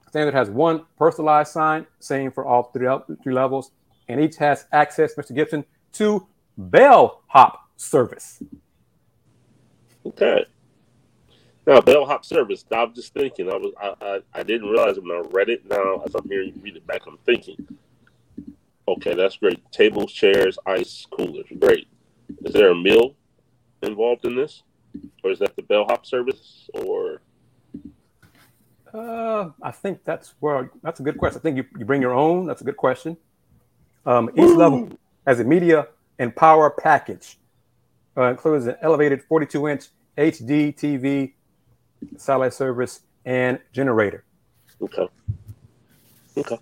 Standard 0.08 0.34
has 0.34 0.50
one 0.50 0.84
personalized 0.98 1.52
sign, 1.52 1.86
same 2.00 2.32
for 2.32 2.44
all 2.44 2.64
three, 2.64 2.88
three 3.22 3.32
levels, 3.32 3.70
and 4.08 4.20
each 4.20 4.36
has 4.36 4.66
access, 4.72 5.14
Mr. 5.14 5.34
Gibson, 5.34 5.64
to 5.92 6.26
bellhop 6.58 7.68
service. 7.76 8.42
Okay. 10.04 10.44
Now, 11.66 11.80
bellhop 11.80 12.24
service. 12.24 12.64
I'm 12.72 12.94
just 12.94 13.14
thinking. 13.14 13.50
I 13.50 13.56
was 13.56 13.72
I, 13.80 13.94
I, 14.02 14.20
I 14.40 14.42
didn't 14.42 14.68
realize 14.68 14.98
when 14.98 15.12
I 15.12 15.22
read 15.30 15.48
it. 15.50 15.68
Now, 15.68 16.02
as 16.06 16.14
I'm 16.14 16.28
hearing 16.28 16.52
you 16.54 16.62
read 16.62 16.76
it 16.76 16.86
back, 16.86 17.02
I'm 17.06 17.18
thinking. 17.26 17.56
Okay, 18.88 19.14
that's 19.14 19.36
great. 19.36 19.60
Tables, 19.72 20.12
chairs, 20.12 20.58
ice 20.66 21.06
coolers. 21.10 21.46
Great. 21.60 21.88
Is 22.44 22.52
there 22.54 22.70
a 22.70 22.74
meal 22.74 23.14
involved 23.82 24.24
in 24.26 24.36
this, 24.36 24.62
or 25.24 25.30
is 25.32 25.40
that 25.40 25.56
the 25.56 25.62
bellhop 25.62 26.06
service, 26.06 26.68
or 26.74 27.20
Uh, 28.94 29.50
I 29.62 29.70
think 29.70 30.04
that's 30.04 30.34
where 30.40 30.70
that's 30.82 31.00
a 31.00 31.02
good 31.02 31.18
question. 31.18 31.38
I 31.40 31.42
think 31.42 31.56
you, 31.56 31.64
you 31.78 31.84
bring 31.84 32.02
your 32.02 32.14
own. 32.14 32.46
That's 32.46 32.60
a 32.60 32.64
good 32.64 32.76
question. 32.76 33.16
Um, 34.06 34.30
each 34.36 34.56
level 34.56 34.90
has 35.26 35.40
a 35.40 35.44
media 35.44 35.88
and 36.18 36.34
power 36.36 36.70
package. 36.70 37.38
Uh, 38.16 38.24
includes 38.30 38.66
an 38.66 38.76
elevated 38.82 39.22
42 39.22 39.68
inch 39.68 39.88
HD 40.18 40.74
TV, 40.76 41.32
satellite 42.16 42.54
service, 42.54 43.00
and 43.24 43.58
generator. 43.72 44.24
okay? 44.80 45.08
Okay. 46.36 46.58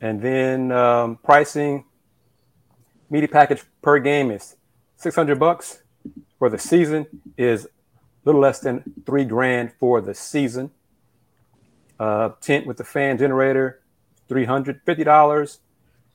And 0.00 0.20
then 0.20 0.70
um, 0.70 1.16
pricing, 1.16 1.84
media 3.10 3.28
package 3.28 3.62
per 3.82 3.98
game 3.98 4.30
is 4.30 4.56
600 4.96 5.38
bucks 5.38 5.82
for 6.38 6.48
the 6.48 6.58
season 6.58 7.06
is 7.36 7.64
a 7.64 7.68
little 8.24 8.40
less 8.40 8.60
than 8.60 8.82
three 9.06 9.24
grand 9.24 9.72
for 9.78 10.00
the 10.00 10.14
season. 10.14 10.70
Uh, 11.98 12.30
tent 12.40 12.66
with 12.66 12.76
the 12.76 12.84
fan 12.84 13.18
generator, 13.18 13.80
$350. 14.28 15.58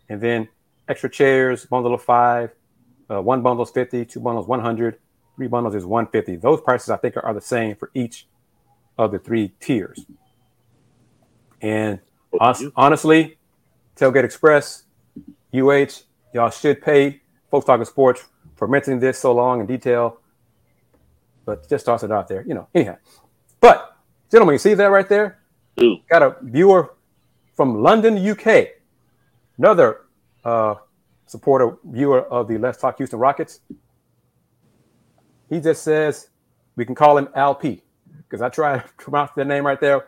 And 0.10 0.22
then 0.22 0.48
extra 0.88 1.10
chairs, 1.10 1.66
bundle 1.66 1.94
of 1.94 2.02
five. 2.02 2.52
Uh, 3.10 3.22
one 3.22 3.42
bundle 3.42 3.66
is 3.66 3.72
50, 3.72 4.06
two 4.06 4.20
bundles 4.20 4.48
100, 4.48 4.98
three 5.36 5.48
bundles 5.48 5.76
is 5.76 5.86
150. 5.86 6.38
Those 6.38 6.62
prices 6.62 6.90
I 6.90 6.98
think 6.98 7.18
are, 7.18 7.26
are 7.26 7.34
the 7.34 7.42
same 7.42 7.76
for 7.76 7.90
each 7.94 8.28
of 8.98 9.12
the 9.12 9.20
three 9.20 9.54
tiers. 9.60 10.06
And 11.62 12.00
hon- 12.40 12.72
honestly, 12.76 13.38
Tailgate 13.96 14.24
Express, 14.24 14.84
UH, 15.54 16.04
y'all 16.34 16.50
should 16.50 16.82
pay 16.82 17.22
Folks 17.50 17.66
Talking 17.66 17.86
Sports 17.86 18.24
for 18.56 18.68
mentioning 18.68 19.00
this 19.00 19.20
so 19.20 19.34
long 19.34 19.60
in 19.60 19.66
detail. 19.66 20.20
But 21.46 21.68
just 21.70 21.86
toss 21.86 22.04
it 22.04 22.12
out 22.12 22.28
there, 22.28 22.44
you 22.48 22.54
know. 22.54 22.68
Anyhow, 22.74 22.98
but 23.60 23.98
gentlemen, 24.32 24.54
you 24.54 24.60
see 24.60 24.74
that 24.76 24.86
right 24.86 25.08
there? 25.08 25.40
Ooh, 25.82 25.98
Got 26.10 26.22
a 26.22 26.36
viewer 26.42 26.94
from 27.56 27.82
London, 27.82 28.18
UK. 28.18 28.68
Another 29.58 30.02
uh, 30.46 30.76
supporter 31.26 31.78
viewer 31.84 32.22
of 32.22 32.48
the 32.48 32.58
Let's 32.58 32.78
Talk 32.78 32.98
Houston 32.98 33.20
Rockets. 33.20 33.60
He 35.54 35.60
just 35.60 35.84
says 35.84 36.30
we 36.76 36.84
can 36.84 36.96
call 36.96 37.16
him 37.16 37.30
Al 37.36 37.54
P 37.54 37.84
because 38.18 38.42
I 38.42 38.50
tried 38.50 38.84
to 38.98 39.06
pronounce 39.06 39.32
the 39.36 39.46
name 39.46 39.66
right 39.66 39.80
there, 39.80 40.08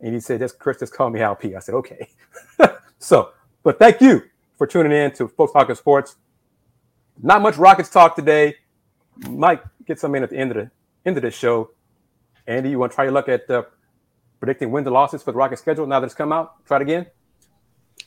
and 0.00 0.12
he 0.12 0.20
said, 0.20 0.40
"Just 0.40 0.58
Kris, 0.58 0.78
just 0.78 0.92
call 0.92 1.10
me 1.10 1.20
Al 1.20 1.36
P." 1.36 1.54
I 1.54 1.60
said, 1.60 1.76
"Okay." 1.76 2.08
so, 2.98 3.30
but 3.62 3.78
thank 3.78 4.00
you 4.00 4.22
for 4.56 4.66
tuning 4.66 4.90
in 4.90 5.12
to 5.12 5.28
Folks 5.28 5.52
Talking 5.52 5.76
Sports. 5.76 6.16
Not 7.22 7.40
much 7.40 7.56
Rockets 7.56 7.88
talk 7.88 8.16
today. 8.16 8.56
Might 9.28 9.62
get 9.86 10.00
some 10.00 10.14
in 10.16 10.24
at 10.24 10.30
the 10.30 10.36
end 10.36 10.50
of 10.50 10.56
the 10.56 10.70
end 11.06 11.16
of 11.16 11.22
this 11.22 11.34
show. 11.34 11.70
Andy, 12.48 12.70
you 12.70 12.80
want 12.80 12.90
to 12.90 12.96
try 12.96 13.04
your 13.04 13.12
luck 13.12 13.28
at 13.28 13.48
uh, 13.48 13.62
predicting 14.40 14.72
wins 14.72 14.86
and 14.88 14.94
losses 14.94 15.22
for 15.22 15.30
the 15.30 15.38
Rockets 15.38 15.62
schedule 15.62 15.86
now 15.86 16.00
that 16.00 16.06
it's 16.06 16.14
come 16.14 16.32
out? 16.32 16.64
Try 16.66 16.78
it 16.78 16.82
again. 16.82 17.06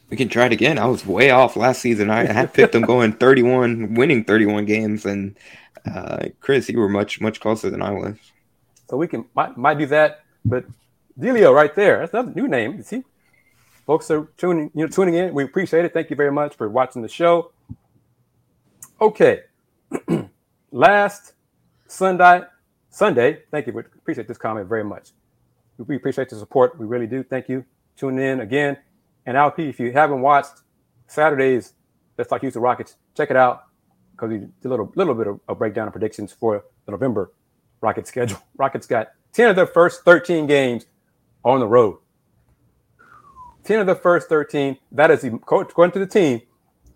We 0.10 0.18
can 0.18 0.28
try 0.28 0.47
it 0.47 0.52
again. 0.52 0.78
I 0.78 0.88
was 0.88 1.06
way 1.06 1.30
off 1.30 1.56
last 1.56 1.82
season. 1.82 2.10
I 2.10 2.26
had 2.26 2.54
picked 2.54 2.74
them 2.74 2.82
going 2.82 3.14
31, 3.14 3.93
winning 3.93 4.26
31 4.26 4.66
games, 4.66 5.06
and 5.06 5.38
uh, 5.86 6.30
Kris, 6.40 6.70
you 6.70 6.80
were 6.80 6.90
much 6.90 7.22
much 7.22 7.40
closer 7.40 7.70
than 7.70 7.82
I 7.82 7.92
was. 7.92 8.16
So 8.90 8.98
we 8.98 9.08
can 9.08 9.26
might, 9.36 9.58
might 9.58 9.78
do 9.78 9.86
that. 9.88 10.24
But 10.46 10.66
Delio 11.20 11.54
right 11.54 11.74
there, 11.76 12.00
that's 12.00 12.14
another 12.14 12.32
new 12.34 12.48
name. 12.48 12.78
You 12.78 12.84
see, 12.84 13.04
folks 13.86 14.12
are 14.12 14.26
tuning 14.38 14.72
you 14.74 14.86
know 14.86 14.88
tuning 14.88 15.16
in. 15.16 15.34
We 15.34 15.44
appreciate 15.44 15.86
it. 15.86 15.94
Thank 15.94 16.10
you 16.10 16.16
very 16.16 16.32
much 16.32 16.56
for 16.56 16.70
watching 16.70 17.02
the 17.02 17.10
show. 17.10 17.52
Okay, 19.00 19.42
last 20.72 21.34
Sunday, 21.88 22.44
Sunday. 22.90 23.40
Thank 23.50 23.68
you. 23.68 23.74
We 23.74 23.82
appreciate 23.82 24.28
this 24.28 24.38
comment 24.38 24.68
very 24.68 24.84
much. 24.84 25.10
We 25.78 25.96
appreciate 25.96 26.30
the 26.30 26.36
support. 26.36 26.80
We 26.80 26.86
really 26.86 27.08
do. 27.08 27.24
Thank 27.24 27.50
you. 27.50 27.66
Tuning 27.98 28.24
in 28.24 28.40
again. 28.42 28.78
And 29.26 29.36
LP, 29.36 29.70
if 29.70 29.80
you 29.80 29.92
haven't 29.92 30.22
watched 30.22 30.62
Saturday's 31.08 31.74
Let's 32.18 32.30
Talk 32.30 32.42
Houston 32.42 32.62
Rockets, 32.62 32.98
check 33.16 33.32
it 33.32 33.36
out 33.36 33.70
because 34.22 34.32
we 34.32 34.38
did 34.39 34.65
a 34.65 34.69
little 34.69 34.91
little 34.95 35.15
bit 35.15 35.28
of 35.28 35.39
a 35.47 35.55
breakdown 35.55 35.88
of 35.88 35.93
predictions 35.93 36.32
for 36.32 36.63
the 36.86 36.91
November 36.91 37.34
Rocket 37.82 38.05
schedule. 38.05 38.38
Rockets 38.57 38.86
got 38.86 39.07
10 39.34 39.49
of 39.49 39.55
their 39.55 39.65
first 39.65 40.03
13 40.03 40.45
games 40.45 40.86
on 41.43 41.59
the 41.59 41.67
road. 41.67 41.97
10 43.63 43.80
of 43.80 43.88
the 43.88 43.95
first 43.95 44.30
13. 44.30 44.78
That 44.91 45.09
is 45.09 45.22
the 45.22 45.34
according 45.34 45.93
to 45.93 45.99
the 45.99 46.05
team, 46.05 46.41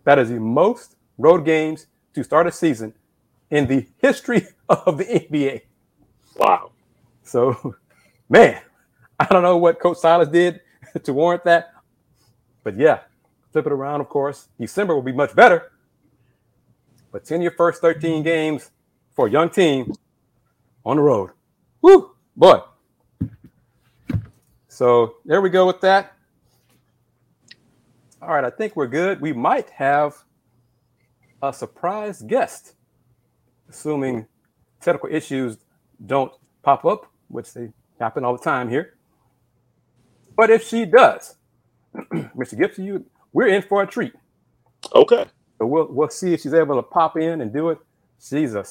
that 0.04 0.20
is 0.20 0.30
the 0.30 0.40
most 0.40 0.98
road 1.18 1.46
games 1.46 1.88
to 2.14 2.24
start 2.24 2.46
a 2.46 2.52
season 2.52 2.94
in 3.50 3.66
the 3.66 3.88
history 3.98 4.46
of 4.70 4.98
the 5.00 5.06
NBA. 5.06 5.62
wow. 6.38 6.72
So, 7.24 7.76
man, 8.30 8.62
I 9.20 9.26
don't 9.26 9.42
know 9.42 9.58
what 9.58 9.80
Coach 9.80 9.98
Silas 9.98 10.30
did 10.30 10.62
to 11.04 11.14
warrant 11.14 11.44
that, 11.46 11.74
but 12.64 12.78
yeah, 12.78 13.00
flip 13.52 13.66
it 13.66 13.72
around, 13.72 14.02
of 14.02 14.10
course. 14.10 14.50
December 14.60 14.94
will 14.94 15.02
be 15.02 15.12
much 15.12 15.36
better. 15.36 15.72
But 17.16 17.24
10 17.24 17.42
your 17.42 17.52
first 17.52 17.80
13 17.80 18.24
games 18.24 18.72
for 19.16 19.28
a 19.28 19.32
young 19.32 19.50
team 19.50 19.94
on 20.86 20.98
the 20.98 21.02
road. 21.02 21.30
Woo, 21.82 22.12
boy. 22.36 22.60
So 24.68 25.16
there 25.24 25.40
we 25.40 25.50
go 25.50 25.66
with 25.66 25.80
that. 25.80 26.12
All 28.22 28.34
right, 28.34 28.44
I 28.44 28.50
think 28.50 28.76
we're 28.76 28.88
good. 28.88 29.22
We 29.22 29.32
might 29.32 29.70
have 29.70 30.26
a 31.42 31.54
surprise 31.54 32.22
guest, 32.22 32.74
assuming 33.70 34.28
technical 34.82 35.08
issues 35.10 35.56
don't 36.06 36.34
pop 36.64 36.84
up, 36.84 37.10
which 37.30 37.54
they 37.54 37.70
happen 37.98 38.26
all 38.26 38.36
the 38.36 38.44
time 38.44 38.68
here. 38.70 38.96
But 40.36 40.50
if 40.50 40.68
she 40.68 40.84
does, 40.84 41.38
Mr. 41.96 42.58
Gibson, 42.58 42.84
you 42.84 43.06
we're 43.32 43.48
in 43.48 43.62
for 43.62 43.82
a 43.82 43.88
treat. 43.88 44.12
Okay. 44.94 45.28
So 45.58 45.66
we'll 45.66 45.88
we'll 45.90 46.10
see 46.10 46.34
if 46.34 46.42
she's 46.42 46.54
able 46.54 46.76
to 46.76 46.84
pop 46.84 47.18
in 47.18 47.42
and 47.42 47.52
do 47.54 47.70
it. 47.70 47.78
She's 48.20 48.56
a 48.56 48.66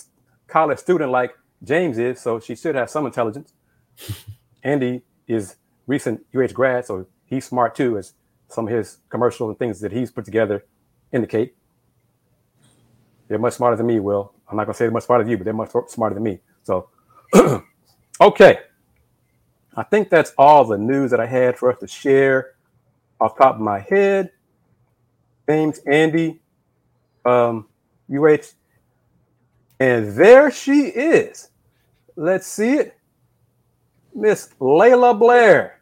college 0.47 0.79
student 0.79 1.11
like 1.11 1.33
James 1.63 1.99
is, 1.99 2.21
so 2.21 2.41
she 2.41 2.55
should 2.55 2.75
have 2.75 2.91
some 2.91 3.07
intelligence. 3.07 3.53
Andy 4.63 5.03
is 5.27 5.57
recent 5.87 6.25
UH 6.35 6.49
grad, 6.53 6.87
so 6.87 7.07
he's 7.27 7.45
smart 7.47 7.75
too, 7.75 7.99
as 7.99 8.15
some 8.49 8.69
of 8.69 8.75
his 8.75 8.99
commercial 9.09 9.49
and 9.49 9.59
things 9.59 9.81
that 9.81 9.93
he's 9.93 10.11
put 10.11 10.25
together 10.25 10.65
indicate. 11.13 11.55
They're 13.29 13.39
much 13.39 13.55
smarter 13.55 13.77
than 13.77 13.87
me, 13.87 14.01
Will. 14.01 14.33
I'm 14.49 14.57
not 14.57 14.65
gonna 14.65 14.75
say 14.75 14.85
they're 14.85 14.93
much 14.93 15.05
smarter 15.05 15.25
than 15.25 15.31
you, 15.31 15.39
but 15.39 15.45
they're 15.45 15.55
much 15.55 15.71
smarter 15.89 16.15
than 16.15 16.23
me. 16.23 16.41
So 16.63 16.89
okay. 18.21 18.59
I 19.77 19.83
think 19.83 20.09
that's 20.09 20.33
all 20.39 20.65
the 20.65 20.79
news 20.79 21.11
that 21.11 21.19
I 21.19 21.27
had 21.27 21.59
for 21.59 21.73
us 21.73 21.79
to 21.81 21.89
share 21.89 22.53
off 23.21 23.37
top 23.37 23.57
of 23.57 23.61
my 23.61 23.81
head. 23.81 24.31
James, 25.49 25.79
Andy, 25.81 26.41
um, 27.25 27.67
UH. 28.13 28.53
And 29.81 30.15
there 30.17 30.51
she 30.51 30.87
is. 30.87 31.49
Let's 32.17 32.47
see 32.47 32.75
it. 32.75 32.97
Miss 34.15 34.51
Laila 34.61 35.13
Blair, 35.13 35.81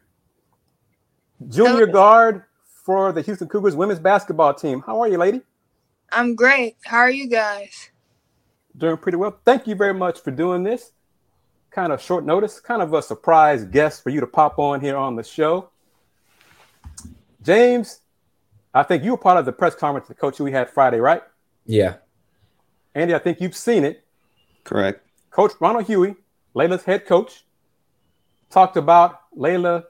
junior 1.47 1.85
guard 1.85 2.43
for 2.83 3.11
the 3.11 3.21
Houston 3.21 3.47
Cougars 3.47 3.75
women's 3.75 3.99
basketball 3.99 4.53
team. 4.53 4.81
How 4.85 4.99
are 5.01 5.07
you, 5.07 5.17
lady? 5.17 5.41
I'm 6.11 6.35
great. 6.35 6.77
How 6.83 6.97
are 6.97 7.11
you 7.11 7.27
guys? 7.27 7.91
Doing 8.75 8.97
pretty 8.97 9.17
well. 9.17 9.39
Thank 9.45 9.67
you 9.67 9.75
very 9.75 9.93
much 9.93 10.21
for 10.21 10.31
doing 10.31 10.63
this. 10.63 10.91
Kind 11.69 11.93
of 11.93 12.01
short 12.01 12.25
notice, 12.25 12.59
kind 12.59 12.81
of 12.81 12.93
a 12.93 13.01
surprise 13.01 13.65
guest 13.65 14.03
for 14.03 14.09
you 14.09 14.19
to 14.19 14.27
pop 14.27 14.57
on 14.57 14.81
here 14.81 14.97
on 14.97 15.15
the 15.15 15.23
show. 15.23 15.69
James, 17.41 17.99
I 18.73 18.83
think 18.83 19.03
you 19.03 19.11
were 19.11 19.17
part 19.17 19.37
of 19.37 19.45
the 19.45 19.51
press 19.51 19.75
conference 19.75 20.07
the 20.07 20.15
Coach 20.15 20.39
we 20.39 20.51
had 20.51 20.69
Friday, 20.69 20.99
right? 20.99 21.21
Yeah. 21.65 21.95
Andy, 22.95 23.13
I 23.13 23.19
think 23.19 23.41
you've 23.41 23.55
seen 23.55 23.83
it. 23.83 24.05
Correct. 24.63 25.05
Coach 25.31 25.53
Ronald 25.59 25.85
Hughey, 25.85 26.15
Laila's 26.53 26.83
head 26.83 27.05
coach, 27.05 27.43
talked 28.49 28.77
about 28.77 29.21
Laila 29.33 29.85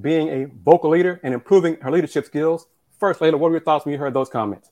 being 0.00 0.28
a 0.28 0.46
vocal 0.46 0.90
leader 0.90 1.20
and 1.22 1.34
improving 1.34 1.76
her 1.80 1.90
leadership 1.90 2.26
skills. 2.26 2.66
First, 2.98 3.20
Laila, 3.20 3.36
what 3.36 3.50
were 3.50 3.56
your 3.56 3.64
thoughts 3.64 3.84
when 3.84 3.92
you 3.92 3.98
heard 3.98 4.14
those 4.14 4.28
comments? 4.28 4.70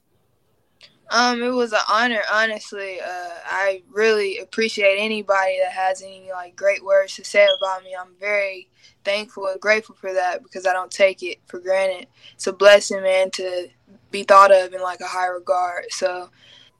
Um, 1.11 1.43
it 1.43 1.49
was 1.49 1.73
an 1.73 1.81
honor, 1.89 2.23
honestly. 2.33 3.01
Uh, 3.01 3.31
I 3.45 3.83
really 3.91 4.39
appreciate 4.39 4.97
anybody 4.99 5.59
that 5.61 5.73
has 5.73 6.03
any 6.03 6.31
like 6.31 6.55
great 6.55 6.85
words 6.85 7.17
to 7.17 7.25
say 7.25 7.49
about 7.59 7.83
me. 7.83 7.97
I'm 8.01 8.15
very 8.21 8.69
thankful 9.05 9.49
and 9.49 9.61
grateful 9.61 9.97
for 9.97 10.13
that 10.13 10.43
because 10.45 10.67
I 10.67 10.73
don't 10.73 10.91
take 10.91 11.23
it 11.25 11.39
for 11.47 11.59
granted. 11.59 12.07
It's 12.35 12.47
a 12.47 12.53
blessing, 12.53 13.03
man, 13.03 13.31
to 13.33 13.69
be 14.11 14.23
thought 14.23 14.53
of 14.53 14.73
in 14.73 14.81
like 14.81 15.01
a 15.01 15.07
high 15.07 15.27
regard. 15.27 15.87
So 15.91 16.31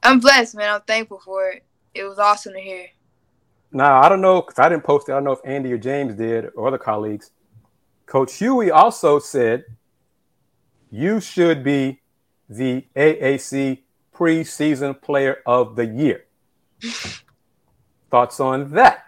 I'm 0.03 0.19
blessed, 0.19 0.55
man. 0.55 0.73
I'm 0.73 0.81
thankful 0.81 1.19
for 1.19 1.49
it. 1.49 1.63
It 1.93 2.03
was 2.03 2.19
awesome 2.19 2.53
to 2.53 2.59
hear. 2.59 2.87
Now 3.71 4.01
I 4.01 4.09
don't 4.09 4.21
know 4.21 4.41
because 4.41 4.59
I 4.59 4.69
didn't 4.69 4.83
post 4.83 5.09
it. 5.09 5.13
I 5.13 5.15
don't 5.15 5.23
know 5.23 5.31
if 5.31 5.39
Andy 5.45 5.71
or 5.71 5.77
James 5.77 6.15
did 6.15 6.49
or 6.55 6.67
other 6.67 6.77
colleagues. 6.77 7.31
Coach 8.05 8.33
Hughey 8.33 8.71
also 8.71 9.19
said 9.19 9.63
you 10.89 11.21
should 11.21 11.63
be 11.63 12.01
the 12.49 12.85
AAC 12.95 13.79
preseason 14.13 15.01
player 15.01 15.37
of 15.45 15.75
the 15.75 15.85
year. 15.85 16.25
Thoughts 18.11 18.41
on 18.41 18.71
that? 18.71 19.05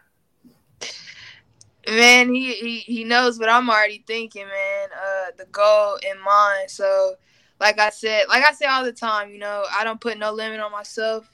Man, 1.85 2.33
he, 2.33 2.53
he 2.53 2.77
he 2.79 3.03
knows 3.03 3.37
what 3.37 3.49
I'm 3.49 3.69
already 3.69 4.03
thinking, 4.07 4.47
man. 4.47 4.87
Uh, 4.95 5.31
the 5.37 5.45
goal 5.51 5.97
in 6.09 6.17
mind. 6.21 6.71
So, 6.71 7.15
like 7.63 7.79
I 7.79 7.89
said, 7.89 8.25
like 8.27 8.43
I 8.43 8.51
say 8.51 8.65
all 8.65 8.83
the 8.83 8.91
time, 8.91 9.31
you 9.31 9.39
know, 9.39 9.63
I 9.71 9.83
don't 9.83 10.01
put 10.01 10.17
no 10.17 10.33
limit 10.33 10.59
on 10.59 10.71
myself. 10.71 11.31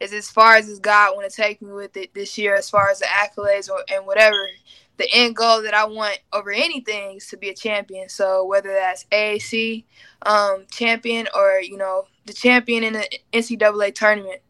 It's 0.00 0.12
as 0.12 0.30
far 0.30 0.54
as 0.54 0.78
God 0.78 1.16
want 1.16 1.28
to 1.28 1.36
take 1.36 1.60
me 1.60 1.72
with 1.72 1.96
it 1.96 2.14
this 2.14 2.38
year, 2.38 2.54
as 2.54 2.70
far 2.70 2.88
as 2.88 3.00
the 3.00 3.06
accolades 3.06 3.68
or 3.68 3.80
and 3.92 4.06
whatever. 4.06 4.36
The 4.98 5.08
end 5.12 5.34
goal 5.34 5.62
that 5.62 5.74
I 5.74 5.84
want 5.86 6.18
over 6.32 6.52
anything 6.52 7.16
is 7.16 7.26
to 7.28 7.36
be 7.36 7.48
a 7.48 7.54
champion. 7.54 8.08
So 8.08 8.44
whether 8.44 8.72
that's 8.72 9.04
AAC 9.06 9.84
um, 10.24 10.66
champion 10.70 11.26
or 11.34 11.60
you 11.60 11.76
know 11.76 12.04
the 12.26 12.32
champion 12.32 12.84
in 12.84 12.92
the 12.92 13.18
NCAA 13.32 13.94
tournament. 13.94 14.40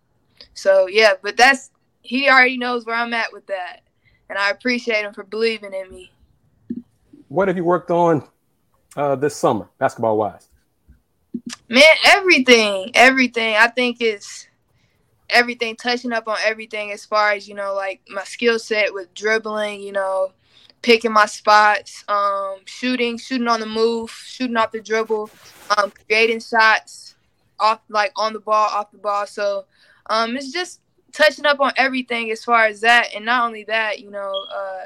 So 0.54 0.86
yeah, 0.86 1.14
but 1.22 1.36
that's 1.36 1.70
he 2.02 2.28
already 2.28 2.58
knows 2.58 2.84
where 2.84 2.96
I'm 2.96 3.14
at 3.14 3.32
with 3.32 3.46
that 3.46 3.82
and 4.28 4.38
I 4.38 4.50
appreciate 4.50 5.04
him 5.04 5.12
for 5.12 5.24
believing 5.24 5.72
in 5.72 5.90
me. 5.90 6.10
What 7.28 7.48
have 7.48 7.56
you 7.56 7.64
worked 7.64 7.90
on 7.90 8.26
uh, 8.96 9.16
this 9.16 9.36
summer, 9.36 9.68
basketball 9.78 10.16
wise? 10.16 10.48
Man, 11.68 11.82
everything, 12.04 12.90
everything. 12.94 13.56
I 13.56 13.68
think 13.68 14.00
it's 14.00 14.48
everything, 15.28 15.76
touching 15.76 16.12
up 16.12 16.28
on 16.28 16.36
everything 16.44 16.92
as 16.92 17.04
far 17.04 17.32
as 17.32 17.48
you 17.48 17.54
know, 17.54 17.74
like 17.74 18.00
my 18.08 18.24
skill 18.24 18.58
set 18.58 18.92
with 18.92 19.12
dribbling, 19.14 19.80
you 19.80 19.92
know, 19.92 20.32
picking 20.82 21.12
my 21.12 21.26
spots, 21.26 22.04
um, 22.08 22.56
shooting, 22.66 23.18
shooting 23.18 23.48
on 23.48 23.60
the 23.60 23.66
move, 23.66 24.10
shooting 24.10 24.56
off 24.56 24.72
the 24.72 24.80
dribble, 24.80 25.30
um, 25.76 25.92
creating 26.06 26.40
shots 26.40 27.14
off 27.58 27.80
like 27.88 28.12
on 28.16 28.32
the 28.32 28.40
ball, 28.40 28.68
off 28.70 28.90
the 28.90 28.98
ball. 28.98 29.26
So 29.26 29.64
um, 30.06 30.36
it's 30.36 30.52
just 30.52 30.80
touching 31.12 31.46
up 31.46 31.60
on 31.60 31.72
everything 31.76 32.30
as 32.30 32.44
far 32.44 32.66
as 32.66 32.80
that, 32.82 33.08
and 33.14 33.24
not 33.24 33.46
only 33.46 33.64
that, 33.64 34.00
you 34.00 34.10
know, 34.10 34.46
uh, 34.54 34.84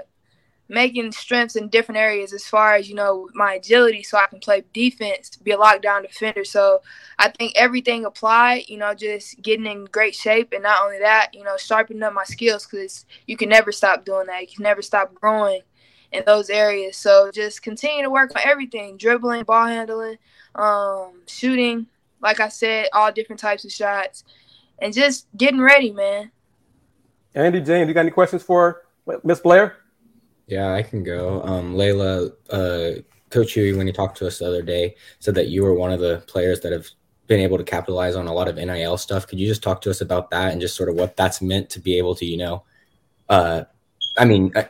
making 0.69 1.12
strengths 1.12 1.57
in 1.57 1.69
different 1.69 1.99
areas 1.99 2.33
as 2.33 2.47
far 2.47 2.75
as 2.75 2.89
you 2.89 2.95
know 2.95 3.29
my 3.35 3.55
agility, 3.55 4.03
so 4.03 4.19
I 4.19 4.27
can 4.27 4.41
play 4.41 4.64
defense, 4.73 5.37
be 5.37 5.53
a 5.53 5.57
lockdown 5.57 6.03
defender. 6.03 6.45
So 6.45 6.81
I 7.19 7.29
think 7.29 7.53
everything 7.57 8.05
applied, 8.05 8.69
you 8.69 8.79
know, 8.79 8.95
just 8.95 9.41
getting 9.43 9.67
in 9.67 9.85
great 9.87 10.14
shape, 10.14 10.53
and 10.53 10.62
not 10.62 10.83
only 10.85 10.99
that, 10.99 11.31
you 11.33 11.45
know, 11.45 11.57
sharpening 11.57 12.03
up 12.03 12.12
my 12.12 12.25
skills 12.25 12.67
because 12.67 13.07
you 13.27 13.37
can 13.37 13.49
never 13.49 13.73
stop 13.73 14.05
doing 14.05 14.27
that. 14.27 14.43
You 14.43 14.57
can 14.57 14.64
never 14.64 14.83
stop 14.83 15.14
growing 15.14 15.62
in 16.12 16.23
those 16.27 16.51
areas. 16.51 16.97
So 16.97 17.31
just 17.33 17.62
continue 17.62 18.03
to 18.03 18.11
work 18.11 18.33
on 18.35 18.43
everything: 18.45 18.97
dribbling, 18.97 19.45
ball 19.45 19.67
handling, 19.67 20.19
um, 20.55 21.23
shooting. 21.27 21.87
Like 22.21 22.41
I 22.41 22.49
said, 22.49 22.89
all 22.93 23.12
different 23.12 23.41
types 23.41 23.64
of 23.64 23.71
shots 23.71 24.25
and 24.79 24.93
just 24.93 25.27
getting 25.37 25.61
ready, 25.61 25.93
man. 25.93 26.31
Andy, 27.35 27.61
James, 27.61 27.89
you 27.89 27.95
got 27.95 28.01
any 28.01 28.11
questions 28.11 28.43
for 28.43 28.83
Miss 29.23 29.41
Blair? 29.41 29.77
Yeah, 30.47 30.72
I 30.72 30.82
can 30.82 31.03
go. 31.03 31.42
Um, 31.42 31.74
Laila, 31.74 32.30
uh, 32.51 33.01
Coach 33.30 33.55
Hughey, 33.55 33.76
when 33.76 33.86
he 33.86 33.92
talked 33.92 34.16
to 34.18 34.26
us 34.26 34.38
the 34.38 34.47
other 34.47 34.62
day, 34.62 34.94
said 35.18 35.34
that 35.34 35.49
you 35.49 35.62
were 35.62 35.74
one 35.74 35.92
of 35.92 36.01
the 36.01 36.22
players 36.26 36.61
that 36.61 36.72
have 36.72 36.88
been 37.26 37.40
able 37.40 37.59
to 37.59 37.64
capitalize 37.64 38.14
on 38.14 38.28
a 38.28 38.32
lot 38.32 38.49
of 38.49 38.57
NIL 38.57 38.97
stuff. 38.97 39.26
Could 39.26 39.40
you 39.40 39.49
just 39.49 39.62
talk 39.62 39.80
to 39.82 39.90
us 39.90 40.01
about 40.01 40.30
that 40.30 40.53
and 40.53 40.61
just 40.61 40.76
sort 40.76 40.88
of 40.88 40.94
what 40.94 41.16
that's 41.16 41.42
meant 41.42 41.68
to 41.70 41.80
be 41.80 41.99
able 41.99 42.14
to, 42.14 42.24
you 42.24 42.36
know, 42.36 42.62
uh, 43.28 43.64
I 44.16 44.24
mean, 44.24 44.53
uh, 44.55 44.64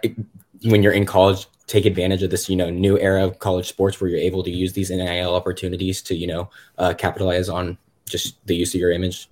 when 0.64 0.82
you're 0.82 0.92
in 0.92 1.04
college, 1.04 1.46
take 1.66 1.84
advantage 1.84 2.22
of 2.22 2.30
this, 2.30 2.48
you 2.48 2.56
know, 2.56 2.70
new 2.70 2.98
era 2.98 3.24
of 3.24 3.38
college 3.38 3.68
sports 3.68 4.00
where 4.00 4.08
you're 4.08 4.20
able 4.20 4.42
to 4.42 4.50
use 4.50 4.72
these 4.72 4.90
NIL 4.90 5.34
opportunities 5.34 6.00
to, 6.02 6.14
you 6.14 6.26
know, 6.26 6.50
uh, 6.78 6.94
capitalize 6.94 7.48
on 7.48 7.76
just 8.06 8.44
the 8.46 8.54
use 8.54 8.74
of 8.74 8.80
your 8.80 8.92
image. 8.92 9.28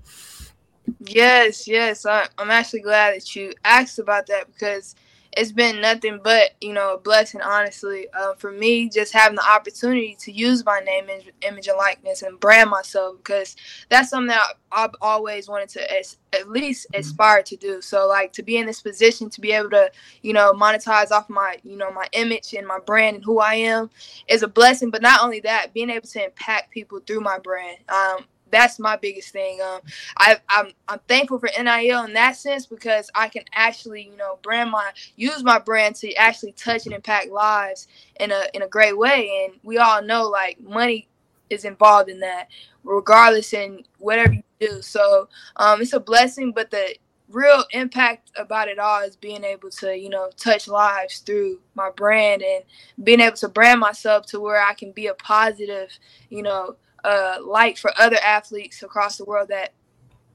Yes, 1.01 1.67
yes. 1.67 2.05
I, 2.05 2.27
am 2.39 2.51
actually 2.51 2.81
glad 2.81 3.15
that 3.15 3.35
you 3.35 3.55
asked 3.65 3.99
about 3.99 4.27
that 4.27 4.53
because 4.53 4.95
it's 5.37 5.53
been 5.53 5.81
nothing 5.81 6.21
but, 6.23 6.51
you 6.61 6.73
know, 6.73 6.95
a 6.95 6.99
blessing, 6.99 7.41
honestly, 7.41 8.09
uh, 8.19 8.35
for 8.35 8.51
me 8.51 8.89
just 8.89 9.13
having 9.13 9.37
the 9.37 9.49
opportunity 9.49 10.17
to 10.21 10.33
use 10.33 10.65
my 10.65 10.81
name, 10.81 11.09
and 11.09 11.23
image, 11.43 11.69
and 11.69 11.77
likeness 11.77 12.23
and 12.23 12.39
brand 12.41 12.71
myself 12.71 13.17
because 13.19 13.57
that's 13.89 14.11
something 14.11 14.29
that 14.29 14.45
I've 14.73 14.95
always 15.01 15.49
wanted 15.49 15.69
to 15.71 15.99
as, 15.99 16.17
at 16.33 16.49
least 16.49 16.87
mm-hmm. 16.93 17.01
aspire 17.01 17.43
to 17.43 17.57
do. 17.57 17.81
So, 17.81 18.07
like, 18.07 18.33
to 18.35 18.43
be 18.43 18.57
in 18.57 18.67
this 18.67 18.83
position, 18.83 19.31
to 19.31 19.41
be 19.41 19.53
able 19.53 19.71
to, 19.71 19.91
you 20.23 20.33
know, 20.33 20.53
monetize 20.53 21.11
off 21.11 21.29
my, 21.29 21.59
you 21.63 21.77
know, 21.77 21.91
my 21.91 22.07
image 22.13 22.55
and 22.55 22.67
my 22.67 22.79
brand 22.79 23.17
and 23.17 23.25
who 23.25 23.39
I 23.39 23.55
am 23.55 23.91
is 24.29 24.43
a 24.43 24.49
blessing. 24.49 24.91
But 24.91 25.03
not 25.03 25.23
only 25.23 25.41
that, 25.41 25.75
being 25.75 25.91
able 25.91 26.09
to 26.09 26.25
impact 26.25 26.71
people 26.71 27.01
through 27.07 27.21
my 27.21 27.39
brand. 27.39 27.79
Um, 27.89 28.25
that's 28.55 28.79
my 28.79 28.97
biggest 28.97 29.31
thing. 29.31 29.61
Um, 29.61 29.81
I, 30.17 30.37
I'm 30.49 30.69
I'm 30.89 31.01
thankful 31.09 31.39
for 31.39 31.51
NIL 31.59 32.05
in 32.05 32.13
that 32.15 32.37
sense 32.37 32.67
because 32.67 33.11
I 33.15 33.29
can 33.29 33.45
actually 33.55 34.03
you 34.03 34.17
know 34.17 34.39
brand 34.43 34.71
my 34.71 34.91
use 35.17 35.43
my 35.43 35.59
brand 35.59 35.97
to 35.97 36.13
actually 36.15 36.53
touch 36.53 36.87
and 36.87 36.95
impact 36.95 37.31
lives 37.31 37.89
in 38.21 38.31
a 38.31 38.45
in 38.55 38.63
a 38.63 38.69
great 38.69 38.97
way. 38.97 39.45
And 39.45 39.61
we 39.63 39.79
all 39.79 40.03
know 40.03 40.29
like 40.29 40.61
money 40.61 41.09
is 41.51 41.65
involved 41.65 42.09
in 42.09 42.21
that, 42.21 42.49
regardless 42.85 43.53
in 43.53 43.85
whatever 43.99 44.35
you 44.35 44.43
do. 44.61 44.83
So 44.83 45.29
um, 45.57 45.83
it's 45.83 45.93
a 45.93 46.01
blessing, 46.01 46.53
but 46.53 46.71
the 46.71 46.97
real 47.29 47.65
impact 47.73 48.31
about 48.37 48.69
it 48.69 48.79
all 48.79 49.03
is 49.03 49.17
being 49.17 49.45
able 49.45 49.71
to, 49.71 49.97
you 49.97 50.09
know, 50.09 50.31
touch 50.37 50.69
lives 50.69 51.19
through 51.19 51.61
my 51.75 51.91
brand 51.91 52.43
and 52.43 52.65
being 53.03 53.21
able 53.21 53.37
to 53.37 53.49
brand 53.49 53.81
myself 53.81 54.27
to 54.27 54.41
where 54.41 54.63
I 54.63 54.75
can 54.75 54.93
be 54.93 55.07
a 55.09 55.15
positive, 55.15 55.91
you 56.31 56.43
know, 56.43 56.77
uh, 57.05 57.39
light 57.45 57.79
for 57.79 57.93
other 57.99 58.19
athletes 58.25 58.83
across 58.83 59.17
the 59.17 59.25
world 59.25 59.49
that 59.49 59.73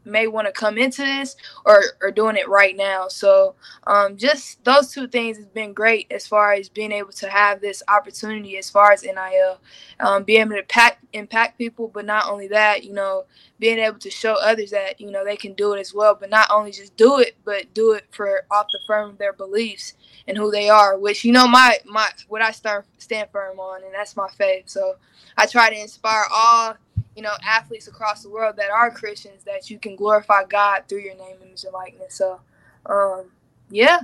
may 0.05 0.27
want 0.27 0.47
to 0.47 0.51
come 0.53 0.77
into 0.77 1.01
this 1.01 1.35
or 1.65 1.83
are 2.01 2.11
doing 2.11 2.35
it 2.35 2.47
right 2.47 2.75
now. 2.75 3.07
So 3.07 3.55
um, 3.85 4.17
just 4.17 4.63
those 4.63 4.91
two 4.91 5.07
things 5.07 5.37
has 5.37 5.45
been 5.47 5.73
great 5.73 6.07
as 6.11 6.27
far 6.27 6.53
as 6.53 6.69
being 6.69 6.91
able 6.91 7.11
to 7.13 7.29
have 7.29 7.61
this 7.61 7.83
opportunity 7.87 8.57
as 8.57 8.69
far 8.69 8.91
as 8.91 9.03
NIL, 9.03 9.59
um, 9.99 10.23
being 10.23 10.41
able 10.41 10.51
to 10.51 10.59
impact, 10.59 11.05
impact 11.13 11.57
people, 11.57 11.87
but 11.87 12.05
not 12.05 12.27
only 12.27 12.47
that, 12.47 12.83
you 12.83 12.93
know, 12.93 13.25
being 13.59 13.79
able 13.79 13.99
to 13.99 14.09
show 14.09 14.35
others 14.41 14.71
that, 14.71 14.99
you 14.99 15.11
know, 15.11 15.23
they 15.23 15.35
can 15.35 15.53
do 15.53 15.73
it 15.73 15.79
as 15.79 15.93
well, 15.93 16.15
but 16.15 16.29
not 16.29 16.49
only 16.49 16.71
just 16.71 16.95
do 16.95 17.19
it, 17.19 17.35
but 17.43 17.73
do 17.73 17.91
it 17.93 18.05
for 18.11 18.45
off 18.49 18.67
the 18.71 18.79
firm 18.87 19.11
of 19.11 19.17
their 19.17 19.33
beliefs 19.33 19.93
and 20.27 20.37
who 20.37 20.51
they 20.51 20.69
are, 20.69 20.97
which, 20.97 21.23
you 21.23 21.31
know, 21.31 21.47
my, 21.47 21.77
my, 21.85 22.09
what 22.27 22.41
I 22.41 22.51
stand, 22.51 22.83
stand 22.97 23.29
firm 23.31 23.59
on, 23.59 23.83
and 23.83 23.93
that's 23.93 24.15
my 24.15 24.29
faith. 24.29 24.69
So 24.69 24.95
I 25.37 25.45
try 25.45 25.69
to 25.69 25.79
inspire 25.79 26.25
all 26.33 26.75
you 27.19 27.23
know, 27.23 27.33
athletes 27.43 27.89
across 27.89 28.23
the 28.23 28.29
world 28.29 28.55
that 28.55 28.71
are 28.71 28.89
Christians 28.89 29.43
that 29.43 29.69
you 29.69 29.77
can 29.77 29.97
glorify 29.97 30.45
God 30.45 30.83
through 30.87 30.99
your 30.99 31.15
name, 31.15 31.35
image, 31.45 31.65
and 31.65 31.73
likeness. 31.73 32.15
So, 32.15 32.39
um, 32.85 33.25
yeah, 33.69 33.99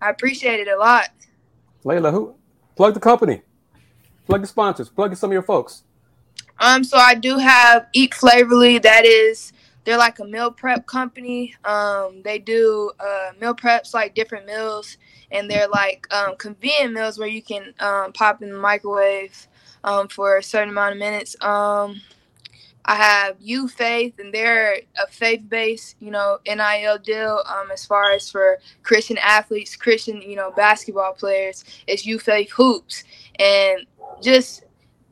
I 0.00 0.08
appreciate 0.08 0.60
it 0.60 0.68
a 0.68 0.78
lot. 0.78 1.10
Laila, 1.84 2.10
who 2.10 2.34
plug 2.74 2.94
the 2.94 3.00
company, 3.00 3.42
plug 4.26 4.40
the 4.40 4.46
sponsors, 4.46 4.88
plug 4.88 5.14
some 5.14 5.28
of 5.28 5.34
your 5.34 5.42
folks. 5.42 5.82
Um, 6.58 6.84
so 6.84 6.96
I 6.96 7.14
do 7.14 7.36
have 7.36 7.86
Eat 7.92 8.12
Flavorly. 8.12 8.80
That 8.80 9.04
is, 9.04 9.52
they're 9.90 9.98
like 9.98 10.20
a 10.20 10.24
meal 10.24 10.52
prep 10.52 10.86
company. 10.86 11.52
Um, 11.64 12.22
they 12.22 12.38
do 12.38 12.92
uh, 13.00 13.32
meal 13.40 13.56
preps 13.56 13.92
like 13.92 14.14
different 14.14 14.46
meals, 14.46 14.98
and 15.32 15.50
they're 15.50 15.66
like 15.66 16.06
um, 16.14 16.36
convenient 16.36 16.94
meals 16.94 17.18
where 17.18 17.26
you 17.26 17.42
can 17.42 17.74
um, 17.80 18.12
pop 18.12 18.40
in 18.40 18.50
the 18.50 18.58
microwave 18.58 19.48
um, 19.82 20.06
for 20.06 20.36
a 20.36 20.44
certain 20.44 20.68
amount 20.68 20.92
of 20.92 20.98
minutes. 20.98 21.34
Um, 21.42 22.00
I 22.84 22.94
have 22.94 23.36
You 23.40 23.66
Faith, 23.66 24.20
and 24.20 24.32
they're 24.32 24.74
a 24.96 25.08
faith-based, 25.10 25.96
you 25.98 26.12
know, 26.12 26.38
NIL 26.46 26.98
deal. 26.98 27.42
Um, 27.46 27.72
as 27.72 27.84
far 27.84 28.12
as 28.12 28.30
for 28.30 28.58
Christian 28.84 29.18
athletes, 29.18 29.74
Christian, 29.74 30.22
you 30.22 30.36
know, 30.36 30.52
basketball 30.52 31.14
players, 31.14 31.64
it's 31.88 32.06
You 32.06 32.20
Faith 32.20 32.52
Hoops, 32.52 33.02
and 33.40 33.86
just 34.22 34.62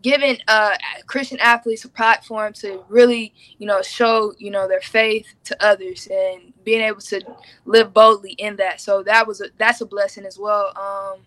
giving 0.03 0.39
uh, 0.47 0.77
Christian 1.07 1.39
athletes 1.41 1.85
a 1.85 1.89
platform 1.89 2.53
to 2.55 2.85
really, 2.89 3.35
you 3.59 3.67
know, 3.67 3.83
show, 3.83 4.35
you 4.39 4.51
know, 4.51 4.69
their 4.69 4.81
faith 4.81 5.27
to 5.45 5.65
others 5.65 6.09
and 6.11 6.53
being 6.65 6.81
able 6.81 7.01
to 7.01 7.21
live 7.65 7.93
boldly 7.93 8.33
in 8.33 8.57
that. 8.57 8.81
So 8.81 9.03
that 9.05 9.27
was 9.27 9.41
a 9.41 9.47
that's 9.59 9.81
a 9.81 9.87
blessing 9.87 10.25
as 10.25 10.39
well. 10.39 10.73
Um, 10.77 11.23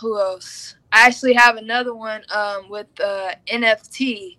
who 0.00 0.18
else? 0.18 0.76
I 0.92 1.06
actually 1.06 1.34
have 1.34 1.56
another 1.56 1.94
one 1.94 2.22
um, 2.34 2.68
with 2.68 2.86
uh, 3.00 3.32
NFT. 3.46 4.36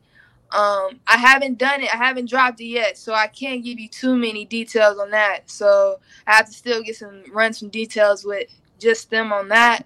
Um, 0.51 0.99
I 1.07 1.17
haven't 1.17 1.57
done 1.57 1.81
it. 1.81 1.93
I 1.93 1.97
haven't 1.97 2.29
dropped 2.29 2.61
it 2.61 2.65
yet, 2.65 2.97
so 2.97 3.13
I 3.13 3.27
can't 3.27 3.63
give 3.63 3.79
you 3.79 3.89
too 3.89 4.15
many 4.15 4.45
details 4.45 4.97
on 4.97 5.11
that. 5.11 5.49
So 5.49 5.99
I 6.25 6.35
have 6.35 6.45
to 6.45 6.53
still 6.53 6.81
get 6.81 6.95
some 6.95 7.23
run 7.31 7.53
some 7.53 7.69
details 7.69 8.23
with 8.25 8.49
just 8.79 9.09
them 9.09 9.33
on 9.33 9.49
that 9.49 9.85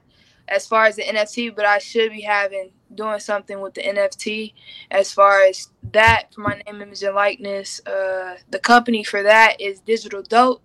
as 0.50 0.68
far 0.68 0.86
as 0.86 0.96
the 0.96 1.04
NFT. 1.04 1.56
But 1.56 1.66
I 1.66 1.78
should 1.80 2.12
be 2.12 2.22
having 2.22 2.72
doing 2.96 3.20
something 3.20 3.60
with 3.62 3.74
the 3.74 3.82
NFT 3.82 4.54
as 4.92 5.14
far 5.14 5.44
as 5.44 5.70
that 5.92 6.34
for 6.34 6.42
my 6.42 6.62
name, 6.66 6.82
image, 6.82 7.04
and 7.04 7.16
likeness. 7.16 7.82
Uh, 7.86 8.36
the 8.50 8.60
company 8.60 9.04
for 9.04 9.24
that 9.24 9.60
is 9.60 9.80
Digital 9.80 10.22
Dope. 10.22 10.62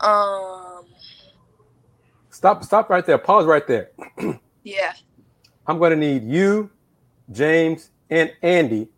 Um, 0.00 0.84
stop! 2.30 2.64
Stop 2.64 2.90
right 2.90 3.04
there. 3.04 3.18
Pause 3.18 3.46
right 3.46 3.66
there. 3.66 3.90
yeah. 4.62 4.92
I'm 5.66 5.78
going 5.78 5.90
to 5.90 5.96
need 5.96 6.24
you, 6.24 6.70
James, 7.30 7.90
and 8.08 8.32
Andy. 8.42 8.88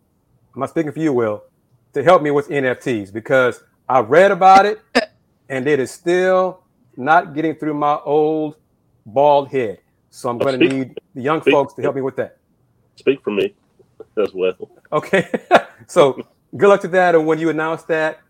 I'm 0.55 0.61
not 0.61 0.71
speaking 0.71 0.93
for 0.93 1.01
you, 1.01 1.13
Will, 1.13 1.43
to 1.95 2.03
help 2.03 2.23
me 2.23 2.31
with 2.31 2.49
NFTs 2.49 3.13
because 3.13 3.63
I 3.89 4.01
read 4.01 4.31
about 4.31 4.67
it 4.67 4.81
and 5.49 5.67
it 5.67 5.81
is 5.81 5.91
still 5.91 6.63
not 6.97 7.35
getting 7.35 7.57
through 7.57 7.75
my 7.75 7.99
old 8.05 8.57
bald 9.07 9.49
head. 9.49 9.79
So 10.11 10.29
I'm 10.29 10.39
going 10.39 10.59
to 10.59 10.69
need 10.69 10.99
the 11.15 11.23
young 11.23 11.41
speak, 11.41 11.55
folks 11.55 11.75
to 11.75 11.83
help 11.83 11.95
me 11.95 12.03
with 12.03 12.17
that. 12.17 12.37
Speak 12.97 13.23
for 13.23 13.31
me 13.31 13.55
as 14.17 14.35
well. 14.35 14.55
Okay. 14.93 15.29
so 15.87 16.27
good 16.57 16.69
luck 16.69 16.81
to 16.83 16.89
that. 16.89 17.15
And 17.15 17.27
when 17.27 17.39
you 17.39 17.49
announce 17.49 17.85
that, 17.85 18.21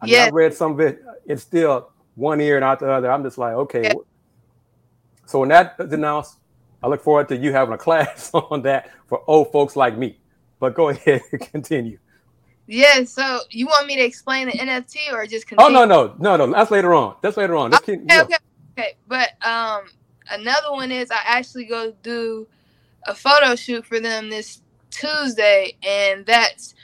I, 0.00 0.06
yeah. 0.06 0.24
I 0.26 0.28
read 0.28 0.54
some 0.54 0.72
of 0.72 0.80
it. 0.80 1.02
It's 1.24 1.42
still 1.42 1.90
one 2.14 2.40
ear 2.40 2.56
and 2.56 2.64
out 2.64 2.80
the 2.80 2.90
other. 2.90 3.10
I'm 3.10 3.24
just 3.24 3.38
like, 3.38 3.54
okay. 3.54 3.82
Yeah. 3.84 3.94
So 5.24 5.40
when 5.40 5.48
that 5.48 5.76
is 5.78 5.92
announced, 5.92 6.36
I 6.82 6.88
look 6.88 7.02
forward 7.02 7.28
to 7.28 7.36
you 7.36 7.52
having 7.52 7.74
a 7.74 7.78
class 7.86 8.30
on 8.32 8.62
that 8.62 8.90
for 9.06 9.22
old 9.26 9.50
folks 9.52 9.74
like 9.74 9.96
me. 9.96 10.18
But 10.60 10.74
go 10.74 10.88
ahead 10.90 11.22
and 11.32 11.40
continue. 11.40 11.98
Yeah, 12.68 13.04
so 13.04 13.40
you 13.50 13.66
want 13.66 13.86
me 13.86 13.94
to 13.96 14.02
explain 14.02 14.48
the 14.48 14.54
NFT 14.54 15.12
or 15.12 15.24
just 15.24 15.46
continue? 15.46 15.70
Oh 15.70 15.72
no, 15.72 15.84
no, 15.84 16.16
no, 16.18 16.36
no. 16.36 16.52
That's 16.52 16.72
later 16.72 16.94
on. 16.94 17.14
That's 17.22 17.36
later 17.36 17.54
on. 17.54 17.72
Okay, 17.72 17.96
keep, 17.96 18.12
okay, 18.12 18.36
okay. 18.76 18.96
But 19.06 19.30
um 19.46 19.84
another 20.30 20.70
one 20.70 20.90
is 20.90 21.10
I 21.10 21.20
actually 21.24 21.64
go 21.64 21.92
do 22.02 22.46
a 23.06 23.14
photo 23.14 23.54
shoot 23.54 23.84
for 23.86 24.00
them 24.00 24.28
this 24.28 24.62
Tuesday, 24.90 25.76
and 25.82 26.24
that's 26.26 26.74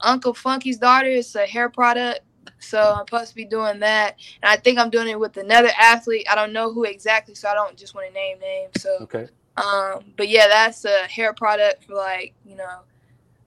Uncle 0.00 0.34
Funky's 0.34 0.78
daughter. 0.78 1.08
It's 1.08 1.34
a 1.34 1.46
hair 1.46 1.68
product. 1.68 2.20
So 2.58 2.78
I'm 2.80 3.06
supposed 3.06 3.30
to 3.30 3.34
be 3.34 3.44
doing 3.44 3.80
that. 3.80 4.16
And 4.42 4.50
I 4.50 4.56
think 4.56 4.78
I'm 4.78 4.90
doing 4.90 5.08
it 5.08 5.18
with 5.18 5.36
another 5.36 5.70
athlete. 5.78 6.26
I 6.30 6.34
don't 6.34 6.52
know 6.52 6.72
who 6.72 6.84
exactly, 6.84 7.34
so 7.34 7.48
I 7.48 7.54
don't 7.54 7.76
just 7.76 7.94
want 7.94 8.08
to 8.08 8.12
name 8.12 8.38
names. 8.38 8.72
So 8.78 8.96
okay. 9.02 9.28
Um, 9.56 10.12
but 10.16 10.28
yeah, 10.28 10.48
that's 10.48 10.84
a 10.84 11.02
hair 11.04 11.32
product 11.32 11.84
for 11.84 11.94
like 11.94 12.34
you 12.46 12.56
know 12.56 12.80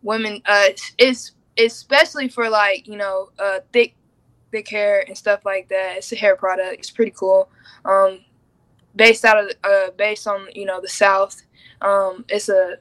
women. 0.01 0.41
Uh, 0.45 0.69
it's 0.97 1.31
especially 1.57 2.27
for 2.27 2.49
like 2.49 2.87
you 2.87 2.97
know 2.97 3.29
uh 3.37 3.59
thick 3.71 3.95
thick 4.51 4.67
hair 4.69 5.03
and 5.07 5.17
stuff 5.17 5.41
like 5.45 5.67
that. 5.69 5.97
It's 5.97 6.11
a 6.11 6.15
hair 6.15 6.35
product. 6.35 6.79
It's 6.79 6.91
pretty 6.91 7.13
cool. 7.15 7.49
Um, 7.85 8.19
based 8.95 9.25
out 9.25 9.37
of 9.43 9.51
uh 9.63 9.91
based 9.97 10.27
on 10.27 10.47
you 10.53 10.65
know 10.65 10.81
the 10.81 10.87
South. 10.87 11.41
Um, 11.81 12.25
it's 12.29 12.49
a 12.49 12.77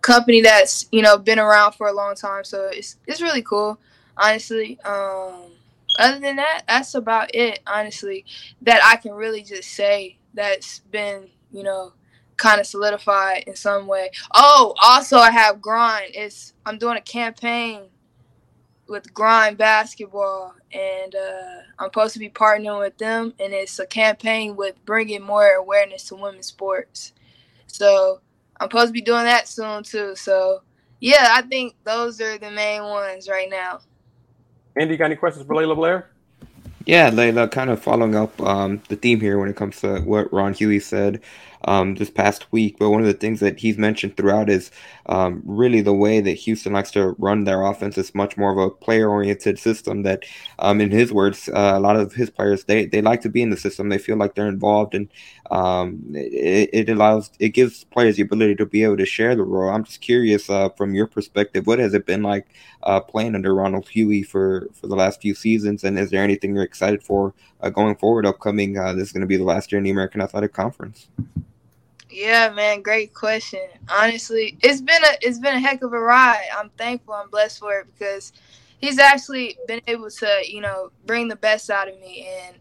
company 0.00 0.40
that's 0.42 0.86
you 0.92 1.02
know 1.02 1.18
been 1.18 1.38
around 1.38 1.72
for 1.72 1.88
a 1.88 1.92
long 1.92 2.14
time, 2.14 2.44
so 2.44 2.68
it's 2.72 2.96
it's 3.06 3.20
really 3.20 3.42
cool. 3.42 3.78
Honestly, 4.16 4.78
um, 4.84 5.50
other 5.98 6.20
than 6.20 6.36
that, 6.36 6.62
that's 6.68 6.94
about 6.94 7.34
it. 7.34 7.60
Honestly, 7.66 8.24
that 8.62 8.80
I 8.84 8.96
can 8.96 9.12
really 9.12 9.42
just 9.42 9.70
say 9.70 10.18
that's 10.34 10.80
been 10.90 11.28
you 11.52 11.62
know 11.62 11.92
kind 12.36 12.60
of 12.60 12.66
solidified 12.66 13.44
in 13.46 13.54
some 13.56 13.86
way. 13.86 14.10
Oh, 14.34 14.74
also 14.82 15.18
I 15.18 15.30
have 15.30 15.60
grind. 15.60 16.12
It's 16.14 16.54
I'm 16.66 16.78
doing 16.78 16.96
a 16.96 17.02
campaign 17.02 17.82
with 18.88 19.12
grind 19.14 19.56
basketball 19.56 20.54
and 20.72 21.14
uh, 21.14 21.60
i'm 21.78 21.86
supposed 21.86 22.12
to 22.12 22.18
be 22.18 22.28
partnering 22.28 22.78
with 22.78 22.96
them 22.98 23.32
and 23.40 23.52
it's 23.52 23.78
a 23.78 23.86
campaign 23.86 24.56
with 24.56 24.74
bringing 24.84 25.22
more 25.22 25.46
awareness 25.52 26.04
to 26.04 26.14
women's 26.14 26.46
sports. 26.46 27.12
So 27.66 28.20
i'm 28.60 28.66
supposed 28.66 28.88
to 28.88 28.92
be 28.92 29.00
doing 29.00 29.24
that 29.24 29.48
soon 29.48 29.82
too. 29.82 30.14
So 30.16 30.62
yeah 31.00 31.28
i 31.30 31.42
think 31.42 31.74
those 31.84 32.20
are 32.20 32.38
the 32.38 32.50
main 32.50 32.82
ones 32.82 33.28
right 33.28 33.48
now. 33.50 33.80
Andy 34.76 34.94
you 34.94 34.98
got 34.98 35.06
any 35.06 35.16
questions 35.16 35.46
for 35.46 35.54
laila 35.54 35.74
blair? 35.74 36.10
Yeah 36.86 37.08
laila 37.08 37.48
kind 37.48 37.70
of 37.70 37.82
following 37.82 38.14
up 38.14 38.38
um, 38.42 38.82
the 38.88 38.96
theme 38.96 39.20
here 39.20 39.38
when 39.38 39.48
it 39.48 39.56
comes 39.56 39.80
to 39.80 40.00
what 40.00 40.32
ron 40.32 40.52
hughey 40.52 40.82
said 40.82 41.22
um, 41.66 41.94
this 41.94 42.10
past 42.10 42.50
week. 42.52 42.76
But 42.78 42.90
one 42.90 43.00
of 43.00 43.06
the 43.06 43.14
things 43.14 43.40
that 43.40 43.58
he's 43.58 43.78
mentioned 43.78 44.16
throughout 44.16 44.50
is 44.50 44.70
um, 45.06 45.42
really 45.44 45.80
the 45.80 45.92
way 45.92 46.20
that 46.20 46.32
Houston 46.32 46.72
likes 46.72 46.90
to 46.92 47.14
run 47.18 47.44
their 47.44 47.62
offense 47.62 47.98
is 47.98 48.14
much 48.14 48.36
more 48.36 48.52
of 48.52 48.58
a 48.58 48.70
player 48.70 49.08
oriented 49.08 49.58
system. 49.58 50.02
That, 50.02 50.24
um, 50.58 50.80
in 50.80 50.90
his 50.90 51.12
words, 51.12 51.48
uh, 51.48 51.72
a 51.74 51.80
lot 51.80 51.96
of 51.96 52.14
his 52.14 52.30
players 52.30 52.64
they 52.64 52.86
they 52.86 53.02
like 53.02 53.20
to 53.22 53.28
be 53.28 53.42
in 53.42 53.50
the 53.50 53.56
system. 53.56 53.88
They 53.88 53.98
feel 53.98 54.16
like 54.16 54.34
they're 54.34 54.48
involved, 54.48 54.94
and 54.94 55.08
um, 55.50 56.02
it, 56.14 56.70
it, 56.72 56.88
allows 56.88 57.30
it 57.38 57.50
gives 57.50 57.84
players 57.84 58.16
the 58.16 58.22
ability 58.22 58.56
to 58.56 58.66
be 58.66 58.82
able 58.82 58.96
to 58.96 59.06
share 59.06 59.34
the 59.36 59.42
role. 59.42 59.70
I'm 59.70 59.84
just 59.84 60.00
curious 60.00 60.48
uh, 60.48 60.70
from 60.70 60.94
your 60.94 61.06
perspective, 61.06 61.66
what 61.66 61.78
has 61.78 61.94
it 61.94 62.06
been 62.06 62.22
like 62.22 62.46
uh, 62.82 63.00
playing 63.00 63.34
under 63.34 63.54
Ronald 63.54 63.86
Hughey 63.86 64.26
for 64.26 64.68
for 64.72 64.86
the 64.86 64.96
last 64.96 65.20
few 65.20 65.34
seasons, 65.34 65.84
and 65.84 65.98
is 65.98 66.10
there 66.10 66.22
anything 66.22 66.54
you're 66.54 66.64
excited 66.64 67.02
for 67.02 67.34
uh, 67.60 67.70
going 67.70 67.96
forward? 67.96 68.26
Upcoming, 68.26 68.78
uh, 68.78 68.94
this 68.94 69.08
is 69.08 69.12
going 69.12 69.20
to 69.20 69.26
be 69.26 69.36
the 69.36 69.44
last 69.44 69.70
year 69.70 69.78
in 69.78 69.84
the 69.84 69.90
American 69.90 70.20
Athletic 70.20 70.52
Conference. 70.52 71.08
Yeah, 72.14 72.50
man, 72.50 72.82
great 72.82 73.12
question. 73.12 73.66
Honestly, 73.88 74.56
it's 74.62 74.80
been 74.80 75.02
a 75.02 75.16
it's 75.20 75.40
been 75.40 75.56
a 75.56 75.60
heck 75.60 75.82
of 75.82 75.92
a 75.92 75.98
ride. 75.98 76.46
I'm 76.56 76.70
thankful, 76.78 77.14
I'm 77.14 77.28
blessed 77.28 77.58
for 77.58 77.80
it 77.80 77.88
because 77.92 78.32
he's 78.78 79.00
actually 79.00 79.58
been 79.66 79.80
able 79.88 80.08
to, 80.10 80.42
you 80.46 80.60
know, 80.60 80.92
bring 81.06 81.26
the 81.26 81.34
best 81.34 81.70
out 81.70 81.88
of 81.88 81.98
me 81.98 82.28
and 82.46 82.56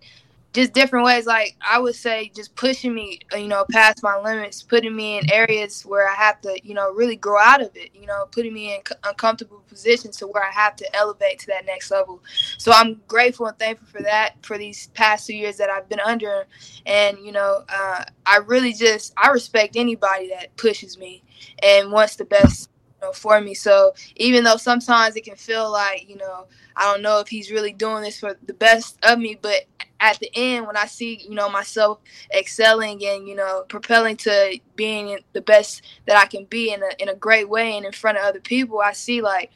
just 0.53 0.71
different 0.73 1.03
ways. 1.05 1.25
Like 1.25 1.55
I 1.67 1.79
would 1.79 1.95
say, 1.95 2.31
just 2.35 2.55
pushing 2.55 2.93
me, 2.93 3.19
uh, 3.33 3.37
you 3.37 3.47
know, 3.47 3.65
past 3.71 4.03
my 4.03 4.17
limits, 4.19 4.61
putting 4.61 4.95
me 4.95 5.17
in 5.17 5.31
areas 5.31 5.83
where 5.83 6.07
I 6.07 6.13
have 6.13 6.39
to, 6.41 6.57
you 6.63 6.75
know, 6.75 6.91
really 6.91 7.15
grow 7.15 7.39
out 7.39 7.61
of 7.61 7.71
it. 7.75 7.89
You 7.93 8.05
know, 8.05 8.25
putting 8.31 8.53
me 8.53 8.75
in 8.75 8.81
uncomfortable 9.03 9.63
positions 9.67 10.17
to 10.17 10.27
where 10.27 10.43
I 10.43 10.51
have 10.51 10.75
to 10.77 10.95
elevate 10.95 11.39
to 11.39 11.47
that 11.47 11.65
next 11.65 11.91
level. 11.91 12.21
So 12.57 12.71
I'm 12.71 13.01
grateful 13.07 13.47
and 13.47 13.57
thankful 13.57 13.87
for 13.87 14.03
that 14.03 14.35
for 14.43 14.57
these 14.57 14.87
past 14.89 15.27
two 15.27 15.35
years 15.35 15.57
that 15.57 15.69
I've 15.69 15.89
been 15.89 15.99
under, 15.99 16.45
and 16.85 17.17
you 17.19 17.31
know, 17.31 17.63
uh, 17.67 18.03
I 18.25 18.37
really 18.45 18.73
just 18.73 19.13
I 19.17 19.29
respect 19.29 19.75
anybody 19.75 20.29
that 20.29 20.55
pushes 20.55 20.97
me 20.97 21.23
and 21.61 21.91
wants 21.91 22.15
the 22.15 22.25
best 22.25 22.69
for 23.13 23.41
me. 23.41 23.53
So 23.53 23.93
even 24.15 24.45
though 24.45 24.55
sometimes 24.55 25.15
it 25.15 25.25
can 25.25 25.35
feel 25.35 25.69
like 25.69 26.07
you 26.07 26.15
know 26.15 26.45
I 26.75 26.91
don't 26.91 27.01
know 27.01 27.19
if 27.19 27.27
he's 27.27 27.51
really 27.51 27.73
doing 27.73 28.03
this 28.03 28.19
for 28.19 28.37
the 28.45 28.53
best 28.53 28.97
of 29.03 29.19
me, 29.19 29.37
but 29.41 29.65
at 30.03 30.19
the 30.19 30.29
end 30.35 30.67
when 30.67 30.75
I 30.75 30.85
see, 30.85 31.15
you 31.27 31.33
know, 31.33 31.49
myself 31.49 31.99
excelling 32.35 33.03
and, 33.05 33.25
you 33.25 33.35
know, 33.35 33.63
propelling 33.69 34.17
to 34.17 34.59
being 34.75 35.17
the 35.31 35.41
best 35.41 35.81
that 36.05 36.17
I 36.17 36.25
can 36.25 36.43
be 36.43 36.73
in 36.73 36.83
a 36.83 37.01
in 37.01 37.07
a 37.07 37.15
great 37.15 37.47
way 37.47 37.77
and 37.77 37.85
in 37.85 37.93
front 37.93 38.17
of 38.17 38.25
other 38.25 38.41
people, 38.41 38.81
I 38.81 38.91
see 38.91 39.21
like 39.21 39.49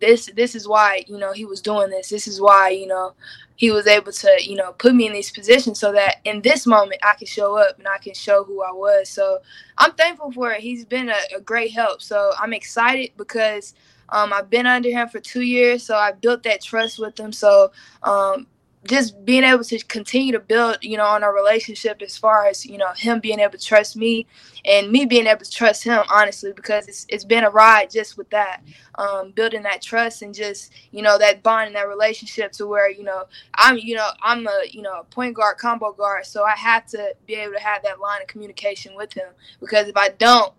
this 0.00 0.28
this 0.34 0.56
is 0.56 0.66
why, 0.66 1.04
you 1.06 1.16
know, 1.16 1.32
he 1.32 1.44
was 1.44 1.60
doing 1.60 1.90
this. 1.90 2.08
This 2.08 2.26
is 2.26 2.40
why, 2.40 2.70
you 2.70 2.88
know, 2.88 3.14
he 3.54 3.70
was 3.70 3.86
able 3.86 4.10
to, 4.10 4.36
you 4.42 4.56
know, 4.56 4.72
put 4.72 4.96
me 4.96 5.06
in 5.06 5.12
these 5.12 5.30
positions 5.30 5.78
so 5.78 5.92
that 5.92 6.16
in 6.24 6.42
this 6.42 6.66
moment 6.66 7.00
I 7.04 7.14
can 7.14 7.28
show 7.28 7.56
up 7.56 7.78
and 7.78 7.86
I 7.86 7.98
can 7.98 8.14
show 8.14 8.42
who 8.42 8.64
I 8.64 8.72
was. 8.72 9.08
So 9.08 9.38
I'm 9.78 9.92
thankful 9.92 10.32
for 10.32 10.50
it. 10.50 10.60
He's 10.60 10.84
been 10.84 11.08
a, 11.08 11.36
a 11.36 11.40
great 11.40 11.70
help. 11.70 12.02
So 12.02 12.32
I'm 12.36 12.52
excited 12.52 13.12
because 13.16 13.74
um, 14.08 14.32
I've 14.32 14.50
been 14.50 14.66
under 14.66 14.90
him 14.90 15.08
for 15.08 15.20
two 15.20 15.42
years, 15.42 15.84
so 15.84 15.94
I 15.96 16.10
built 16.12 16.42
that 16.42 16.62
trust 16.62 16.98
with 16.98 17.18
him. 17.18 17.30
So 17.32 17.70
um, 18.02 18.48
just 18.86 19.24
being 19.24 19.44
able 19.44 19.64
to 19.64 19.78
continue 19.84 20.32
to 20.32 20.40
build, 20.40 20.78
you 20.82 20.96
know, 20.96 21.06
on 21.06 21.24
our 21.24 21.34
relationship 21.34 22.02
as 22.02 22.18
far 22.18 22.46
as, 22.46 22.66
you 22.66 22.76
know, 22.76 22.92
him 22.92 23.18
being 23.18 23.40
able 23.40 23.52
to 23.52 23.58
trust 23.58 23.96
me 23.96 24.26
and 24.64 24.90
me 24.90 25.06
being 25.06 25.26
able 25.26 25.42
to 25.42 25.50
trust 25.50 25.84
him, 25.84 26.02
honestly, 26.10 26.52
because 26.52 26.86
it's, 26.86 27.06
it's 27.08 27.24
been 27.24 27.44
a 27.44 27.50
ride 27.50 27.90
just 27.90 28.18
with 28.18 28.28
that, 28.30 28.62
um, 28.96 29.30
building 29.30 29.62
that 29.62 29.80
trust 29.80 30.22
and 30.22 30.34
just, 30.34 30.72
you 30.90 31.00
know, 31.00 31.16
that 31.18 31.42
bond 31.42 31.68
and 31.68 31.76
that 31.76 31.88
relationship 31.88 32.52
to 32.52 32.66
where, 32.66 32.90
you 32.90 33.04
know, 33.04 33.24
I'm, 33.54 33.78
you 33.78 33.96
know, 33.96 34.10
I'm 34.22 34.46
a, 34.46 34.60
you 34.70 34.82
know, 34.82 35.06
point 35.10 35.34
guard, 35.34 35.56
combo 35.56 35.92
guard. 35.92 36.26
So 36.26 36.44
I 36.44 36.52
have 36.56 36.86
to 36.88 37.14
be 37.26 37.34
able 37.34 37.54
to 37.54 37.60
have 37.60 37.82
that 37.84 38.00
line 38.00 38.20
of 38.20 38.28
communication 38.28 38.94
with 38.96 39.14
him 39.14 39.30
because 39.60 39.88
if 39.88 39.96
I 39.96 40.10
don't, 40.10 40.52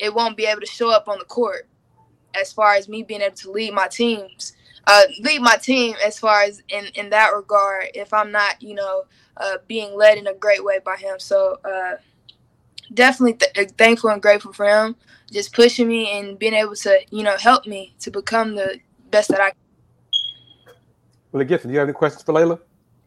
it 0.00 0.12
won't 0.12 0.36
be 0.36 0.46
able 0.46 0.60
to 0.60 0.66
show 0.66 0.90
up 0.90 1.06
on 1.08 1.18
the 1.18 1.24
court 1.24 1.68
as 2.34 2.52
far 2.52 2.74
as 2.74 2.88
me 2.88 3.02
being 3.02 3.20
able 3.20 3.36
to 3.36 3.50
lead 3.52 3.72
my 3.72 3.86
teams 3.86 4.54
uh, 4.86 5.02
lead 5.20 5.40
my 5.42 5.56
team 5.56 5.94
as 6.04 6.18
far 6.18 6.42
as 6.42 6.62
in, 6.68 6.86
in 6.94 7.10
that 7.10 7.34
regard 7.34 7.88
if 7.94 8.12
I'm 8.12 8.32
not, 8.32 8.60
you 8.62 8.74
know, 8.74 9.04
uh, 9.36 9.58
being 9.66 9.96
led 9.96 10.18
in 10.18 10.26
a 10.26 10.34
great 10.34 10.64
way 10.64 10.78
by 10.84 10.96
him. 10.96 11.18
So 11.18 11.58
uh, 11.64 11.96
definitely 12.92 13.34
th- 13.34 13.58
uh, 13.58 13.72
thankful 13.78 14.10
and 14.10 14.20
grateful 14.20 14.52
for 14.52 14.66
him 14.66 14.96
just 15.32 15.52
pushing 15.54 15.88
me 15.88 16.10
and 16.10 16.38
being 16.38 16.52
able 16.52 16.76
to, 16.76 17.00
you 17.10 17.22
know, 17.22 17.36
help 17.38 17.66
me 17.66 17.94
to 18.00 18.10
become 18.10 18.54
the 18.54 18.78
best 19.10 19.30
that 19.30 19.40
I 19.40 19.50
can. 19.50 19.56
Well, 21.32 21.44
Gibson, 21.44 21.70
do 21.70 21.72
you 21.72 21.78
have 21.78 21.88
any 21.88 21.94
questions 21.94 22.22
for 22.22 22.32
Laila? 22.32 22.58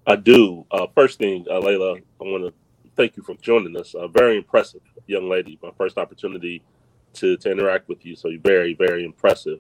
I 0.08 0.16
do. 0.16 0.66
Uh, 0.72 0.88
first 0.96 1.20
thing, 1.20 1.46
uh, 1.50 1.60
Laila, 1.60 1.96
I 1.96 2.24
want 2.24 2.46
to 2.46 2.54
thank 2.96 3.16
you 3.16 3.24
for 3.24 3.36
joining 3.36 3.78
us. 3.78 3.94
Uh, 3.94 4.08
very 4.08 4.38
impressive 4.38 4.82
young 5.08 5.30
lady. 5.30 5.60
My 5.62 5.70
first 5.78 5.98
opportunity 5.98 6.64
to, 7.14 7.38
to 7.38 7.52
interact 7.52 7.88
with 7.88 8.04
you. 8.06 8.16
So 8.16 8.30
you're 8.30 8.42
very, 8.42 8.74
very 8.74 9.06
impressive. 9.06 9.60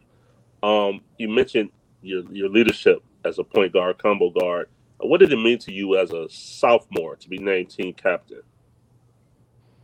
Um, 0.63 1.01
you 1.17 1.29
mentioned 1.29 1.69
your 2.05 2.23
your 2.31 2.49
leadership 2.49 3.03
as 3.25 3.39
a 3.39 3.43
point 3.43 3.73
guard, 3.73 3.97
combo 3.97 4.29
guard. 4.29 4.69
What 4.99 5.19
did 5.19 5.33
it 5.33 5.37
mean 5.37 5.59
to 5.59 5.73
you 5.73 5.97
as 5.97 6.11
a 6.11 6.29
sophomore 6.29 7.15
to 7.17 7.29
be 7.29 7.37
named 7.37 7.69
team 7.71 7.93
captain? 7.93 8.41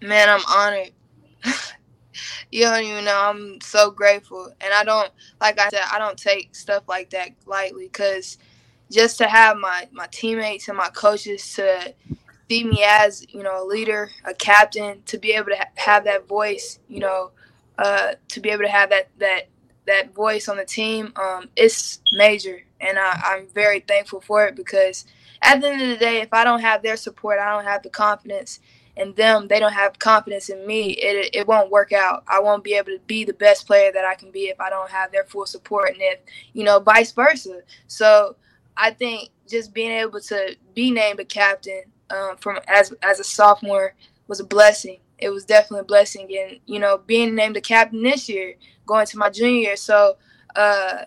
Man, 0.01 0.30
I'm 0.30 0.41
honored. 0.47 0.91
you 2.51 2.63
don't 2.63 2.84
even 2.84 3.05
know. 3.05 3.19
I'm 3.19 3.61
so 3.61 3.91
grateful, 3.91 4.53
and 4.61 4.74
I 4.74 4.84
don't 4.84 5.11
like 5.41 5.59
I 5.59 5.69
said 5.69 5.84
I 5.91 5.99
don't 5.99 6.17
take 6.17 6.55
stuff 6.55 6.84
like 6.88 7.11
that 7.11 7.32
lightly 7.45 7.86
because 7.86 8.38
just 8.91 9.17
to 9.19 9.28
have 9.28 9.57
my 9.57 9.88
my 9.91 10.07
teammates 10.11 10.67
and 10.69 10.78
my 10.78 10.89
coaches 10.89 11.53
to 11.55 11.93
see 12.49 12.63
me 12.63 12.84
as 12.86 13.26
you 13.34 13.43
know 13.43 13.63
a 13.63 13.65
leader, 13.65 14.11
a 14.26 14.34
captain, 14.34 15.01
to 15.07 15.17
be 15.17 15.34
able 15.34 15.49
to 15.49 15.57
ha- 15.57 15.69
have 15.76 16.03
that 16.05 16.28
voice, 16.28 16.80
you 16.89 16.99
know, 16.99 17.32
uh, 17.78 18.13
to 18.30 18.39
be 18.41 18.49
able 18.49 18.63
to 18.63 18.69
have 18.69 18.89
that 18.91 19.09
that 19.19 19.49
that 19.86 20.13
voice 20.13 20.47
on 20.47 20.57
the 20.57 20.65
team, 20.65 21.13
um, 21.15 21.49
it's 21.55 21.99
major, 22.13 22.61
and 22.79 22.97
I, 22.99 23.38
am 23.38 23.47
very 23.53 23.79
thankful 23.79 24.21
for 24.21 24.45
it 24.45 24.55
because 24.55 25.05
at 25.41 25.59
the 25.61 25.67
end 25.69 25.82
of 25.82 25.89
the 25.89 25.97
day, 25.97 26.21
if 26.21 26.34
I 26.34 26.43
don't 26.43 26.61
have 26.61 26.84
their 26.84 26.97
support, 26.97 27.39
I 27.39 27.51
don't 27.51 27.65
have 27.65 27.84
the 27.84 27.89
confidence 27.89 28.59
in 28.95 29.13
them. 29.13 29.47
They 29.47 29.59
don't 29.59 29.73
have 29.73 29.97
confidence 29.99 30.49
in 30.49 30.65
me. 30.67 30.91
It 30.91 31.32
it 31.34 31.47
won't 31.47 31.71
work 31.71 31.91
out. 31.93 32.23
I 32.27 32.39
won't 32.39 32.63
be 32.63 32.73
able 32.73 32.91
to 32.91 32.99
be 33.07 33.23
the 33.23 33.34
best 33.34 33.65
player 33.65 33.91
that 33.91 34.05
I 34.05 34.15
can 34.15 34.32
be 34.32 34.49
if 34.49 34.59
I 34.59 34.69
don't 34.69 34.91
have 34.91 35.11
their 35.11 35.25
full 35.25 35.45
support, 35.45 35.89
and 35.89 36.01
if 36.01 36.19
you 36.53 36.63
know, 36.63 36.79
vice 36.79 37.11
versa. 37.11 37.61
So 37.88 38.36
I 38.77 38.91
think 38.91 39.29
just 39.49 39.73
being 39.73 39.91
able 39.91 40.21
to 40.21 40.55
be 40.73 40.91
named 40.91 41.19
a 41.19 41.25
captain 41.25 41.84
um, 42.09 42.38
from 42.38 42.59
as 42.67 42.93
as 43.01 43.19
a 43.19 43.23
sophomore 43.23 43.95
was 44.27 44.39
a 44.39 44.45
blessing. 44.45 44.99
It 45.17 45.29
was 45.29 45.45
definitely 45.45 45.82
a 45.82 45.86
blessing, 45.86 46.27
and 46.38 46.59
you 46.65 46.79
know, 46.79 46.97
being 46.97 47.36
named 47.36 47.57
a 47.57 47.61
captain 47.61 48.03
this 48.03 48.29
year 48.29 48.55
going 48.92 49.06
to 49.06 49.18
my 49.18 49.30
junior 49.30 49.62
year. 49.62 49.76
So, 49.78 50.18
uh, 50.54 51.06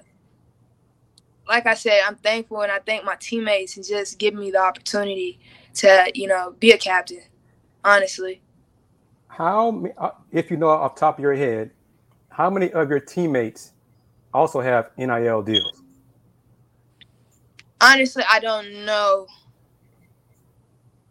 like 1.46 1.66
I 1.66 1.74
said, 1.74 2.00
I'm 2.06 2.16
thankful 2.16 2.62
and 2.62 2.72
I 2.72 2.78
thank 2.78 3.04
my 3.04 3.16
teammates 3.20 3.76
and 3.76 3.84
just 3.84 4.18
give 4.18 4.32
me 4.32 4.50
the 4.50 4.58
opportunity 4.58 5.38
to, 5.74 6.10
you 6.14 6.26
know, 6.26 6.54
be 6.58 6.70
a 6.70 6.78
captain. 6.78 7.20
Honestly. 7.84 8.40
How, 9.28 9.84
uh, 9.98 10.12
if 10.32 10.50
you 10.50 10.56
know 10.56 10.68
off 10.68 10.94
top 10.94 11.18
of 11.18 11.22
your 11.22 11.34
head, 11.34 11.72
how 12.30 12.48
many 12.48 12.72
of 12.72 12.88
your 12.88 13.00
teammates 13.00 13.72
also 14.32 14.60
have 14.60 14.90
NIL 14.96 15.42
deals? 15.42 15.82
Honestly, 17.82 18.24
I 18.30 18.40
don't 18.40 18.86
know 18.86 19.26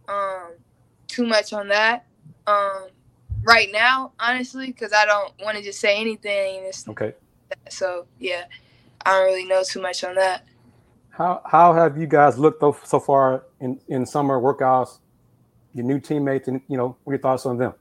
um, 0.08 0.54
too 1.08 1.28
much 1.28 1.54
on 1.54 1.68
that. 1.68 2.08
Um, 2.48 2.88
right 3.44 3.70
now, 3.72 4.12
honestly, 4.20 4.68
because 4.68 4.94
I 4.94 5.06
don't 5.06 5.34
want 5.42 5.58
to 5.58 5.64
just 5.64 5.80
say 5.80 6.00
anything. 6.00 6.72
okay. 6.90 7.14
So 7.70 8.08
yeah, 8.20 8.46
I 9.06 9.12
don't 9.12 9.26
really 9.26 9.46
know 9.46 9.64
too 9.64 9.82
much 9.82 10.04
on 10.04 10.16
that. 10.16 10.46
How 11.10 11.42
how 11.46 11.74
have 11.74 11.98
you 11.98 12.08
guys 12.08 12.40
looked 12.40 12.64
so 12.88 13.00
far 13.00 13.44
in 13.60 13.80
in 13.88 14.06
summer 14.06 14.40
workouts? 14.40 15.00
Your 15.74 15.86
new 15.86 16.00
teammates, 16.00 16.48
and 16.48 16.62
you 16.68 16.78
know, 16.78 16.96
what 17.04 17.12
your 17.14 17.20
thoughts 17.20 17.46
on 17.46 17.58
them? 17.58 17.74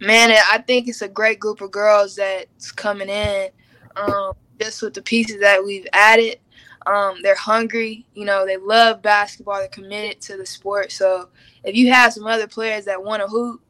Man, 0.00 0.32
I 0.50 0.58
think 0.58 0.88
it's 0.88 1.02
a 1.02 1.08
great 1.08 1.38
group 1.38 1.60
of 1.60 1.70
girls 1.70 2.16
that's 2.16 2.72
coming 2.72 3.08
in. 3.08 3.48
Um, 3.96 4.32
just 4.60 4.82
with 4.82 4.94
the 4.94 5.02
pieces 5.02 5.40
that 5.40 5.64
we've 5.64 5.86
added, 5.92 6.38
um, 6.86 7.18
they're 7.22 7.34
hungry. 7.34 8.06
You 8.14 8.24
know, 8.24 8.44
they 8.44 8.56
love 8.56 9.02
basketball. 9.02 9.58
They're 9.58 9.68
committed 9.68 10.20
to 10.22 10.36
the 10.36 10.46
sport. 10.46 10.92
So 10.92 11.28
if 11.62 11.74
you 11.74 11.92
have 11.92 12.12
some 12.12 12.26
other 12.26 12.46
players 12.46 12.84
that 12.84 13.02
want 13.02 13.22
to 13.22 13.28
hoop, 13.28 13.62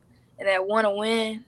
and 0.44 0.52
that 0.52 0.66
want 0.66 0.84
to 0.84 0.90
win, 0.90 1.42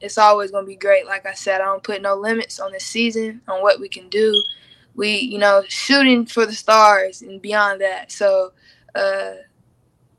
it's 0.00 0.18
always 0.18 0.50
going 0.50 0.64
to 0.64 0.68
be 0.68 0.74
great. 0.76 1.06
Like 1.06 1.24
I 1.24 1.34
said, 1.34 1.60
I 1.60 1.66
don't 1.66 1.82
put 1.82 2.02
no 2.02 2.16
limits 2.16 2.58
on 2.58 2.72
the 2.72 2.80
season 2.80 3.40
on 3.46 3.62
what 3.62 3.78
we 3.78 3.88
can 3.88 4.08
do. 4.08 4.34
We, 4.96 5.18
you 5.18 5.38
know, 5.38 5.62
shooting 5.68 6.26
for 6.26 6.46
the 6.46 6.52
stars 6.52 7.22
and 7.22 7.40
beyond 7.40 7.80
that. 7.80 8.10
So, 8.10 8.52
uh, 8.96 9.34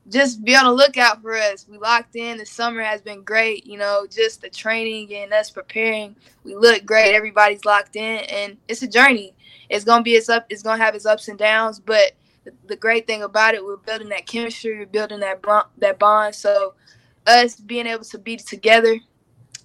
just 0.08 0.42
be 0.44 0.56
on 0.56 0.64
the 0.64 0.72
lookout 0.72 1.20
for 1.22 1.36
us. 1.36 1.66
We 1.68 1.76
locked 1.76 2.16
in. 2.16 2.38
The 2.38 2.46
summer 2.46 2.82
has 2.82 3.02
been 3.02 3.22
great. 3.22 3.66
You 3.66 3.78
know, 3.78 4.06
just 4.10 4.40
the 4.40 4.48
training 4.48 5.14
and 5.14 5.32
us 5.32 5.50
preparing. 5.50 6.16
We 6.42 6.56
look 6.56 6.84
great. 6.84 7.14
Everybody's 7.14 7.64
locked 7.64 7.94
in, 7.94 8.20
and 8.24 8.56
it's 8.66 8.82
a 8.82 8.88
journey. 8.88 9.34
It's 9.68 9.84
gonna 9.84 10.02
be 10.02 10.14
its 10.14 10.28
up. 10.28 10.46
It's 10.48 10.62
gonna 10.62 10.82
have 10.82 10.96
its 10.96 11.06
ups 11.06 11.28
and 11.28 11.38
downs. 11.38 11.78
But 11.78 12.12
the, 12.66 12.74
great 12.74 13.06
thing 13.06 13.22
about 13.22 13.54
it, 13.54 13.64
we're 13.64 13.76
building 13.76 14.08
that 14.08 14.26
chemistry. 14.26 14.76
We're 14.76 14.86
building 14.86 15.20
that 15.20 15.40
that 15.78 15.98
bond. 16.00 16.34
So 16.34 16.74
us 17.26 17.56
being 17.56 17.86
able 17.86 18.04
to 18.04 18.18
be 18.18 18.36
together 18.36 18.98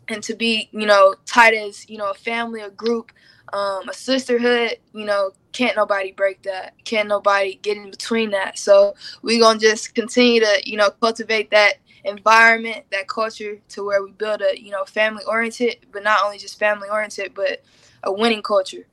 and 0.09 0.23
to 0.23 0.35
be, 0.35 0.69
you 0.71 0.85
know, 0.85 1.15
tight 1.25 1.53
as, 1.53 1.89
you 1.89 1.97
know, 1.97 2.11
a 2.11 2.13
family, 2.13 2.61
a 2.61 2.69
group, 2.69 3.11
um, 3.53 3.87
a 3.89 3.93
sisterhood, 3.93 4.77
you 4.93 5.05
know, 5.05 5.31
can't 5.51 5.75
nobody 5.75 6.11
break 6.11 6.41
that. 6.43 6.73
Can't 6.85 7.07
nobody 7.07 7.55
get 7.61 7.77
in 7.77 7.89
between 7.89 8.31
that. 8.31 8.59
So 8.59 8.95
we're 9.21 9.39
gonna 9.39 9.59
just 9.59 9.95
continue 9.95 10.39
to, 10.41 10.61
you 10.65 10.77
know, 10.77 10.89
cultivate 11.01 11.51
that 11.51 11.75
environment, 12.03 12.85
that 12.91 13.07
culture 13.07 13.59
to 13.69 13.85
where 13.85 14.03
we 14.03 14.11
build 14.11 14.41
a, 14.41 14.59
you 14.59 14.71
know, 14.71 14.85
family 14.85 15.23
oriented, 15.27 15.77
but 15.91 16.03
not 16.03 16.23
only 16.23 16.37
just 16.37 16.59
family 16.59 16.89
oriented, 16.89 17.33
but 17.33 17.63
a 18.03 18.11
winning 18.11 18.41
culture 18.41 18.85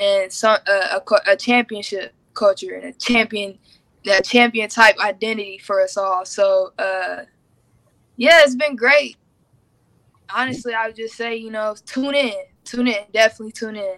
and 0.00 0.32
some 0.32 0.58
uh, 0.66 0.98
a, 1.00 1.32
a 1.32 1.36
championship 1.36 2.14
culture 2.34 2.74
and 2.74 2.84
a 2.84 2.92
champion, 2.92 3.58
that 4.04 4.24
champion 4.24 4.68
type 4.68 4.96
identity 4.98 5.58
for 5.58 5.82
us 5.82 5.96
all. 5.96 6.24
So 6.24 6.72
uh, 6.78 7.22
yeah, 8.22 8.42
it's 8.44 8.54
been 8.54 8.76
great. 8.76 9.16
Honestly, 10.32 10.74
I 10.74 10.86
would 10.86 10.94
just 10.94 11.16
say, 11.16 11.34
you 11.34 11.50
know, 11.50 11.74
tune 11.84 12.14
in, 12.14 12.34
tune 12.62 12.86
in, 12.86 13.04
definitely 13.12 13.50
tune 13.50 13.74
in. 13.74 13.96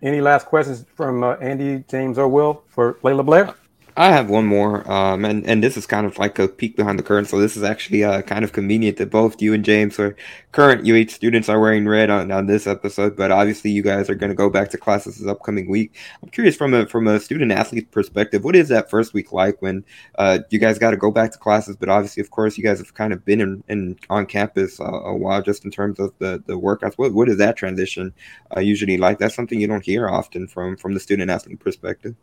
Any 0.00 0.20
last 0.20 0.46
questions 0.46 0.84
from 0.94 1.24
uh, 1.24 1.32
Andy, 1.40 1.82
James, 1.88 2.18
or 2.18 2.28
Will 2.28 2.62
for 2.68 3.00
Laila 3.02 3.24
Blair? 3.24 3.52
I 3.98 4.12
have 4.12 4.28
one 4.28 4.44
more, 4.44 4.86
um, 4.92 5.24
and 5.24 5.46
and 5.46 5.64
this 5.64 5.78
is 5.78 5.86
kind 5.86 6.06
of 6.06 6.18
like 6.18 6.38
a 6.38 6.48
peek 6.48 6.76
behind 6.76 6.98
the 6.98 7.02
curtain. 7.02 7.24
So 7.24 7.38
this 7.40 7.56
is 7.56 7.62
actually 7.62 8.04
uh, 8.04 8.20
kind 8.20 8.44
of 8.44 8.52
convenient 8.52 8.98
that 8.98 9.08
both 9.10 9.40
you 9.40 9.54
and 9.54 9.64
James 9.64 9.98
are 9.98 10.14
current 10.52 10.86
UH 10.86 11.12
students 11.12 11.48
are 11.48 11.58
wearing 11.58 11.88
red 11.88 12.10
on, 12.10 12.30
on 12.30 12.44
this 12.44 12.66
episode. 12.66 13.16
But 13.16 13.30
obviously, 13.30 13.70
you 13.70 13.80
guys 13.80 14.10
are 14.10 14.14
going 14.14 14.28
to 14.28 14.36
go 14.36 14.50
back 14.50 14.68
to 14.72 14.76
classes 14.76 15.16
this 15.16 15.26
upcoming 15.26 15.70
week. 15.70 15.96
I'm 16.22 16.28
curious 16.28 16.56
from 16.56 16.74
a 16.74 16.86
from 16.86 17.06
a 17.06 17.18
student 17.18 17.52
athlete 17.52 17.90
perspective, 17.90 18.44
what 18.44 18.54
is 18.54 18.68
that 18.68 18.90
first 18.90 19.14
week 19.14 19.32
like 19.32 19.62
when 19.62 19.82
uh, 20.18 20.40
you 20.50 20.58
guys 20.58 20.78
got 20.78 20.90
to 20.90 20.98
go 20.98 21.10
back 21.10 21.32
to 21.32 21.38
classes? 21.38 21.74
But 21.74 21.88
obviously, 21.88 22.20
of 22.20 22.30
course, 22.30 22.58
you 22.58 22.64
guys 22.64 22.78
have 22.78 22.92
kind 22.92 23.14
of 23.14 23.24
been 23.24 23.40
in, 23.40 23.64
in 23.68 23.98
on 24.10 24.26
campus 24.26 24.78
a 24.78 25.14
while, 25.14 25.40
just 25.40 25.64
in 25.64 25.70
terms 25.70 25.98
of 25.98 26.12
the 26.18 26.42
the 26.46 26.58
workouts. 26.58 26.98
What 26.98 27.14
what 27.14 27.30
is 27.30 27.38
that 27.38 27.56
transition 27.56 28.12
uh, 28.54 28.60
usually 28.60 28.98
like? 28.98 29.18
That's 29.18 29.34
something 29.34 29.58
you 29.58 29.68
don't 29.68 29.86
hear 29.86 30.06
often 30.06 30.48
from 30.48 30.76
from 30.76 30.92
the 30.92 31.00
student 31.00 31.30
athlete 31.30 31.60
perspective. 31.60 32.14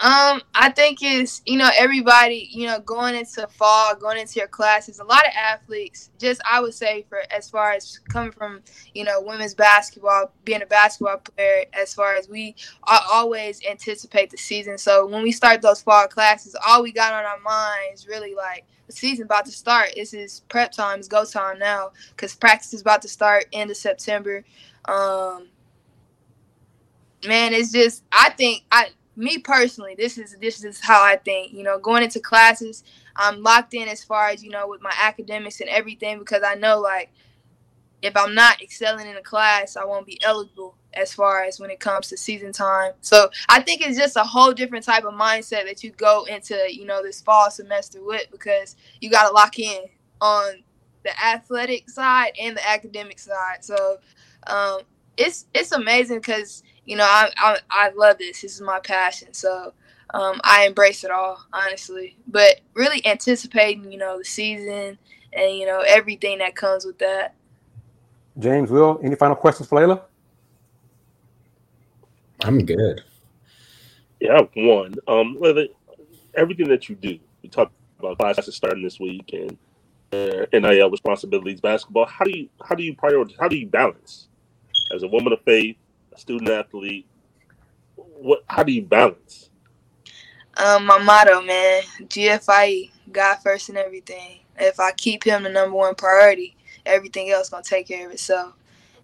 Um, 0.00 0.42
I 0.52 0.70
think 0.70 0.98
it's 1.00 1.42
you 1.46 1.56
know 1.56 1.70
everybody 1.78 2.48
you 2.50 2.66
know 2.66 2.80
going 2.80 3.14
into 3.14 3.46
fall, 3.46 3.94
going 3.94 4.18
into 4.18 4.40
your 4.40 4.48
classes. 4.48 4.98
A 4.98 5.04
lot 5.04 5.24
of 5.24 5.32
athletes, 5.36 6.10
just 6.18 6.40
I 6.50 6.60
would 6.60 6.74
say 6.74 7.06
for 7.08 7.22
as 7.30 7.48
far 7.48 7.70
as 7.70 8.00
coming 8.08 8.32
from 8.32 8.62
you 8.94 9.04
know 9.04 9.20
women's 9.20 9.54
basketball, 9.54 10.32
being 10.44 10.62
a 10.62 10.66
basketball 10.66 11.18
player, 11.18 11.66
as 11.72 11.94
far 11.94 12.16
as 12.16 12.28
we 12.28 12.56
always 13.12 13.60
anticipate 13.64 14.30
the 14.30 14.38
season. 14.38 14.76
So 14.76 15.06
when 15.06 15.22
we 15.22 15.30
start 15.30 15.62
those 15.62 15.82
fall 15.82 16.08
classes, 16.08 16.56
all 16.66 16.82
we 16.82 16.90
got 16.90 17.12
on 17.12 17.24
our 17.24 17.38
minds 17.38 18.08
really 18.08 18.34
like 18.34 18.64
the 18.88 18.92
season 18.92 19.26
about 19.26 19.44
to 19.44 19.52
start. 19.52 19.90
This 19.94 20.14
is 20.14 20.40
prep 20.48 20.72
time, 20.72 20.98
it's 20.98 21.06
go 21.06 21.24
time 21.24 21.60
now 21.60 21.92
because 22.10 22.34
practice 22.34 22.74
is 22.74 22.80
about 22.80 23.02
to 23.02 23.08
start 23.08 23.44
end 23.52 23.70
of 23.70 23.76
September. 23.76 24.44
Um, 24.86 25.46
man, 27.24 27.52
it's 27.52 27.70
just 27.70 28.02
I 28.10 28.30
think 28.30 28.64
I 28.72 28.88
me 29.16 29.38
personally, 29.38 29.94
this 29.96 30.18
is 30.18 30.36
this 30.40 30.64
is 30.64 30.80
how 30.80 31.02
I 31.02 31.16
think. 31.16 31.52
You 31.52 31.62
know, 31.62 31.78
going 31.78 32.02
into 32.02 32.20
classes, 32.20 32.84
I'm 33.16 33.42
locked 33.42 33.74
in 33.74 33.88
as 33.88 34.02
far 34.02 34.28
as 34.28 34.42
you 34.42 34.50
know 34.50 34.68
with 34.68 34.82
my 34.82 34.92
academics 35.00 35.60
and 35.60 35.68
everything 35.68 36.18
because 36.18 36.42
I 36.44 36.54
know 36.54 36.78
like 36.80 37.10
if 38.02 38.16
I'm 38.16 38.34
not 38.34 38.60
excelling 38.60 39.06
in 39.06 39.16
a 39.16 39.22
class, 39.22 39.76
I 39.76 39.84
won't 39.84 40.06
be 40.06 40.20
eligible 40.22 40.76
as 40.94 41.14
far 41.14 41.44
as 41.44 41.58
when 41.58 41.70
it 41.70 41.80
comes 41.80 42.08
to 42.08 42.16
season 42.16 42.52
time. 42.52 42.92
So 43.00 43.30
I 43.48 43.62
think 43.62 43.80
it's 43.80 43.96
just 43.96 44.16
a 44.16 44.24
whole 44.24 44.52
different 44.52 44.84
type 44.84 45.04
of 45.04 45.14
mindset 45.14 45.64
that 45.64 45.82
you 45.82 45.90
go 45.92 46.24
into, 46.24 46.58
you 46.68 46.84
know, 46.84 47.02
this 47.02 47.22
fall 47.22 47.50
semester 47.50 48.04
with 48.04 48.26
because 48.30 48.76
you 49.00 49.08
got 49.08 49.28
to 49.28 49.34
lock 49.34 49.58
in 49.58 49.84
on 50.20 50.62
the 51.04 51.10
athletic 51.24 51.88
side 51.88 52.32
and 52.40 52.56
the 52.56 52.68
academic 52.68 53.18
side. 53.18 53.64
So 53.64 53.98
um, 54.48 54.80
it's 55.16 55.46
it's 55.54 55.72
amazing 55.72 56.18
because 56.18 56.62
you 56.84 56.96
know, 56.96 57.04
I, 57.04 57.30
I, 57.36 57.58
I 57.70 57.90
love 57.90 58.18
this. 58.18 58.42
This 58.42 58.54
is 58.54 58.60
my 58.60 58.80
passion. 58.80 59.32
So 59.32 59.72
um, 60.14 60.40
I 60.44 60.66
embrace 60.66 61.04
it 61.04 61.10
all, 61.10 61.38
honestly. 61.52 62.16
But 62.26 62.60
really 62.74 63.04
anticipating, 63.06 63.90
you 63.90 63.98
know, 63.98 64.18
the 64.18 64.24
season 64.24 64.98
and, 65.32 65.56
you 65.56 65.66
know, 65.66 65.82
everything 65.86 66.38
that 66.38 66.54
comes 66.54 66.84
with 66.84 66.98
that. 66.98 67.34
James, 68.38 68.70
Will, 68.70 68.98
any 69.02 69.14
final 69.14 69.36
questions 69.36 69.68
for 69.68 69.80
Laila? 69.80 70.02
I'm 72.44 72.64
good. 72.64 73.02
Yeah, 74.20 74.40
one. 74.54 74.94
Um, 75.06 75.38
everything 76.34 76.68
that 76.68 76.88
you 76.88 76.94
do, 76.96 77.18
you 77.42 77.50
talk 77.50 77.70
about 77.98 78.18
classes 78.18 78.54
starting 78.54 78.82
this 78.82 78.98
week 78.98 79.32
and 79.32 79.58
uh, 80.12 80.46
NIL 80.52 80.90
responsibilities, 80.90 81.60
basketball. 81.60 82.06
How 82.06 82.24
do 82.24 82.36
you 82.36 82.48
how 82.64 82.74
do 82.74 82.82
you 82.82 82.94
prioritize? 82.94 83.36
How 83.38 83.48
do 83.48 83.56
you 83.56 83.66
balance 83.66 84.28
as 84.94 85.02
a 85.02 85.08
woman 85.08 85.32
of 85.32 85.40
faith, 85.42 85.76
a 85.76 85.81
student 86.18 86.50
athlete, 86.50 87.06
what? 87.96 88.44
How 88.48 88.62
do 88.62 88.72
you 88.72 88.82
balance? 88.82 89.50
Um, 90.56 90.84
my 90.84 90.98
motto, 90.98 91.40
man, 91.40 91.82
GFIE, 92.02 92.90
God 93.10 93.36
first 93.36 93.68
and 93.68 93.78
everything. 93.78 94.40
If 94.58 94.78
I 94.78 94.92
keep 94.92 95.24
Him 95.24 95.44
the 95.44 95.48
number 95.48 95.76
one 95.76 95.94
priority, 95.94 96.56
everything 96.84 97.30
else 97.30 97.48
gonna 97.48 97.62
take 97.62 97.88
care 97.88 98.06
of 98.06 98.12
itself. 98.12 98.54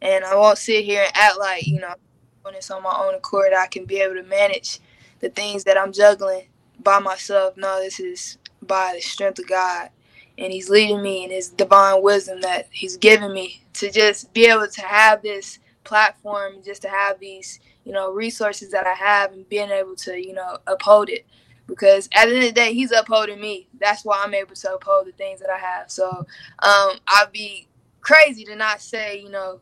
And 0.03 0.25
I 0.25 0.37
won't 0.37 0.59
sit 0.59 0.85
here 0.85 1.03
and 1.03 1.13
act 1.15 1.39
like 1.39 1.67
you 1.67 1.81
know 1.81 1.95
when 2.43 2.55
it's 2.55 2.71
on 2.71 2.83
my 2.83 2.95
own 2.97 3.15
accord, 3.15 3.53
I 3.53 3.67
can 3.67 3.85
be 3.85 4.01
able 4.01 4.15
to 4.15 4.23
manage 4.23 4.81
the 5.21 5.29
things 5.29 5.65
that 5.65 5.79
I'm 5.79 5.93
juggling 5.93 6.47
by 6.83 6.99
myself. 6.99 7.57
No, 7.57 7.81
this 7.81 7.99
is 8.01 8.39
by 8.63 8.93
the 8.95 9.01
strength 9.01 9.39
of 9.39 9.49
God. 9.49 9.91
And 10.37 10.53
He's 10.53 10.71
leading 10.71 11.03
me 11.03 11.25
in 11.25 11.31
His 11.31 11.49
divine 11.49 12.03
wisdom 12.03 12.41
that 12.43 12.69
He's 12.71 12.97
given 12.97 13.33
me 13.33 13.63
to 13.75 13.91
just 13.91 14.33
be 14.33 14.47
able 14.47 14.69
to 14.69 14.83
have 14.83 15.23
this 15.23 15.59
platform 15.89 16.57
just 16.63 16.83
to 16.83 16.89
have 16.89 17.19
these 17.19 17.61
you 17.85 17.93
know 17.93 18.13
resources 18.13 18.71
that 18.71 18.87
I 18.87 18.93
have 18.93 19.33
and 19.33 19.49
being 19.49 19.71
able 19.71 19.97
to 19.97 20.15
you 20.15 20.35
know 20.35 20.59
uphold 20.67 21.09
it. 21.09 21.27
Because 21.67 22.09
at 22.15 22.27
the 22.27 22.35
end 22.35 22.45
of 22.45 22.49
the 22.49 22.53
day 22.53 22.75
he's 22.75 22.93
upholding 22.93 23.41
me. 23.41 23.69
That's 23.79 24.05
why 24.05 24.23
I'm 24.23 24.35
able 24.35 24.55
to 24.55 24.75
uphold 24.75 25.07
the 25.07 25.13
things 25.13 25.41
that 25.41 25.51
I 25.51 25.59
have. 25.59 25.91
So 25.91 26.09
um, 26.11 26.93
I'd 27.09 27.31
be 27.33 27.69
crazy 28.03 28.45
to 28.45 28.55
not 28.57 28.81
say 28.83 29.21
you 29.21 29.31
know 29.31 29.61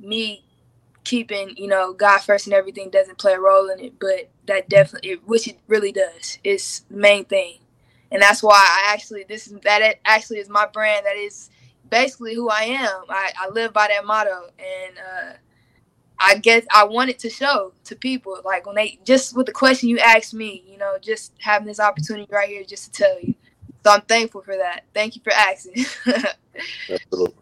me 0.00 0.44
keeping 1.04 1.54
you 1.56 1.68
know 1.68 1.92
God 1.92 2.18
first 2.18 2.46
and 2.46 2.54
everything 2.54 2.90
doesn't 2.90 3.18
play 3.18 3.34
a 3.34 3.40
role 3.40 3.68
in 3.68 3.78
it. 3.78 3.98
But 4.00 4.30
that 4.46 4.70
definitely 4.70 5.20
which 5.26 5.46
it 5.46 5.58
really 5.68 5.92
does. 5.92 6.38
It's 6.42 6.80
the 6.80 6.96
main 6.96 7.26
thing. 7.26 7.58
And 8.10 8.22
that's 8.22 8.42
why 8.42 8.54
I 8.54 8.92
actually 8.94 9.24
this 9.28 9.46
is 9.46 9.60
that 9.64 9.96
actually 10.06 10.38
is 10.38 10.48
my 10.48 10.66
brand. 10.66 11.04
That 11.04 11.16
is 11.16 11.50
basically 11.90 12.34
who 12.34 12.48
I 12.48 12.62
am. 12.62 13.04
I, 13.08 13.32
I 13.38 13.48
live 13.50 13.72
by 13.72 13.88
that 13.88 14.06
motto. 14.06 14.50
And 14.58 14.96
uh, 14.98 15.32
I 16.18 16.38
guess 16.38 16.64
I 16.72 16.84
wanted 16.84 17.18
to 17.20 17.30
show 17.30 17.72
to 17.84 17.96
people, 17.96 18.38
like 18.44 18.66
when 18.66 18.76
they 18.76 18.98
just 19.04 19.36
with 19.36 19.46
the 19.46 19.52
question 19.52 19.88
you 19.88 19.98
asked 19.98 20.34
me, 20.34 20.64
you 20.66 20.78
know, 20.78 20.96
just 21.00 21.32
having 21.38 21.66
this 21.66 21.80
opportunity 21.80 22.26
right 22.30 22.48
here 22.48 22.64
just 22.64 22.92
to 22.92 23.02
tell 23.02 23.20
you. 23.20 23.34
So 23.84 23.92
I'm 23.92 24.00
thankful 24.02 24.42
for 24.42 24.56
that. 24.56 24.84
Thank 24.94 25.14
you 25.16 25.22
for 25.22 25.32
asking. 25.32 25.84
Absolutely. 26.90 27.34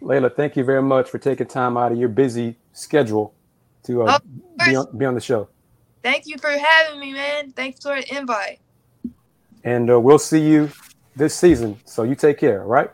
Laila, 0.00 0.30
thank 0.30 0.56
you 0.56 0.64
very 0.64 0.82
much 0.82 1.08
for 1.08 1.18
taking 1.18 1.46
time 1.46 1.76
out 1.76 1.92
of 1.92 1.98
your 1.98 2.08
busy 2.08 2.56
schedule 2.72 3.34
to 3.84 4.02
uh, 4.02 4.18
be, 4.64 4.76
on, 4.76 4.98
be 4.98 5.04
on 5.04 5.14
the 5.14 5.20
show. 5.20 5.48
Thank 6.02 6.26
you 6.26 6.36
for 6.38 6.50
having 6.50 7.00
me, 7.00 7.12
man. 7.12 7.52
Thanks 7.52 7.80
for 7.80 7.96
the 7.96 8.16
invite. 8.16 8.60
And 9.64 9.90
uh, 9.90 9.98
we'll 9.98 10.18
see 10.18 10.40
you 10.40 10.70
this 11.16 11.34
season. 11.34 11.80
So 11.84 12.02
you 12.02 12.14
take 12.14 12.38
care, 12.38 12.62
right? 12.62 12.90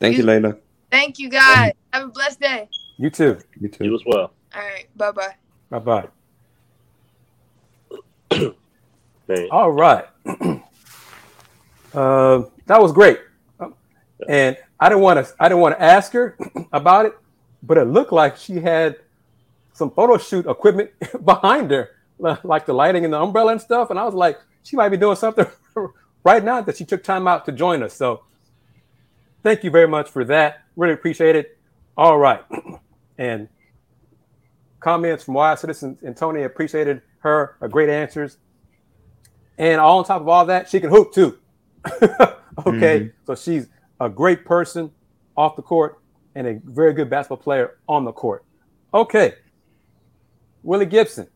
Thank 0.00 0.16
you, 0.16 0.22
you 0.22 0.26
Laila. 0.26 0.56
Thank 0.90 1.18
you, 1.18 1.30
guys. 1.30 1.72
Have 1.92 2.08
a 2.08 2.08
blessed 2.08 2.40
day. 2.40 2.68
You 2.96 3.10
too. 3.10 3.38
You 3.60 3.68
too. 3.68 3.84
You 3.84 3.94
as 3.94 4.02
well. 4.06 4.32
All 4.54 4.62
right. 4.62 4.86
Bye 4.96 5.10
bye. 5.10 5.34
Bye 5.70 5.78
bye. 5.78 6.08
All 9.50 9.72
right. 9.72 10.04
uh, 11.94 12.42
that 12.66 12.80
was 12.80 12.92
great. 12.92 13.20
And 14.28 14.56
I 14.78 14.88
didn't 14.88 15.02
want 15.02 15.26
to. 15.26 15.34
I 15.40 15.48
didn't 15.48 15.60
want 15.60 15.76
to 15.76 15.82
ask 15.82 16.12
her 16.12 16.36
about 16.72 17.06
it, 17.06 17.16
but 17.62 17.78
it 17.78 17.84
looked 17.84 18.12
like 18.12 18.36
she 18.36 18.60
had 18.60 18.96
some 19.72 19.90
photo 19.90 20.18
shoot 20.18 20.46
equipment 20.46 20.90
behind 21.24 21.70
her, 21.70 21.90
like 22.18 22.66
the 22.66 22.72
lighting 22.72 23.04
and 23.04 23.12
the 23.12 23.20
umbrella 23.20 23.52
and 23.52 23.60
stuff. 23.60 23.90
And 23.90 23.98
I 23.98 24.04
was 24.04 24.14
like, 24.14 24.38
she 24.62 24.76
might 24.76 24.90
be 24.90 24.96
doing 24.96 25.16
something 25.16 25.46
right 26.24 26.44
now 26.44 26.60
that 26.60 26.76
she 26.76 26.84
took 26.84 27.02
time 27.02 27.26
out 27.26 27.44
to 27.46 27.52
join 27.52 27.82
us. 27.82 27.94
So, 27.94 28.22
thank 29.42 29.64
you 29.64 29.70
very 29.70 29.88
much 29.88 30.10
for 30.10 30.24
that. 30.26 30.62
Really 30.76 30.94
appreciate 30.94 31.34
it. 31.34 31.58
All 31.96 32.18
right 32.18 32.42
and 33.18 33.48
comments 34.80 35.24
from 35.24 35.34
Wise 35.34 35.60
Citizens 35.60 36.02
and 36.02 36.16
Tony 36.16 36.42
appreciated 36.42 37.02
her, 37.18 37.56
her 37.60 37.68
great 37.68 37.88
answers. 37.88 38.38
And 39.56 39.80
all 39.80 39.98
on 39.98 40.04
top 40.04 40.20
of 40.20 40.28
all 40.28 40.46
that, 40.46 40.68
she 40.68 40.80
can 40.80 40.90
hoop 40.90 41.12
too. 41.12 41.38
okay. 41.86 42.10
Mm-hmm. 42.56 43.08
So 43.26 43.34
she's 43.34 43.68
a 44.00 44.08
great 44.08 44.44
person 44.44 44.90
off 45.36 45.56
the 45.56 45.62
court 45.62 46.00
and 46.34 46.46
a 46.46 46.60
very 46.64 46.92
good 46.92 47.08
basketball 47.08 47.38
player 47.38 47.78
on 47.88 48.04
the 48.04 48.12
court. 48.12 48.44
Okay. 48.92 49.34
Willy 50.62 50.86
Gibson. 50.86 51.28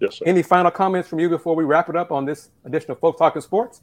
Yes, 0.00 0.18
sir. 0.18 0.24
Any 0.26 0.42
final 0.42 0.70
comments 0.70 1.08
from 1.08 1.20
you 1.20 1.28
before 1.28 1.54
we 1.54 1.64
wrap 1.64 1.88
it 1.88 1.96
up 1.96 2.10
on 2.12 2.24
this 2.24 2.50
edition 2.64 2.90
of 2.90 2.98
Folks 2.98 3.18
Talking 3.18 3.42
Sports? 3.42 3.82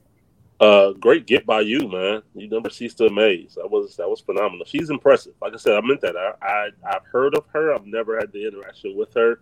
Uh, 0.59 0.91
great 0.91 1.25
get 1.25 1.45
by 1.45 1.61
you, 1.61 1.87
man. 1.87 2.21
You 2.35 2.49
never 2.49 2.69
cease 2.69 2.93
to 2.95 3.05
amaze. 3.05 3.55
That 3.55 3.69
was 3.69 3.95
that 3.95 4.09
was 4.09 4.19
phenomenal. 4.19 4.65
She's 4.65 4.89
impressive. 4.89 5.33
Like 5.41 5.53
I 5.53 5.57
said, 5.57 5.77
I 5.77 5.81
meant 5.81 6.01
that. 6.01 6.17
I, 6.17 6.33
I 6.45 6.69
I've 6.85 7.05
heard 7.05 7.35
of 7.35 7.45
her. 7.53 7.73
I've 7.73 7.85
never 7.85 8.19
had 8.19 8.33
the 8.33 8.45
interaction 8.45 8.97
with 8.97 9.13
her. 9.13 9.39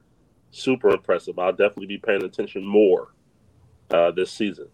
Super 0.51 0.89
impressive. 0.89 1.39
I'll 1.39 1.51
definitely 1.51 1.87
be 1.87 1.97
paying 1.97 2.23
attention 2.23 2.63
more 2.63 3.13
uh, 3.89 4.11
this 4.11 4.31
season. 4.31 4.67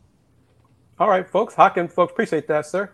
All 1.00 1.10
right, 1.10 1.28
folks. 1.28 1.56
How 1.56 1.70
can 1.70 1.88
folks 1.88 2.12
appreciate 2.12 2.48
that, 2.50 2.66
sir? 2.66 2.92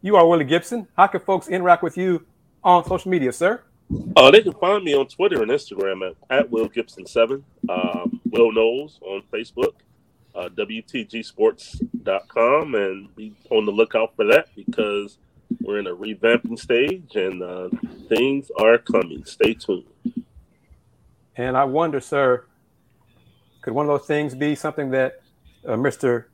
You 0.00 0.16
are 0.16 0.26
Willy 0.26 0.44
Gibson. 0.44 0.88
How 0.96 1.06
can 1.06 1.20
folks 1.20 1.48
interact 1.48 1.84
with 1.84 1.96
you 1.96 2.26
on 2.64 2.84
social 2.84 3.10
media, 3.10 3.32
sir? 3.32 3.62
Uh, 4.16 4.30
they 4.30 4.42
can 4.42 4.52
find 4.54 4.82
me 4.84 4.94
on 4.94 5.06
Twitter 5.06 5.42
and 5.42 5.50
Instagram 5.50 6.10
at, 6.10 6.16
at 6.38 6.50
Will 6.50 6.68
Gibson7. 6.68 7.42
Um, 7.68 8.20
Will 8.30 8.52
Knowles 8.52 8.98
on 9.02 9.22
Facebook 9.32 9.74
uh, 10.34 10.48
WTGsports.com 10.50 12.74
and 12.74 13.14
be 13.16 13.34
on 13.50 13.64
the 13.66 13.72
lookout 13.72 14.14
for 14.16 14.24
that 14.26 14.48
because 14.56 15.18
we're 15.60 15.78
in 15.78 15.86
a 15.86 15.94
revamping 15.94 16.58
stage 16.58 17.14
and 17.16 17.42
uh, 17.42 17.68
things 18.08 18.50
are 18.60 18.78
coming. 18.78 19.24
Stay 19.24 19.54
tuned. 19.54 19.84
And 21.36 21.56
I 21.56 21.64
wonder, 21.64 22.00
sir, 22.00 22.44
could 23.62 23.72
one 23.74 23.88
of 23.88 23.98
those 23.98 24.06
things 24.06 24.34
be 24.34 24.54
something 24.54 24.90
that 24.90 25.20
uh, 25.66 25.76
Mr. 25.76 26.24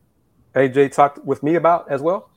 AJ 0.55 0.93
talked 0.93 1.25
with 1.25 1.43
me 1.43 1.57
about 1.57 1.91
as 1.91 2.01
well? 2.01 2.31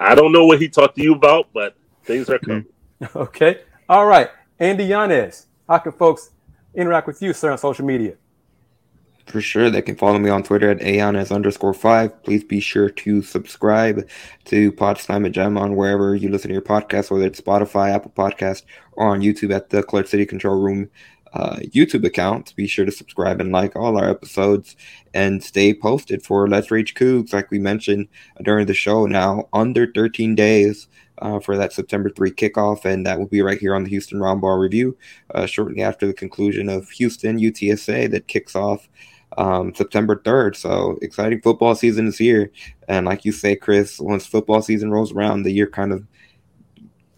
I 0.00 0.14
don't 0.14 0.32
know 0.32 0.46
what 0.46 0.60
he 0.60 0.68
talked 0.68 0.96
to 0.96 1.02
you 1.02 1.14
about, 1.14 1.48
but 1.52 1.76
things 2.04 2.28
are 2.30 2.38
coming. 2.38 2.66
Okay. 3.14 3.60
All 3.88 4.06
right. 4.06 4.28
Andy 4.58 4.84
Yanez, 4.84 5.46
how 5.68 5.78
can 5.78 5.92
folks 5.92 6.30
interact 6.74 7.06
with 7.06 7.22
you, 7.22 7.32
sir, 7.32 7.52
on 7.52 7.58
social 7.58 7.86
media? 7.86 8.14
For 9.28 9.42
sure, 9.42 9.68
they 9.68 9.82
can 9.82 9.94
follow 9.94 10.18
me 10.18 10.30
on 10.30 10.42
Twitter 10.42 10.70
at 10.70 10.80
aonis 10.80 11.30
underscore 11.30 11.74
five. 11.74 12.22
Please 12.22 12.42
be 12.42 12.60
sure 12.60 12.88
to 12.88 13.20
subscribe 13.20 14.08
to 14.46 14.72
Pod 14.72 14.98
Slam 14.98 15.30
Jam 15.30 15.58
on 15.58 15.76
wherever 15.76 16.14
you 16.14 16.30
listen 16.30 16.48
to 16.48 16.54
your 16.54 16.62
podcast, 16.62 17.10
whether 17.10 17.26
it's 17.26 17.40
Spotify, 17.40 17.94
Apple 17.94 18.12
Podcast, 18.16 18.62
or 18.92 19.08
on 19.08 19.20
YouTube 19.20 19.54
at 19.54 19.68
the 19.68 19.82
Clutch 19.82 20.06
City 20.06 20.24
Control 20.24 20.58
Room 20.58 20.88
uh, 21.34 21.56
YouTube 21.56 22.06
account. 22.06 22.56
Be 22.56 22.66
sure 22.66 22.86
to 22.86 22.90
subscribe 22.90 23.38
and 23.38 23.52
like 23.52 23.76
all 23.76 23.98
our 23.98 24.08
episodes 24.08 24.76
and 25.12 25.44
stay 25.44 25.74
posted 25.74 26.22
for 26.22 26.48
Let's 26.48 26.70
Rage 26.70 26.94
Cougs, 26.94 27.34
like 27.34 27.50
we 27.50 27.58
mentioned 27.58 28.08
during 28.42 28.66
the 28.66 28.72
show. 28.72 29.04
Now, 29.04 29.48
under 29.52 29.86
13 29.92 30.34
days 30.36 30.88
uh, 31.18 31.40
for 31.40 31.56
that 31.56 31.74
September 31.74 32.08
3 32.08 32.30
kickoff, 32.30 32.86
and 32.86 33.04
that 33.04 33.18
will 33.18 33.26
be 33.26 33.42
right 33.42 33.58
here 33.58 33.74
on 33.74 33.84
the 33.84 33.90
Houston 33.90 34.20
Roundball 34.20 34.58
Review 34.58 34.96
uh, 35.34 35.46
shortly 35.46 35.82
after 35.82 36.06
the 36.06 36.14
conclusion 36.14 36.68
of 36.68 36.88
Houston 36.90 37.38
UTSA 37.38 38.10
that 38.10 38.28
kicks 38.28 38.56
off 38.56 38.88
um, 39.36 39.74
September 39.74 40.16
3rd. 40.16 40.56
So 40.56 40.98
exciting 41.02 41.40
football 41.40 41.74
season 41.74 42.06
is 42.06 42.18
here. 42.18 42.50
And 42.88 43.06
like 43.06 43.24
you 43.24 43.32
say, 43.32 43.56
Kris, 43.56 44.00
once 44.00 44.26
football 44.26 44.62
season 44.62 44.90
rolls 44.90 45.12
around, 45.12 45.42
the 45.42 45.52
year 45.52 45.66
kind 45.66 45.92
of 45.92 46.06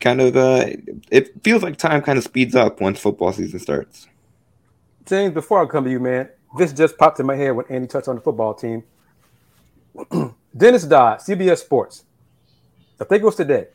kind 0.01 0.23
of 0.23 0.35
uh 0.35 0.65
it 1.11 1.31
feels 1.45 1.63
like 1.63 1.77
time 1.77 2.01
kind 2.01 2.17
of 2.17 2.25
speeds 2.25 2.55
up 2.55 2.81
once 2.81 2.99
football 2.99 3.33
season 3.33 3.59
starts. 3.61 4.09
James, 5.05 5.35
before 5.35 5.63
I 5.63 5.67
come 5.67 5.85
to 5.85 5.91
you, 5.91 6.01
man, 6.01 6.29
this 6.57 6.73
just 6.73 6.97
popped 6.99 7.21
in 7.21 7.27
my 7.27 7.37
head 7.37 7.51
when 7.51 7.67
Andy 7.69 7.87
touched 7.87 8.09
on 8.09 8.17
the 8.17 8.21
football 8.21 8.55
team. 8.55 8.85
Dennis 10.57 10.85
Dodd, 10.85 11.21
CBS 11.21 11.59
Sports. 11.59 12.05
I 13.01 13.05
think 13.05 13.23
it 13.23 13.27
was 13.27 13.37
today. 13.37 13.69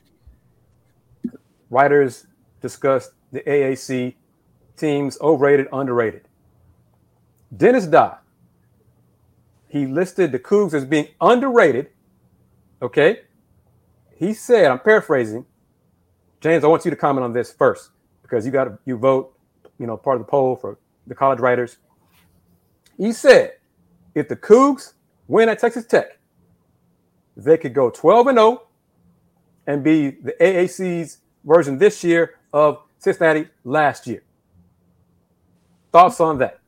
Writers 1.69 2.27
discussed 2.61 3.11
the 3.31 3.41
AAC 3.41 4.15
teams 4.77 5.17
overrated, 5.19 5.67
underrated. 5.73 6.27
Dennis 7.55 7.86
Dodd, 7.88 8.17
he 9.68 9.86
listed 9.86 10.32
the 10.32 10.39
Cougs 10.39 10.74
as 10.74 10.86
being 10.86 11.07
underrated. 11.20 11.89
Okay. 12.82 13.22
He 14.18 14.34
said, 14.34 14.72
I'm 14.72 14.80
paraphrasing, 14.80 15.45
James, 16.39 16.63
I 16.63 16.68
want 16.68 16.86
you 16.86 16.91
to 16.91 16.97
comment 16.97 17.24
on 17.24 17.34
this 17.34 17.51
first 17.51 17.89
because 18.22 18.45
you 18.45 18.51
got 18.51 18.66
to 18.66 18.78
you 18.86 18.97
vote, 18.97 19.38
you 19.80 19.88
know, 19.88 19.97
part 19.97 20.20
of 20.20 20.26
the 20.26 20.30
poll 20.30 20.55
for 20.55 20.78
the 21.07 21.16
college 21.16 21.39
writers. 21.39 21.78
He 22.97 23.11
said, 23.11 23.53
if 24.13 24.30
the 24.30 24.36
Cougs 24.36 24.93
win 25.28 25.49
at 25.49 25.59
Texas 25.59 25.86
Tech, 25.86 26.18
they 27.36 27.57
could 27.57 27.74
go 27.74 27.89
12 27.89 28.28
and 28.28 28.38
0 28.38 28.61
and 29.68 29.84
be 29.84 30.11
the 30.11 30.36
AAC's 30.39 31.18
version 31.43 31.78
this 31.78 32.03
year 32.03 32.36
of 32.53 32.80
Cincinnati 32.99 33.47
last 33.63 34.07
year. 34.07 34.24
Thoughts 35.91 36.20
on 36.20 36.38
that? 36.39 36.59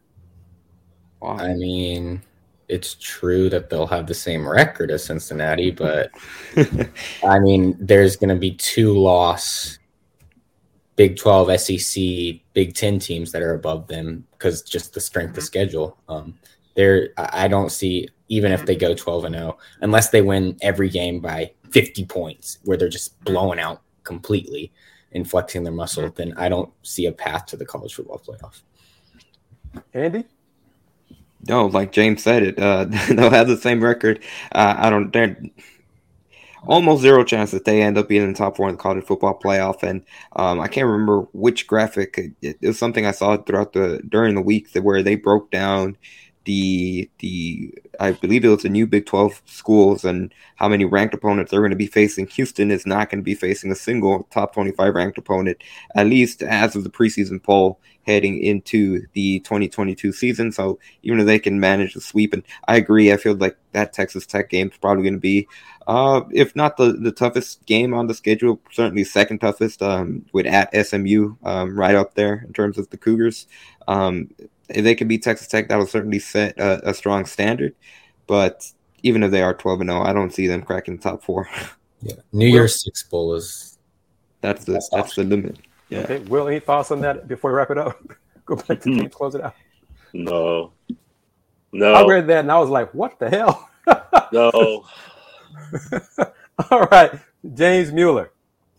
I 1.21 1.53
mean, 1.53 2.21
it's 2.69 2.95
true 2.95 3.49
that 3.49 3.69
they'll 3.69 3.87
have 3.87 4.07
the 4.07 4.13
same 4.13 4.47
record 4.47 4.91
as 4.91 5.05
Cincinnati, 5.05 5.71
but 5.71 6.11
I 7.23 7.39
mean, 7.39 7.77
there's 7.79 8.15
going 8.15 8.29
to 8.29 8.35
be 8.35 8.51
two 8.51 8.93
loss 8.93 9.79
Big 10.97 11.15
12, 11.15 11.59
SEC, 11.61 12.03
Big 12.53 12.73
10 12.73 12.99
teams 12.99 13.31
that 13.31 13.41
are 13.41 13.53
above 13.53 13.87
them 13.87 14.25
because 14.31 14.63
just 14.63 14.93
the 14.93 14.99
strength 14.99 15.37
of 15.37 15.43
schedule. 15.43 15.97
Um, 16.09 16.37
there, 16.75 17.09
I 17.17 17.47
don't 17.47 17.71
see 17.71 18.09
even 18.29 18.51
if 18.51 18.65
they 18.65 18.75
go 18.75 18.93
12 18.93 19.25
and 19.25 19.35
0, 19.35 19.57
unless 19.81 20.09
they 20.09 20.21
win 20.21 20.57
every 20.61 20.89
game 20.89 21.19
by 21.19 21.51
50 21.71 22.05
points, 22.05 22.59
where 22.63 22.77
they're 22.77 22.89
just 22.89 23.23
blowing 23.23 23.59
out 23.59 23.81
completely 24.03 24.73
and 25.13 25.29
flexing 25.29 25.63
their 25.63 25.73
muscle, 25.73 26.09
then 26.09 26.33
I 26.35 26.49
don't 26.49 26.71
see 26.83 27.05
a 27.05 27.11
path 27.11 27.45
to 27.47 27.57
the 27.57 27.65
college 27.65 27.95
football 27.95 28.19
playoff. 28.19 28.61
Andy? 29.93 30.25
No, 31.47 31.67
like 31.67 31.91
James 31.91 32.23
said 32.23 32.43
it, 32.43 32.59
uh, 32.59 32.85
they'll 33.09 33.29
have 33.29 33.47
the 33.47 33.57
same 33.57 33.83
record. 33.83 34.23
Uh, 34.51 34.75
I 34.77 34.89
don't. 34.89 35.11
They're 35.11 35.37
almost 36.65 37.01
zero 37.01 37.23
chance 37.23 37.51
that 37.51 37.65
they 37.65 37.81
end 37.81 37.97
up 37.97 38.07
being 38.07 38.23
in 38.23 38.33
the 38.33 38.37
top 38.37 38.57
four 38.57 38.67
in 38.69 38.75
the 38.75 38.81
college 38.81 39.05
football 39.05 39.39
playoff. 39.39 39.83
And 39.83 40.03
um, 40.35 40.59
I 40.59 40.67
can't 40.67 40.87
remember 40.87 41.21
which 41.33 41.67
graphic. 41.67 42.17
It, 42.17 42.57
it, 42.61 42.67
was 42.67 42.77
something 42.79 43.05
I 43.05 43.11
saw 43.11 43.37
throughout 43.37 43.73
the 43.73 44.01
during 44.07 44.35
the 44.35 44.41
week 44.41 44.73
that 44.73 44.83
where 44.83 45.03
they 45.03 45.15
broke 45.15 45.51
down 45.51 45.97
the 46.47 47.09
the 47.19 47.73
I 47.99 48.13
believe 48.13 48.45
it 48.45 48.47
was 48.47 48.63
the 48.63 48.69
new 48.69 48.87
Big 48.87 49.05
12 49.05 49.41
schools 49.45 50.05
and 50.05 50.33
how 50.55 50.69
many 50.69 50.85
ranked 50.85 51.13
opponents 51.13 51.51
they're 51.51 51.59
going 51.59 51.71
to 51.71 51.75
be 51.75 51.87
facing. 51.87 52.25
Houston 52.27 52.71
is 52.71 52.85
not 52.85 53.09
going 53.09 53.19
to 53.19 53.23
be 53.23 53.35
facing 53.35 53.69
a 53.69 53.75
single 53.75 54.23
top 54.31 54.53
25 54.53 54.95
ranked 54.95 55.17
opponent, 55.17 55.57
at 55.93 56.07
least 56.07 56.41
as 56.41 56.75
of 56.75 56.85
the 56.85 56.89
preseason 56.89 57.43
poll 57.43 57.79
heading 58.03 58.41
into 58.41 59.05
the 59.11 59.39
2022 59.41 60.13
season. 60.13 60.53
So 60.53 60.79
even 61.03 61.19
if 61.19 61.25
they 61.25 61.37
can 61.37 61.59
manage 61.59 61.93
the 61.93 62.01
sweep, 62.01 62.33
and 62.33 62.43
I 62.67 62.77
agree, 62.77 63.11
I 63.11 63.17
feel 63.17 63.35
like 63.35 63.57
that 63.73 63.91
Texas 63.91 64.25
Tech 64.25 64.49
game 64.49 64.69
is 64.69 64.77
probably 64.77 65.03
going 65.03 65.15
to 65.15 65.19
be, 65.19 65.49
uh, 65.87 66.21
if 66.31 66.55
not 66.55 66.77
the, 66.77 66.93
the 66.93 67.11
toughest 67.11 67.65
game 67.65 67.93
on 67.93 68.07
the 68.07 68.13
schedule, 68.13 68.61
certainly 68.71 69.03
second 69.03 69.39
toughest, 69.39 69.81
um, 69.81 70.25
with 70.31 70.45
at 70.45 70.73
SMU 70.85 71.35
um, 71.43 71.77
right 71.77 71.95
up 71.95 72.13
there 72.13 72.45
in 72.47 72.53
terms 72.53 72.77
of 72.77 72.89
the 72.89 72.97
Cougars. 72.97 73.47
Um, 73.89 74.29
if 74.69 74.83
they 74.83 74.95
can 74.95 75.07
beat 75.07 75.23
Texas 75.23 75.47
Tech, 75.47 75.69
that'll 75.69 75.87
certainly 75.87 76.19
set 76.19 76.57
a, 76.59 76.89
a 76.89 76.93
strong 76.93 77.25
standard. 77.25 77.75
But 78.25 78.71
even 79.03 79.23
if 79.23 79.31
they 79.31 79.41
are 79.41 79.53
12 79.53 79.81
and 79.81 79.89
0, 79.89 80.01
I 80.01 80.13
don't 80.13 80.33
see 80.33 80.47
them 80.47 80.61
cracking 80.61 80.97
the 80.97 81.03
top 81.03 81.23
four. 81.23 81.49
Yeah. 81.99 82.13
New 82.31 82.45
Year's 82.45 82.83
Six 82.83 83.01
Bowl 83.01 83.33
is 83.33 83.79
that's 84.41 84.65
the 84.65 84.73
that's, 84.73 84.89
that's 84.89 85.15
the 85.15 85.23
limit. 85.23 85.57
Yeah. 85.89 86.01
Okay. 86.01 86.19
Will, 86.19 86.47
any 86.47 86.59
thoughts 86.59 86.91
on 86.91 87.01
that 87.01 87.27
before 87.27 87.51
we 87.51 87.57
wrap 87.57 87.71
it 87.71 87.79
up? 87.79 87.99
Go 88.45 88.55
back 88.55 88.81
to 88.81 88.89
mm 88.89 89.11
close 89.11 89.33
it 89.33 89.41
out. 89.43 89.55
No. 90.13 90.73
No. 91.71 91.93
I 91.93 92.07
read 92.07 92.27
that 92.27 92.41
and 92.41 92.51
I 92.51 92.59
was 92.59 92.69
like, 92.69 92.93
what 92.93 93.17
the 93.17 93.31
hell? 93.31 93.67
no. 94.31 94.85
All 96.69 96.81
right. 96.91 97.11
James 97.53 97.91
Mueller. 97.91 98.31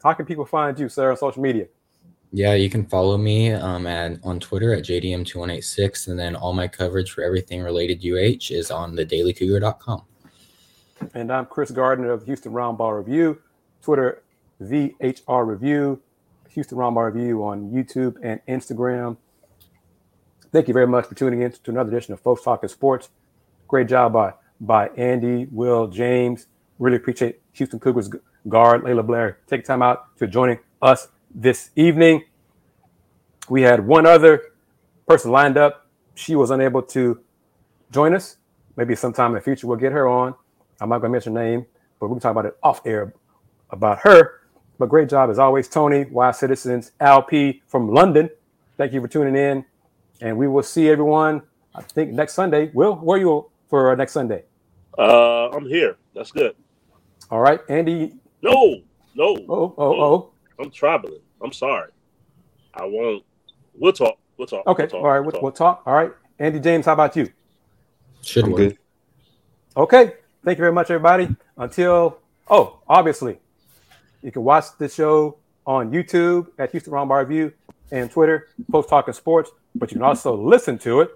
How 0.02 0.12
can 0.14 0.24
people 0.24 0.46
find 0.46 0.78
you, 0.78 0.88
sir, 0.88 1.10
on 1.10 1.16
social 1.16 1.42
media? 1.42 1.66
Yeah, 2.32 2.54
you 2.54 2.68
can 2.68 2.84
follow 2.84 3.16
me 3.16 3.52
um, 3.52 3.86
at 3.86 4.18
on 4.22 4.38
Twitter 4.38 4.74
at 4.74 4.84
JDM2186, 4.84 6.08
and 6.08 6.18
then 6.18 6.36
all 6.36 6.52
my 6.52 6.68
coverage 6.68 7.12
for 7.12 7.22
everything 7.22 7.62
related 7.62 8.04
UH 8.04 8.52
is 8.52 8.70
on 8.70 8.94
the 8.94 9.06
theDailyCougar.com. 9.06 10.02
And 11.14 11.32
I'm 11.32 11.46
Kris 11.46 11.70
Gardner 11.70 12.10
of 12.10 12.24
Houston 12.24 12.52
Roundball 12.52 12.98
Review, 12.98 13.40
Twitter 13.80 14.22
VHR 14.60 15.46
Review, 15.46 16.02
Houston 16.50 16.76
Roundball 16.76 17.14
Review 17.14 17.42
on 17.44 17.70
YouTube 17.70 18.16
and 18.22 18.40
Instagram. 18.46 19.16
Thank 20.52 20.68
you 20.68 20.74
very 20.74 20.86
much 20.86 21.06
for 21.06 21.14
tuning 21.14 21.42
in 21.42 21.52
to 21.52 21.70
another 21.70 21.88
edition 21.90 22.12
of 22.12 22.20
Folks 22.20 22.42
Talking 22.42 22.68
Sports. 22.68 23.08
Great 23.68 23.88
job 23.88 24.12
by 24.12 24.34
by 24.60 24.88
Andy, 24.96 25.46
Will, 25.50 25.86
James. 25.86 26.48
Really 26.78 26.96
appreciate 26.96 27.40
Houston 27.52 27.78
Cougars 27.78 28.10
guard 28.48 28.82
Laila 28.82 29.02
Blair 29.02 29.38
taking 29.46 29.64
time 29.64 29.82
out 29.82 30.16
to 30.18 30.26
joining 30.26 30.58
us 30.82 31.08
this 31.34 31.70
evening. 31.76 32.24
We 33.48 33.62
had 33.62 33.86
one 33.86 34.06
other 34.06 34.52
person 35.06 35.30
lined 35.30 35.56
up. 35.56 35.86
She 36.14 36.34
was 36.34 36.50
unable 36.50 36.82
to 36.82 37.20
join 37.90 38.14
us. 38.14 38.36
Maybe 38.76 38.94
sometime 38.94 39.30
in 39.30 39.34
the 39.36 39.40
future 39.40 39.66
we'll 39.66 39.78
get 39.78 39.92
her 39.92 40.06
on. 40.06 40.34
I'm 40.80 40.88
not 40.88 40.98
going 40.98 41.10
to 41.10 41.12
mention 41.12 41.34
her 41.34 41.42
name, 41.42 41.66
but 41.98 42.08
we 42.08 42.14
can 42.14 42.20
talk 42.20 42.32
about 42.32 42.46
it 42.46 42.56
off 42.62 42.86
air 42.86 43.12
about 43.70 44.00
her. 44.00 44.40
But 44.78 44.88
great 44.88 45.08
job 45.08 45.30
as 45.30 45.38
always, 45.38 45.68
Tony, 45.68 46.04
Wise 46.04 46.38
Citizens, 46.38 46.92
LP 47.00 47.62
from 47.66 47.92
London. 47.92 48.30
Thank 48.76 48.92
you 48.92 49.00
for 49.00 49.08
tuning 49.08 49.34
in. 49.34 49.64
And 50.20 50.36
we 50.36 50.46
will 50.46 50.62
see 50.62 50.88
everyone, 50.88 51.42
I 51.74 51.82
think, 51.82 52.12
next 52.12 52.34
Sunday. 52.34 52.70
Will, 52.74 52.94
where 52.94 53.18
are 53.18 53.20
you 53.20 53.50
for 53.68 53.94
next 53.96 54.12
Sunday? 54.12 54.44
Uh, 54.96 55.48
I'm 55.50 55.66
here. 55.66 55.96
That's 56.14 56.30
good. 56.30 56.54
All 57.30 57.40
right. 57.40 57.60
Andy. 57.68 58.14
No, 58.42 58.80
no. 59.14 59.36
Oh, 59.48 59.74
oh, 59.76 60.00
oh. 60.02 60.30
I'm 60.58 60.70
traveling. 60.70 61.20
I'm 61.42 61.52
sorry. 61.52 61.90
I 62.74 62.84
won't. 62.84 63.24
We'll 63.74 63.92
talk. 63.92 64.18
We'll 64.36 64.46
talk. 64.46 64.66
Okay. 64.66 64.84
We'll 64.84 64.90
talk. 64.90 65.02
All 65.02 65.10
right. 65.10 65.20
We'll, 65.20 65.42
we'll, 65.42 65.52
talk. 65.52 65.82
All 65.86 65.94
right. 65.94 66.12
Andy 66.38 66.60
James, 66.60 66.86
how 66.86 66.92
about 66.92 67.16
you? 67.16 67.30
Should 68.22 68.44
I'm 68.44 68.54
good. 68.54 68.78
Okay. 69.76 70.14
Thank 70.44 70.58
you 70.58 70.62
very 70.62 70.72
much, 70.72 70.90
everybody. 70.90 71.28
Until 71.56 72.18
oh, 72.48 72.80
obviously, 72.88 73.38
you 74.22 74.32
can 74.32 74.42
watch 74.42 74.66
the 74.78 74.88
show 74.88 75.38
on 75.66 75.90
YouTube 75.90 76.48
at 76.58 76.70
Houston 76.72 76.92
Roundball 76.92 77.20
Review 77.20 77.52
and 77.90 78.10
Twitter, 78.10 78.48
Post 78.70 78.88
Talking 78.88 79.14
Sports. 79.14 79.50
But 79.74 79.90
you 79.90 79.96
can 79.96 80.02
also 80.02 80.36
listen 80.36 80.78
to 80.78 81.00
it 81.00 81.10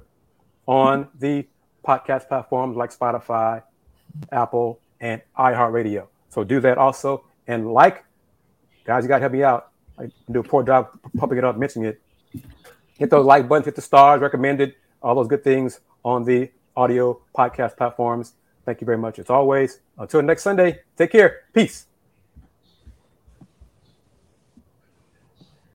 on 0.67 1.09
the 1.19 1.47
podcast 1.85 2.29
platforms 2.29 2.77
like 2.77 2.97
Spotify, 2.97 3.63
Apple, 4.31 4.81
and 5.01 5.21
iHeartRadio. 5.37 6.07
So 6.29 6.45
do 6.45 6.61
that 6.61 6.79
also. 6.79 7.25
And 7.47 7.73
like 7.73 8.05
guys, 8.85 9.05
you 9.05 9.09
got 9.09 9.17
to 9.17 9.21
help 9.21 9.33
me 9.33 9.43
out. 9.43 9.71
I 9.99 10.11
do 10.31 10.41
a 10.41 10.43
poor 10.43 10.63
job 10.63 10.89
pumping 11.17 11.39
it 11.39 11.45
up, 11.45 11.57
mentioning 11.57 11.89
it. 11.89 12.01
Hit 12.99 13.11
those 13.11 13.25
like 13.25 13.49
buttons, 13.49 13.67
hit 13.67 13.75
the 13.75 13.83
stars, 13.83 14.21
recommended, 14.21 14.75
all 15.03 15.15
those 15.15 15.29
good 15.29 15.45
things 15.45 15.81
on 16.05 16.25
the 16.25 16.51
audio 16.77 17.21
podcast 17.37 17.77
platforms. 17.77 18.35
Thank 18.65 18.81
you 18.81 18.85
very 18.85 18.99
much 18.99 19.19
as 19.19 19.29
always. 19.29 19.81
Until 19.99 20.23
next 20.23 20.43
Sunday, 20.43 20.81
take 20.97 21.11
care. 21.11 21.41
Peace. 21.53 21.87